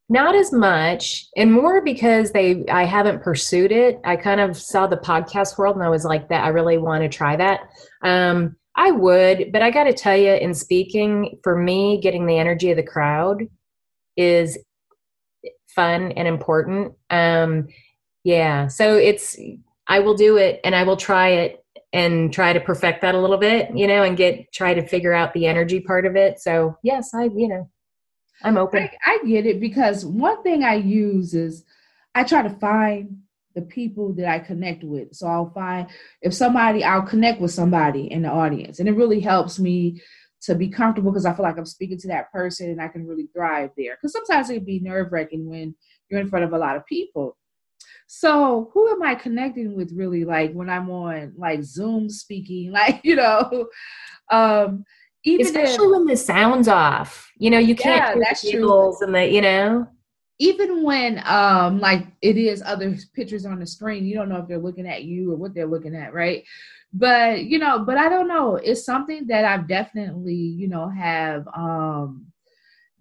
not 0.09 0.35
as 0.35 0.53
much 0.53 1.27
and 1.37 1.53
more 1.53 1.83
because 1.83 2.33
they 2.33 2.65
i 2.67 2.85
haven't 2.85 3.23
pursued 3.23 3.73
it 3.73 4.01
i 4.05 4.17
kind 4.17 4.41
of 4.41 4.57
saw 4.57 4.87
the 4.87 4.97
podcast 4.97 5.59
world 5.59 5.77
and 5.77 5.85
i 5.85 5.89
was 5.89 6.05
like 6.05 6.29
that 6.29 6.45
i 6.45 6.49
really 6.49 6.79
want 6.79 7.03
to 7.03 7.09
try 7.09 7.37
that 7.37 7.61
um, 8.03 8.57
i 8.75 8.91
would 8.91 9.53
but 9.53 9.63
i 9.63 9.71
got 9.71 9.85
to 9.85 9.93
tell 9.93 10.17
you 10.17 10.33
in 10.33 10.55
speaking 10.55 11.39
for 11.43 11.57
me 11.57 12.01
getting 12.01 12.27
the 12.27 12.39
energy 12.39 12.71
of 12.71 12.77
the 12.77 12.83
crowd 12.83 13.43
is 14.17 14.59
fun 15.79 16.13
and 16.13 16.27
important. 16.27 16.95
Um, 17.09 17.69
yeah, 18.25 18.67
so 18.67 18.97
it's 18.97 19.39
I 19.87 20.01
will 20.01 20.15
do 20.15 20.37
it 20.37 20.61
and 20.65 20.75
I 20.75 20.83
will 20.83 20.97
try 20.97 21.29
it 21.29 21.65
and 21.93 22.33
try 22.33 22.53
to 22.53 22.61
perfect 22.61 23.01
that 23.03 23.15
a 23.15 23.21
little 23.21 23.39
bit, 23.39 23.71
you 23.75 23.87
know, 23.87 24.03
and 24.03 24.17
get 24.17 24.53
try 24.53 24.75
to 24.75 24.87
figure 24.87 25.15
out 25.15 25.33
the 25.33 25.47
energy 25.47 25.79
part 25.79 26.05
of 26.05 26.17
it. 26.17 26.41
So 26.41 26.77
yes, 26.83 27.15
I 27.15 27.25
you 27.25 27.49
know, 27.49 27.71
I'm 28.43 28.57
open. 28.57 28.89
I, 29.05 29.21
get 29.27 29.47
it 29.47 29.61
because 29.61 30.05
one 30.05 30.43
thing 30.43 30.63
I 30.63 30.75
use 30.75 31.35
is 31.35 31.65
I 32.15 32.25
try 32.25 32.43
to 32.43 32.51
find 32.51 33.19
the 33.55 33.63
people 33.63 34.13
that 34.15 34.29
I 34.29 34.39
connect 34.39 34.85
with. 34.85 35.15
So 35.15 35.27
I'll 35.27 35.51
find 35.51 35.89
if 36.23 36.33
somebody, 36.33 36.85
I'll 36.85 37.03
connect 37.03 37.41
with 37.41 37.51
somebody 37.51 38.11
in 38.13 38.23
the 38.23 38.29
audience, 38.29 38.79
and 38.79 38.89
it 38.89 38.93
really 38.93 39.21
helps 39.21 39.59
me 39.59 40.01
to 40.43 40.55
be 40.55 40.69
comfortable 40.69 41.11
because 41.11 41.27
I 41.27 41.35
feel 41.35 41.43
like 41.43 41.59
I'm 41.59 41.67
speaking 41.67 41.99
to 41.99 42.09
that 42.09 42.31
person 42.31 42.71
and 42.71 42.81
I 42.81 42.89
can 42.89 43.07
really 43.07 43.29
thrive 43.35 43.71
there. 43.77 43.97
Because 43.97 44.13
sometimes 44.13 44.51
it 44.51 44.55
can 44.55 44.65
be 44.65 44.79
nerve 44.79 45.11
wracking 45.11 45.49
when 45.49 45.75
you're 46.09 46.21
in 46.21 46.29
front 46.29 46.45
of 46.45 46.53
a 46.53 46.59
lot 46.59 46.77
of 46.77 46.87
people. 46.87 47.37
So 48.07 48.71
who 48.73 48.89
am 48.89 49.03
I 49.03 49.15
connecting 49.15 49.77
with 49.77 49.93
really 49.93 50.25
like 50.25 50.53
when 50.53 50.71
I'm 50.71 50.91
on 50.91 51.35
like 51.37 51.63
Zoom 51.63 52.09
speaking, 52.09 52.73
like, 52.73 53.01
you 53.05 53.17
know, 53.17 53.69
um 54.31 54.85
even 55.29 55.47
especially 55.47 55.87
if, 55.87 55.93
when 55.93 56.07
the 56.07 56.17
sound's 56.17 56.69
off. 56.69 57.31
You 57.39 57.51
know, 57.51 57.59
you 57.59 57.77
can't 57.77 58.17
yeah, 58.17 58.25
that's 58.29 58.43
the 58.43 58.53
true. 58.53 58.97
and 59.01 59.15
the, 59.15 59.27
you 59.27 59.41
know. 59.41 59.87
Even 60.41 60.85
when 60.85 61.21
um 61.27 61.81
like 61.81 62.07
it 62.23 62.37
is 62.37 62.63
other 62.65 62.97
pictures 63.15 63.45
on 63.45 63.59
the 63.59 63.67
screen, 63.67 64.07
you 64.07 64.15
don't 64.15 64.29
know 64.29 64.39
if 64.39 64.49
they're 64.49 64.59
looking 64.59 64.87
at 64.87 65.05
you 65.05 65.33
or 65.33 65.37
what 65.37 65.55
they're 65.55 65.67
looking 65.67 65.97
at, 65.97 66.15
right? 66.15 66.45
But 66.93 67.45
you 67.45 67.59
know, 67.59 67.85
but 67.85 67.99
I 67.99 68.09
don't 68.09 68.29
know. 68.29 68.57
It's 68.57 68.85
something 68.85 69.27
that 69.27 69.45
I've 69.45 69.69
definitely, 69.69 70.35
you 70.35 70.69
know, 70.69 70.89
have 70.89 71.47
um 71.55 72.27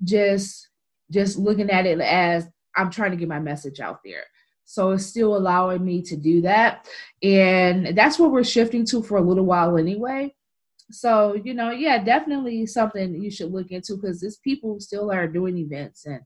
just 0.03 0.69
just 1.11 1.37
looking 1.37 1.69
at 1.69 1.85
it 1.85 1.99
as 2.01 2.47
I'm 2.75 2.91
trying 2.91 3.11
to 3.11 3.17
get 3.17 3.29
my 3.29 3.39
message 3.39 3.79
out 3.79 3.99
there. 4.03 4.23
So 4.65 4.91
it's 4.91 5.05
still 5.05 5.37
allowing 5.37 5.85
me 5.85 6.01
to 6.01 6.17
do 6.17 6.41
that. 6.41 6.89
And 7.23 7.97
that's 7.97 8.19
what 8.19 8.31
we're 8.31 8.43
shifting 8.43 8.85
to 8.87 9.01
for 9.01 9.17
a 9.17 9.21
little 9.21 9.45
while 9.45 9.77
anyway. 9.77 10.35
So, 10.89 11.35
you 11.43 11.53
know, 11.53 11.71
yeah, 11.71 12.03
definitely 12.03 12.65
something 12.65 13.21
you 13.21 13.29
should 13.29 13.51
look 13.51 13.71
into 13.71 13.95
because 13.95 14.21
these 14.21 14.37
people 14.37 14.79
still 14.79 15.11
are 15.11 15.27
doing 15.27 15.57
events 15.57 16.05
and 16.05 16.21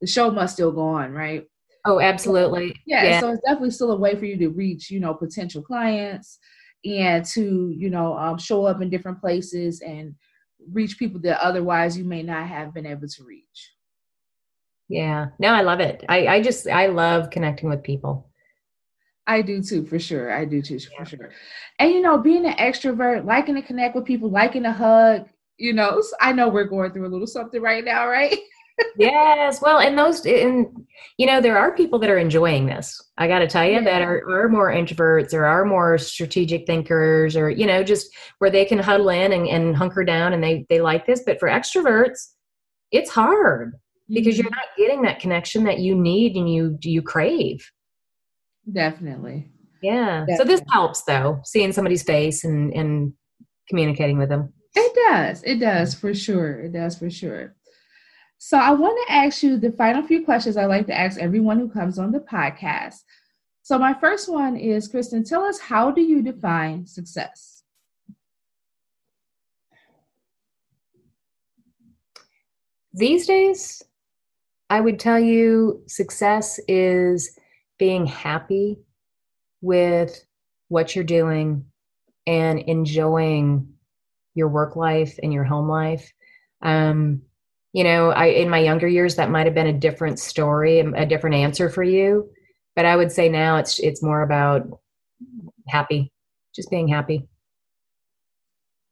the 0.00 0.06
show 0.06 0.30
must 0.30 0.54
still 0.54 0.72
go 0.72 0.82
on, 0.82 1.12
right? 1.12 1.46
Oh, 1.84 2.00
absolutely. 2.00 2.74
Yeah, 2.86 3.04
yeah. 3.04 3.20
So 3.20 3.30
it's 3.30 3.42
definitely 3.46 3.70
still 3.70 3.92
a 3.92 3.96
way 3.96 4.16
for 4.16 4.24
you 4.24 4.36
to 4.38 4.48
reach, 4.48 4.90
you 4.90 5.00
know, 5.00 5.14
potential 5.14 5.62
clients 5.62 6.38
and 6.84 7.24
to, 7.26 7.72
you 7.76 7.90
know, 7.90 8.16
um, 8.16 8.38
show 8.38 8.66
up 8.66 8.82
in 8.82 8.90
different 8.90 9.20
places 9.20 9.80
and 9.80 10.14
reach 10.72 10.98
people 10.98 11.20
that 11.20 11.42
otherwise 11.42 11.96
you 11.96 12.04
may 12.04 12.22
not 12.22 12.46
have 12.46 12.74
been 12.74 12.86
able 12.86 13.08
to 13.08 13.24
reach. 13.24 13.72
Yeah. 14.88 15.28
No, 15.38 15.48
I 15.54 15.62
love 15.62 15.80
it. 15.80 16.04
I, 16.08 16.26
I 16.26 16.42
just 16.42 16.66
I 16.66 16.86
love 16.86 17.30
connecting 17.30 17.68
with 17.68 17.82
people. 17.82 18.29
I 19.30 19.42
do 19.42 19.62
too, 19.62 19.86
for 19.86 20.00
sure. 20.00 20.32
I 20.32 20.44
do 20.44 20.60
too, 20.60 20.80
for 20.98 21.04
sure. 21.04 21.30
And 21.78 21.92
you 21.92 22.00
know, 22.00 22.18
being 22.18 22.44
an 22.44 22.54
extrovert, 22.54 23.24
liking 23.24 23.54
to 23.54 23.62
connect 23.62 23.94
with 23.94 24.04
people, 24.04 24.28
liking 24.28 24.64
to 24.64 24.72
hug, 24.72 25.28
you 25.56 25.72
know, 25.72 26.02
I 26.20 26.32
know 26.32 26.48
we're 26.48 26.64
going 26.64 26.92
through 26.92 27.06
a 27.06 27.12
little 27.12 27.28
something 27.28 27.62
right 27.62 27.84
now, 27.84 28.08
right? 28.08 28.36
yes. 28.98 29.62
Well, 29.62 29.78
and 29.78 29.96
those, 29.96 30.26
and 30.26 30.66
you 31.16 31.26
know, 31.26 31.40
there 31.40 31.56
are 31.56 31.76
people 31.76 32.00
that 32.00 32.10
are 32.10 32.18
enjoying 32.18 32.66
this. 32.66 33.00
I 33.18 33.28
got 33.28 33.38
to 33.38 33.46
tell 33.46 33.64
you, 33.64 33.74
yeah. 33.74 33.84
that 33.84 34.02
are, 34.02 34.28
are 34.28 34.48
more 34.48 34.72
introverts, 34.72 35.30
there 35.30 35.46
are 35.46 35.64
more 35.64 35.96
strategic 35.96 36.66
thinkers, 36.66 37.36
or 37.36 37.50
you 37.50 37.66
know, 37.66 37.84
just 37.84 38.12
where 38.38 38.50
they 38.50 38.64
can 38.64 38.80
huddle 38.80 39.10
in 39.10 39.32
and, 39.32 39.46
and 39.46 39.76
hunker 39.76 40.02
down, 40.02 40.32
and 40.32 40.42
they 40.42 40.66
they 40.68 40.80
like 40.80 41.06
this. 41.06 41.22
But 41.24 41.38
for 41.38 41.48
extroverts, 41.48 42.30
it's 42.90 43.10
hard 43.10 43.78
because 44.08 44.36
you're 44.36 44.46
mm-hmm. 44.46 44.56
not 44.56 44.76
getting 44.76 45.02
that 45.02 45.20
connection 45.20 45.62
that 45.64 45.78
you 45.78 45.94
need 45.94 46.34
and 46.34 46.52
you 46.52 46.76
you 46.82 47.00
crave 47.00 47.64
definitely. 48.72 49.50
Yeah. 49.82 50.24
Definitely. 50.26 50.36
so 50.36 50.44
this 50.44 50.62
helps 50.70 51.02
though 51.02 51.40
seeing 51.44 51.72
somebody's 51.72 52.02
face 52.02 52.44
and 52.44 52.72
and 52.74 53.12
communicating 53.68 54.18
with 54.18 54.28
them. 54.28 54.52
It 54.74 54.94
does. 55.08 55.42
It 55.42 55.56
does 55.60 55.94
for 55.94 56.14
sure. 56.14 56.60
It 56.60 56.72
does 56.72 56.98
for 56.98 57.10
sure. 57.10 57.54
So 58.38 58.56
i 58.56 58.72
want 58.72 58.98
to 59.06 59.12
ask 59.12 59.42
you 59.42 59.58
the 59.58 59.72
final 59.72 60.02
few 60.02 60.24
questions 60.24 60.56
i 60.56 60.64
like 60.64 60.86
to 60.86 60.98
ask 60.98 61.20
everyone 61.20 61.58
who 61.58 61.68
comes 61.68 61.98
on 61.98 62.10
the 62.12 62.20
podcast. 62.20 63.02
So 63.62 63.78
my 63.78 63.94
first 63.94 64.28
one 64.28 64.56
is 64.56 64.88
kristen 64.88 65.24
tell 65.24 65.42
us 65.42 65.58
how 65.58 65.90
do 65.90 66.00
you 66.00 66.22
define 66.22 66.86
success? 66.86 67.62
These 72.92 73.26
days 73.26 73.82
I 74.68 74.80
would 74.80 74.98
tell 74.98 75.18
you 75.18 75.82
success 75.86 76.60
is 76.68 77.36
being 77.80 78.04
happy 78.06 78.78
with 79.62 80.24
what 80.68 80.94
you're 80.94 81.02
doing 81.02 81.64
and 82.26 82.60
enjoying 82.60 83.66
your 84.34 84.48
work 84.48 84.76
life 84.76 85.18
and 85.22 85.32
your 85.32 85.44
home 85.44 85.66
life. 85.66 86.12
Um, 86.62 87.22
you 87.72 87.82
know, 87.82 88.10
I 88.10 88.26
in 88.26 88.50
my 88.50 88.58
younger 88.58 88.86
years 88.86 89.16
that 89.16 89.30
might 89.30 89.46
have 89.46 89.54
been 89.54 89.66
a 89.66 89.72
different 89.72 90.18
story, 90.18 90.78
a 90.80 91.06
different 91.06 91.36
answer 91.36 91.70
for 91.70 91.82
you, 91.82 92.30
but 92.76 92.84
I 92.84 92.96
would 92.96 93.10
say 93.10 93.28
now 93.28 93.56
it's 93.56 93.78
it's 93.78 94.02
more 94.02 94.22
about 94.22 94.80
happy, 95.66 96.12
just 96.54 96.70
being 96.70 96.86
happy. 96.86 97.26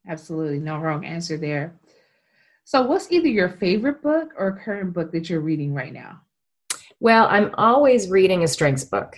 Absolutely, 0.08 0.60
no 0.60 0.78
wrong 0.78 1.04
answer 1.04 1.36
there. 1.36 1.78
So, 2.64 2.82
what's 2.82 3.12
either 3.12 3.28
your 3.28 3.50
favorite 3.50 4.02
book 4.02 4.32
or 4.38 4.60
current 4.64 4.94
book 4.94 5.12
that 5.12 5.28
you're 5.28 5.40
reading 5.40 5.74
right 5.74 5.92
now? 5.92 6.22
Well, 7.00 7.26
I'm 7.28 7.54
always 7.56 8.08
reading 8.08 8.42
a 8.42 8.48
strengths 8.48 8.84
book. 8.84 9.16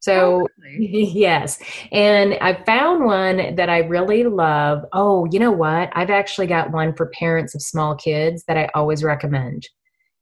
So, 0.00 0.42
oh, 0.42 0.48
really? 0.62 1.04
yes. 1.14 1.58
And 1.90 2.34
I 2.42 2.62
found 2.64 3.06
one 3.06 3.54
that 3.54 3.70
I 3.70 3.78
really 3.78 4.24
love. 4.24 4.84
Oh, 4.92 5.26
you 5.30 5.38
know 5.38 5.50
what? 5.50 5.90
I've 5.94 6.10
actually 6.10 6.46
got 6.46 6.72
one 6.72 6.94
for 6.94 7.06
parents 7.18 7.54
of 7.54 7.62
small 7.62 7.94
kids 7.94 8.44
that 8.46 8.58
I 8.58 8.68
always 8.74 9.02
recommend. 9.02 9.66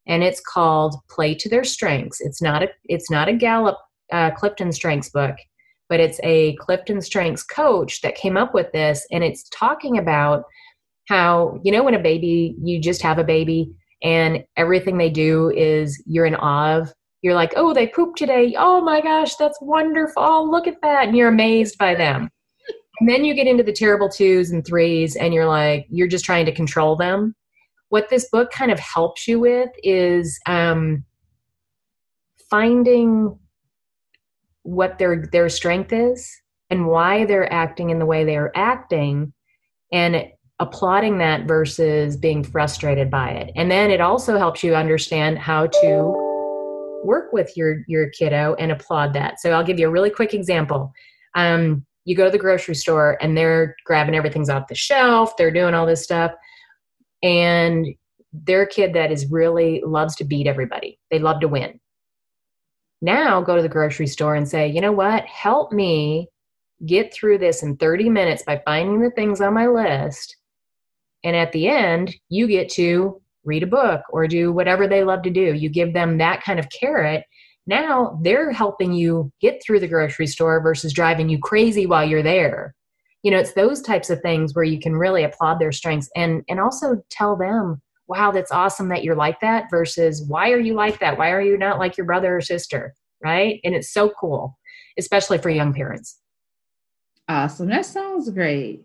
And 0.06 0.22
it's 0.22 0.40
called 0.40 0.94
Play 1.10 1.34
to 1.34 1.48
Their 1.48 1.64
Strengths. 1.64 2.20
It's 2.20 2.40
not 2.40 2.62
a 2.62 2.68
it's 2.84 3.10
not 3.10 3.28
a 3.28 3.32
Gallup 3.32 3.78
uh, 4.12 4.30
Clifton 4.32 4.70
Strengths 4.70 5.10
book, 5.10 5.34
but 5.88 5.98
it's 5.98 6.20
a 6.22 6.54
Clifton 6.56 7.00
Strengths 7.00 7.42
coach 7.42 8.02
that 8.02 8.14
came 8.14 8.36
up 8.36 8.54
with 8.54 8.70
this 8.72 9.04
and 9.10 9.24
it's 9.24 9.48
talking 9.48 9.98
about 9.98 10.44
how 11.08 11.60
you 11.64 11.72
know 11.72 11.82
when 11.82 11.94
a 11.94 12.00
baby 12.00 12.54
you 12.62 12.80
just 12.80 13.02
have 13.02 13.18
a 13.18 13.24
baby 13.24 13.72
and 14.02 14.44
everything 14.56 14.98
they 14.98 15.10
do 15.10 15.50
is 15.50 16.02
you're 16.06 16.26
in 16.26 16.34
awe 16.34 16.78
of 16.78 16.92
you're 17.22 17.34
like 17.34 17.52
oh 17.56 17.72
they 17.72 17.86
pooped 17.86 18.18
today. 18.18 18.54
Oh 18.58 18.80
my 18.80 19.00
gosh 19.00 19.36
that's 19.36 19.58
wonderful. 19.60 20.22
Oh, 20.22 20.44
look 20.44 20.66
at 20.66 20.80
that. 20.82 21.06
And 21.08 21.16
you're 21.16 21.28
amazed 21.28 21.78
by 21.78 21.94
them. 21.94 22.28
And 23.00 23.08
then 23.08 23.24
you 23.24 23.34
get 23.34 23.46
into 23.46 23.62
the 23.62 23.72
terrible 23.72 24.08
twos 24.08 24.50
and 24.50 24.64
threes 24.66 25.16
and 25.16 25.32
you're 25.32 25.46
like 25.46 25.86
you're 25.88 26.08
just 26.08 26.24
trying 26.24 26.46
to 26.46 26.54
control 26.54 26.96
them. 26.96 27.34
What 27.88 28.08
this 28.10 28.28
book 28.30 28.50
kind 28.50 28.70
of 28.70 28.78
helps 28.78 29.28
you 29.28 29.38
with 29.38 29.70
is 29.82 30.38
um, 30.46 31.04
finding 32.48 33.38
what 34.62 34.98
their 34.98 35.26
their 35.32 35.48
strength 35.48 35.92
is 35.92 36.30
and 36.70 36.86
why 36.86 37.24
they're 37.24 37.52
acting 37.52 37.90
in 37.90 37.98
the 37.98 38.06
way 38.06 38.24
they 38.24 38.36
are 38.36 38.52
acting 38.54 39.32
and 39.92 40.24
applauding 40.62 41.18
that 41.18 41.44
versus 41.44 42.16
being 42.16 42.44
frustrated 42.44 43.10
by 43.10 43.30
it. 43.30 43.52
And 43.56 43.68
then 43.68 43.90
it 43.90 44.00
also 44.00 44.38
helps 44.38 44.62
you 44.62 44.76
understand 44.76 45.36
how 45.36 45.66
to 45.66 47.02
work 47.04 47.32
with 47.32 47.56
your 47.56 47.82
your 47.88 48.10
kiddo 48.10 48.54
and 48.60 48.70
applaud 48.70 49.12
that. 49.14 49.40
So 49.40 49.50
I'll 49.50 49.64
give 49.64 49.80
you 49.80 49.88
a 49.88 49.90
really 49.90 50.08
quick 50.08 50.34
example. 50.34 50.92
Um, 51.34 51.84
you 52.04 52.14
go 52.14 52.26
to 52.26 52.30
the 52.30 52.38
grocery 52.38 52.76
store 52.76 53.18
and 53.20 53.36
they're 53.36 53.74
grabbing 53.84 54.14
everything's 54.14 54.48
off 54.48 54.68
the 54.68 54.76
shelf, 54.76 55.36
they're 55.36 55.50
doing 55.50 55.74
all 55.74 55.84
this 55.84 56.04
stuff, 56.04 56.30
and 57.24 57.88
they're 58.32 58.66
kid 58.66 58.94
that 58.94 59.10
is 59.10 59.30
really 59.30 59.82
loves 59.84 60.14
to 60.16 60.24
beat 60.24 60.46
everybody. 60.46 61.00
They 61.10 61.18
love 61.18 61.40
to 61.40 61.48
win. 61.48 61.80
Now 63.00 63.42
go 63.42 63.56
to 63.56 63.62
the 63.62 63.68
grocery 63.68 64.06
store 64.06 64.36
and 64.36 64.48
say, 64.48 64.68
you 64.68 64.80
know 64.80 64.92
what? 64.92 65.24
Help 65.24 65.72
me 65.72 66.28
get 66.86 67.12
through 67.12 67.38
this 67.38 67.64
in 67.64 67.76
30 67.76 68.08
minutes 68.10 68.44
by 68.44 68.62
finding 68.64 69.00
the 69.00 69.10
things 69.10 69.40
on 69.40 69.54
my 69.54 69.66
list 69.66 70.36
and 71.24 71.36
at 71.36 71.52
the 71.52 71.68
end, 71.68 72.14
you 72.28 72.46
get 72.46 72.68
to 72.70 73.20
read 73.44 73.62
a 73.62 73.66
book 73.66 74.02
or 74.10 74.26
do 74.26 74.52
whatever 74.52 74.86
they 74.86 75.04
love 75.04 75.22
to 75.22 75.30
do. 75.30 75.54
You 75.54 75.68
give 75.68 75.92
them 75.94 76.18
that 76.18 76.42
kind 76.42 76.58
of 76.58 76.68
carrot. 76.70 77.24
Now 77.66 78.18
they're 78.22 78.52
helping 78.52 78.92
you 78.92 79.32
get 79.40 79.60
through 79.64 79.80
the 79.80 79.88
grocery 79.88 80.26
store 80.26 80.60
versus 80.60 80.92
driving 80.92 81.28
you 81.28 81.38
crazy 81.38 81.86
while 81.86 82.04
you're 82.04 82.22
there. 82.22 82.74
You 83.22 83.30
know, 83.30 83.38
it's 83.38 83.54
those 83.54 83.80
types 83.80 84.10
of 84.10 84.20
things 84.20 84.54
where 84.54 84.64
you 84.64 84.80
can 84.80 84.96
really 84.96 85.22
applaud 85.22 85.60
their 85.60 85.72
strengths 85.72 86.10
and 86.16 86.42
and 86.48 86.58
also 86.60 87.02
tell 87.10 87.36
them, 87.36 87.80
"Wow, 88.08 88.32
that's 88.32 88.50
awesome 88.50 88.88
that 88.88 89.04
you're 89.04 89.14
like 89.16 89.38
that." 89.40 89.66
versus, 89.70 90.24
"Why 90.26 90.50
are 90.50 90.58
you 90.58 90.74
like 90.74 90.98
that? 90.98 91.18
Why 91.18 91.30
are 91.30 91.40
you 91.40 91.56
not 91.56 91.78
like 91.78 91.96
your 91.96 92.06
brother 92.06 92.36
or 92.36 92.40
sister?" 92.40 92.94
Right? 93.22 93.60
And 93.62 93.74
it's 93.76 93.92
so 93.92 94.10
cool, 94.10 94.58
especially 94.98 95.38
for 95.38 95.50
young 95.50 95.72
parents. 95.72 96.18
Awesome. 97.28 97.68
That 97.68 97.86
sounds 97.86 98.28
great. 98.30 98.84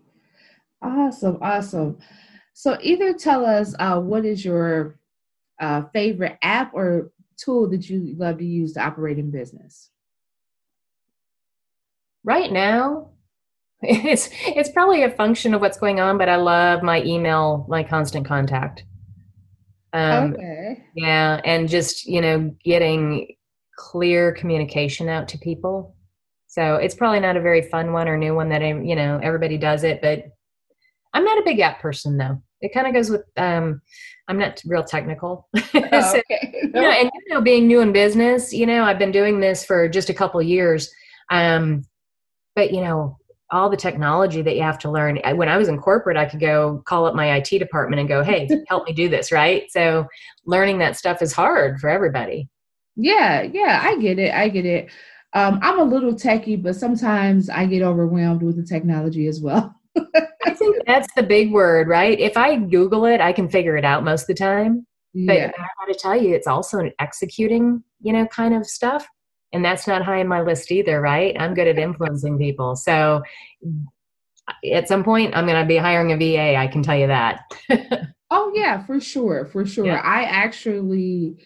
Awesome. 0.80 1.38
Awesome. 1.42 1.98
So 2.58 2.76
either 2.82 3.12
tell 3.12 3.46
us 3.46 3.76
uh, 3.78 4.00
what 4.00 4.24
is 4.24 4.44
your 4.44 4.98
uh, 5.60 5.82
favorite 5.92 6.38
app 6.42 6.74
or 6.74 7.12
tool 7.36 7.70
that 7.70 7.88
you 7.88 8.16
love 8.18 8.38
to 8.38 8.44
use 8.44 8.72
to 8.72 8.84
operate 8.84 9.16
in 9.16 9.30
business? 9.30 9.90
Right 12.24 12.50
now, 12.50 13.10
it's 13.82 14.30
it's 14.44 14.72
probably 14.72 15.04
a 15.04 15.10
function 15.12 15.54
of 15.54 15.60
what's 15.60 15.78
going 15.78 16.00
on, 16.00 16.18
but 16.18 16.28
I 16.28 16.34
love 16.34 16.82
my 16.82 17.00
email, 17.04 17.64
my 17.68 17.84
constant 17.84 18.26
contact. 18.26 18.82
Um, 19.92 20.32
okay. 20.32 20.84
Yeah, 20.96 21.40
and 21.44 21.68
just 21.68 22.06
you 22.06 22.20
know, 22.20 22.52
getting 22.64 23.36
clear 23.76 24.32
communication 24.32 25.08
out 25.08 25.28
to 25.28 25.38
people. 25.38 25.94
So 26.48 26.74
it's 26.74 26.96
probably 26.96 27.20
not 27.20 27.36
a 27.36 27.40
very 27.40 27.62
fun 27.62 27.92
one 27.92 28.08
or 28.08 28.18
new 28.18 28.34
one 28.34 28.48
that 28.48 28.64
I, 28.64 28.74
you 28.74 28.96
know, 28.96 29.20
everybody 29.22 29.58
does 29.58 29.84
it, 29.84 30.02
but 30.02 30.24
I'm 31.14 31.24
not 31.24 31.38
a 31.38 31.44
big 31.44 31.60
app 31.60 31.78
person 31.80 32.16
though. 32.16 32.42
It 32.60 32.72
kind 32.74 32.86
of 32.86 32.94
goes 32.94 33.10
with 33.10 33.22
um, 33.36 33.80
I'm 34.28 34.38
not 34.38 34.60
real 34.66 34.84
technical. 34.84 35.48
Oh, 35.90 36.12
so, 36.12 36.18
okay. 36.18 36.52
you 36.62 36.70
know, 36.70 36.90
and 36.90 37.10
you 37.14 37.34
know, 37.34 37.40
being 37.40 37.66
new 37.66 37.80
in 37.80 37.92
business, 37.92 38.52
you 38.52 38.66
know, 38.66 38.84
I've 38.84 38.98
been 38.98 39.12
doing 39.12 39.40
this 39.40 39.64
for 39.64 39.88
just 39.88 40.10
a 40.10 40.14
couple 40.14 40.40
years. 40.42 40.90
Um, 41.30 41.84
but 42.54 42.72
you 42.72 42.80
know, 42.80 43.16
all 43.50 43.70
the 43.70 43.76
technology 43.76 44.42
that 44.42 44.56
you 44.56 44.62
have 44.62 44.78
to 44.80 44.90
learn. 44.90 45.18
When 45.36 45.48
I 45.48 45.56
was 45.56 45.68
in 45.68 45.78
corporate, 45.78 46.16
I 46.16 46.26
could 46.26 46.40
go 46.40 46.82
call 46.84 47.06
up 47.06 47.14
my 47.14 47.36
IT 47.36 47.58
department 47.58 48.00
and 48.00 48.08
go, 48.08 48.22
"Hey, 48.22 48.48
help 48.68 48.86
me 48.86 48.92
do 48.92 49.08
this." 49.08 49.32
Right. 49.32 49.70
So, 49.70 50.06
learning 50.44 50.78
that 50.78 50.96
stuff 50.96 51.22
is 51.22 51.32
hard 51.32 51.80
for 51.80 51.88
everybody. 51.88 52.48
Yeah, 52.96 53.42
yeah, 53.42 53.80
I 53.82 53.96
get 53.98 54.18
it. 54.18 54.34
I 54.34 54.48
get 54.48 54.66
it. 54.66 54.90
Um, 55.34 55.58
I'm 55.62 55.78
a 55.78 55.84
little 55.84 56.14
techy, 56.14 56.56
but 56.56 56.76
sometimes 56.76 57.48
I 57.48 57.66
get 57.66 57.82
overwhelmed 57.82 58.42
with 58.42 58.56
the 58.56 58.64
technology 58.64 59.26
as 59.28 59.40
well. 59.40 59.74
I 59.96 60.54
think 60.54 60.76
that's 60.86 61.08
the 61.16 61.22
big 61.22 61.52
word, 61.52 61.88
right? 61.88 62.18
If 62.18 62.36
I 62.36 62.56
Google 62.56 63.04
it, 63.04 63.20
I 63.20 63.32
can 63.32 63.48
figure 63.48 63.76
it 63.76 63.84
out 63.84 64.04
most 64.04 64.22
of 64.22 64.28
the 64.28 64.34
time. 64.34 64.86
Yeah. 65.14 65.46
But 65.48 65.60
I 65.60 65.68
got 65.86 65.92
to 65.92 65.98
tell 65.98 66.20
you, 66.20 66.34
it's 66.34 66.46
also 66.46 66.78
an 66.78 66.92
executing, 66.98 67.82
you 68.00 68.12
know, 68.12 68.26
kind 68.26 68.54
of 68.54 68.66
stuff. 68.66 69.06
And 69.52 69.64
that's 69.64 69.86
not 69.86 70.04
high 70.04 70.18
in 70.18 70.28
my 70.28 70.42
list 70.42 70.70
either, 70.70 71.00
right? 71.00 71.34
I'm 71.38 71.54
good 71.54 71.68
at 71.68 71.78
influencing 71.78 72.38
people. 72.38 72.76
So 72.76 73.22
at 74.70 74.88
some 74.88 75.02
point, 75.02 75.34
I'm 75.34 75.46
going 75.46 75.60
to 75.60 75.66
be 75.66 75.78
hiring 75.78 76.12
a 76.12 76.16
VA. 76.16 76.56
I 76.56 76.66
can 76.66 76.82
tell 76.82 76.96
you 76.96 77.06
that. 77.06 77.50
oh, 78.30 78.52
yeah, 78.54 78.84
for 78.84 79.00
sure. 79.00 79.46
For 79.46 79.64
sure. 79.64 79.86
Yeah. 79.86 80.02
I 80.04 80.24
actually 80.24 81.36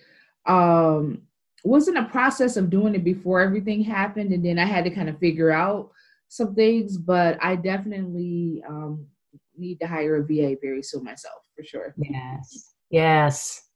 um, 0.46 1.22
was 1.64 1.86
in 1.86 1.96
a 1.96 2.08
process 2.08 2.56
of 2.56 2.70
doing 2.70 2.94
it 2.94 3.04
before 3.04 3.40
everything 3.40 3.82
happened. 3.82 4.32
And 4.32 4.44
then 4.44 4.58
I 4.58 4.64
had 4.64 4.84
to 4.84 4.90
kind 4.90 5.08
of 5.08 5.18
figure 5.18 5.52
out 5.52 5.92
some 6.32 6.54
things, 6.54 6.96
but 6.96 7.36
I 7.42 7.56
definitely 7.56 8.62
um, 8.66 9.06
need 9.54 9.78
to 9.80 9.86
hire 9.86 10.16
a 10.16 10.24
VA 10.24 10.56
very 10.62 10.82
soon 10.82 11.04
myself 11.04 11.42
for 11.54 11.62
sure. 11.62 11.94
Yes. 11.98 12.72
Yes. 12.88 13.68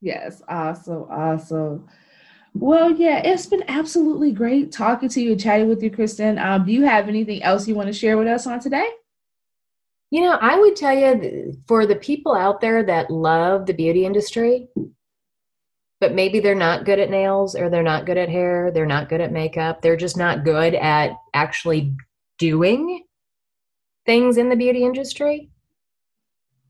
Yes. 0.00 0.42
Awesome. 0.48 1.04
Awesome. 1.08 1.88
Well, 2.54 2.90
yeah, 2.90 3.22
it's 3.24 3.46
been 3.46 3.62
absolutely 3.68 4.32
great 4.32 4.72
talking 4.72 5.08
to 5.10 5.20
you 5.22 5.32
and 5.32 5.40
chatting 5.40 5.68
with 5.68 5.84
you, 5.84 5.90
Kristen. 5.90 6.36
Um, 6.36 6.66
do 6.66 6.72
you 6.72 6.82
have 6.82 7.08
anything 7.08 7.40
else 7.44 7.68
you 7.68 7.76
want 7.76 7.86
to 7.86 7.92
share 7.92 8.18
with 8.18 8.26
us 8.26 8.44
on 8.44 8.58
today? 8.58 8.88
You 10.10 10.22
know, 10.22 10.38
I 10.40 10.58
would 10.58 10.74
tell 10.74 10.92
you 10.92 11.54
for 11.68 11.86
the 11.86 11.94
people 11.96 12.34
out 12.34 12.60
there 12.60 12.82
that 12.82 13.08
love 13.08 13.66
the 13.66 13.72
beauty 13.72 14.04
industry, 14.04 14.68
but 16.02 16.14
maybe 16.14 16.40
they're 16.40 16.56
not 16.56 16.84
good 16.84 16.98
at 16.98 17.10
nails 17.10 17.54
or 17.54 17.70
they're 17.70 17.80
not 17.80 18.06
good 18.06 18.18
at 18.18 18.28
hair, 18.28 18.72
they're 18.72 18.84
not 18.84 19.08
good 19.08 19.20
at 19.20 19.30
makeup, 19.30 19.82
they're 19.82 19.96
just 19.96 20.16
not 20.16 20.44
good 20.44 20.74
at 20.74 21.12
actually 21.32 21.94
doing 22.38 23.04
things 24.04 24.36
in 24.36 24.48
the 24.48 24.56
beauty 24.56 24.82
industry. 24.82 25.48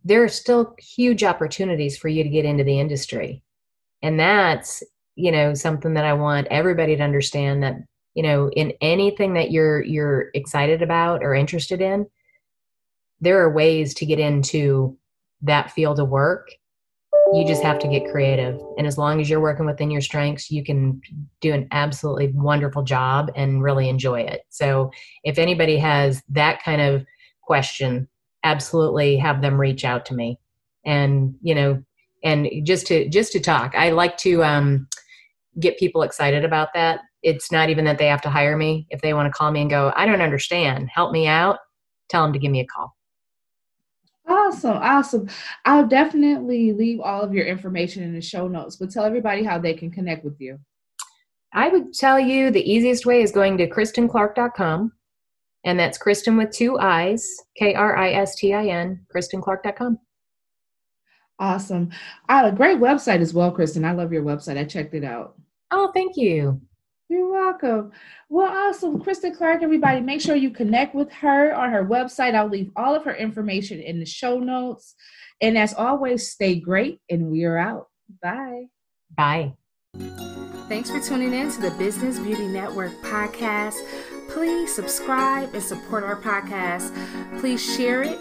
There 0.05 0.23
are 0.23 0.29
still 0.29 0.75
huge 0.79 1.25
opportunities 1.25 1.97
for 1.97 2.09
you 2.09 2.23
to 2.23 2.29
get 2.29 2.45
into 2.45 2.63
the 2.63 2.79
industry. 2.79 3.43
And 4.03 4.21
that's, 4.21 4.83
you 5.15 5.33
know, 5.33 5.55
something 5.55 5.95
that 5.95 6.05
I 6.05 6.13
want 6.13 6.47
everybody 6.51 6.95
to 6.95 7.03
understand 7.03 7.63
that, 7.63 7.77
you 8.13 8.23
know, 8.23 8.51
in 8.51 8.75
anything 8.83 9.33
that 9.33 9.51
you're 9.51 9.83
you're 9.83 10.27
excited 10.35 10.83
about 10.83 11.23
or 11.23 11.35
interested 11.35 11.81
in, 11.81 12.07
there 13.23 13.41
are 13.41 13.51
ways 13.51 13.95
to 13.95 14.05
get 14.05 14.19
into 14.19 14.99
that 15.41 15.71
field 15.71 16.01
of 16.01 16.11
work 16.11 16.51
you 17.33 17.47
just 17.47 17.63
have 17.63 17.79
to 17.79 17.89
get 17.89 18.11
creative. 18.11 18.61
And 18.77 18.87
as 18.87 18.99
long 18.99 19.21
as 19.21 19.31
you're 19.31 19.41
working 19.41 19.67
within 19.67 19.91
your 19.91 20.01
strengths 20.01 20.51
you 20.51 20.65
can 20.65 21.01
do 21.41 21.53
an 21.53 21.69
absolutely 21.71 22.29
wonderful 22.35 22.83
job 22.83 23.31
and 23.37 23.63
really 23.63 23.89
enjoy 23.89 24.21
it. 24.21 24.43
So 24.51 24.91
if 25.25 25.39
anybody 25.39 25.79
has 25.79 26.23
that 26.31 26.63
kind 26.63 26.81
of 26.81 27.05
question 27.43 28.09
absolutely 28.45 29.17
have 29.17 29.41
them 29.41 29.61
reach 29.61 29.85
out 29.85 30.05
to 30.07 30.15
me. 30.15 30.39
And 30.85 31.35
you 31.43 31.55
know 31.55 31.83
and 32.25 32.49
just 32.65 32.87
to 32.87 33.09
just 33.09 33.33
to 33.33 33.41
talk 33.41 33.75
i 33.77 33.91
like 33.91 34.17
to 34.17 34.45
um, 34.45 34.89
get 35.59 35.79
people 35.79 36.03
excited 36.03 36.45
about 36.45 36.73
that. 36.75 37.01
It's 37.23 37.53
not 37.53 37.71
even 37.71 37.85
that 37.85 37.99
they 37.99 38.07
have 38.07 38.23
to 38.23 38.31
hire 38.31 38.57
me. 38.57 38.87
If 38.91 39.01
they 39.01 39.15
want 39.15 39.27
to 39.27 39.37
call 39.37 39.51
me 39.51 39.63
and 39.63 39.71
go 39.71 39.93
i 39.97 40.07
don't 40.07 40.23
understand. 40.23 40.89
Help 40.93 41.13
me 41.13 41.27
out 41.27 41.59
tell 42.09 42.23
them 42.25 42.33
to 42.33 42.39
give 42.39 42.51
me 42.51 42.61
a 42.61 42.67
call 42.67 42.95
Awesome, 44.53 44.77
awesome. 44.77 45.29
I'll 45.65 45.87
definitely 45.87 46.73
leave 46.73 47.01
all 47.01 47.23
of 47.23 47.33
your 47.33 47.47
information 47.47 48.03
in 48.03 48.13
the 48.13 48.21
show 48.21 48.49
notes, 48.49 48.77
but 48.77 48.91
tell 48.91 49.05
everybody 49.05 49.43
how 49.43 49.59
they 49.59 49.73
can 49.73 49.91
connect 49.91 50.25
with 50.25 50.39
you. 50.41 50.59
I 51.55 51.69
would 51.69 51.95
tell 51.95 52.21
you 52.21 52.51
the 52.51 52.71
easiest 52.71 53.07
way 53.07 53.23
is 53.23 53.33
going 53.33 53.57
to 53.59 53.69
kristinclark.com, 53.69 54.93
and 55.65 55.79
that's 55.79 55.99
Kristin 55.99 56.37
with 56.37 56.51
two 56.51 56.79
I's, 56.79 57.27
K 57.57 57.75
R 57.75 57.97
I 57.97 58.13
S 58.13 58.35
T 58.35 58.53
I 58.53 58.67
N, 58.67 59.07
kristinclark.com. 59.15 59.99
Awesome. 61.39 61.91
I 62.29 62.37
have 62.39 62.53
a 62.53 62.57
great 62.57 62.79
website 62.79 63.21
as 63.21 63.35
well, 63.35 63.51
Kristen. 63.51 63.85
I 63.85 63.93
love 63.93 64.13
your 64.13 64.23
website. 64.23 64.59
I 64.59 64.65
checked 64.65 64.95
it 64.95 65.05
out. 65.05 65.35
Oh, 65.71 65.91
thank 65.95 66.17
you. 66.17 66.61
You're 67.13 67.31
welcome. 67.31 67.93
Well, 68.31 68.49
awesome. 68.51 68.99
Kristen 68.99 69.35
Clark, 69.35 69.63
everybody, 69.63 70.01
make 70.01 70.23
sure 70.23 70.35
you 70.35 70.49
connect 70.49 70.95
with 70.95 71.13
her 71.13 71.55
on 71.55 71.71
her 71.71 71.85
website. 71.85 72.35
I'll 72.35 72.49
leave 72.49 72.71
all 72.75 72.95
of 72.95 73.05
her 73.05 73.15
information 73.15 73.81
in 73.81 74.01
the 74.01 74.07
show 74.07 74.39
notes. 74.39 74.95
And 75.39 75.59
as 75.59 75.75
always, 75.75 76.31
stay 76.31 76.59
great, 76.59 77.01
and 77.11 77.27
we 77.27 77.45
are 77.45 77.59
out. 77.59 77.89
Bye. 78.23 78.69
Bye. 79.15 79.53
Thanks 80.71 80.91
for 80.91 81.01
tuning 81.01 81.35
in 81.35 81.51
to 81.51 81.61
the 81.61 81.73
Business 81.73 82.19
Beauty 82.19 82.47
Network 82.47 82.93
podcast. 83.03 83.77
Please 84.31 84.75
subscribe 84.75 85.53
and 85.53 85.63
support 85.63 86.05
our 86.05 86.17
podcast. 86.17 86.95
Please 87.41 87.63
share 87.77 88.03
it 88.03 88.19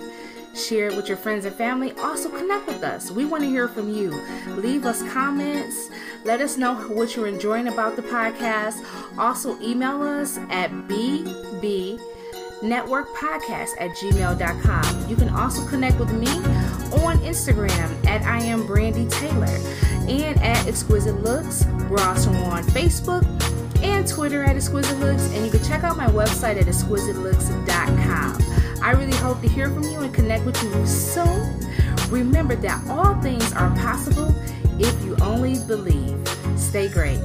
Share 0.55 0.87
it 0.87 0.95
with 0.95 1.07
your 1.07 1.17
friends 1.17 1.45
and 1.45 1.55
family. 1.55 1.93
Also, 1.99 2.29
connect 2.29 2.67
with 2.67 2.83
us. 2.83 3.09
We 3.09 3.25
want 3.25 3.43
to 3.43 3.49
hear 3.49 3.67
from 3.67 3.93
you. 3.93 4.11
Leave 4.47 4.85
us 4.85 5.01
comments. 5.11 5.89
Let 6.25 6.41
us 6.41 6.57
know 6.57 6.75
what 6.75 7.15
you're 7.15 7.27
enjoying 7.27 7.67
about 7.67 7.95
the 7.95 8.01
podcast. 8.01 8.85
Also, 9.17 9.59
email 9.61 10.01
us 10.01 10.37
at 10.49 10.71
bb 10.71 11.99
networkpodcast 12.61 13.71
at 13.79 13.91
gmail.com. 13.91 15.09
You 15.09 15.15
can 15.15 15.29
also 15.29 15.65
connect 15.67 15.99
with 15.99 16.13
me 16.13 16.27
on 17.03 17.17
Instagram 17.19 18.05
at 18.05 18.21
I 18.23 18.41
am 18.43 18.67
Brandy 18.67 19.07
Taylor 19.07 19.59
and 20.07 20.39
at 20.41 20.67
Exquisite 20.67 21.23
Looks. 21.23 21.65
We're 21.89 22.03
also 22.03 22.31
on 22.31 22.63
Facebook 22.65 23.23
and 23.81 24.07
Twitter 24.07 24.43
at 24.43 24.55
Exquisite 24.55 24.99
Looks, 24.99 25.33
and 25.33 25.43
you 25.45 25.51
can 25.51 25.63
check 25.63 25.83
out 25.83 25.97
my 25.97 26.07
website 26.07 26.59
at 26.59 26.67
exquisitelooks.com. 26.67 28.50
I 28.81 28.91
really 28.91 29.15
hope 29.17 29.41
to 29.41 29.47
hear 29.47 29.69
from 29.69 29.83
you 29.83 29.99
and 29.99 30.13
connect 30.13 30.45
with 30.45 30.61
you 30.63 30.87
soon. 30.87 31.67
Remember 32.09 32.55
that 32.55 32.83
all 32.89 33.13
things 33.21 33.53
are 33.53 33.69
possible 33.75 34.33
if 34.79 35.05
you 35.05 35.15
only 35.21 35.59
believe. 35.67 36.17
Stay 36.57 36.89
great. 36.89 37.19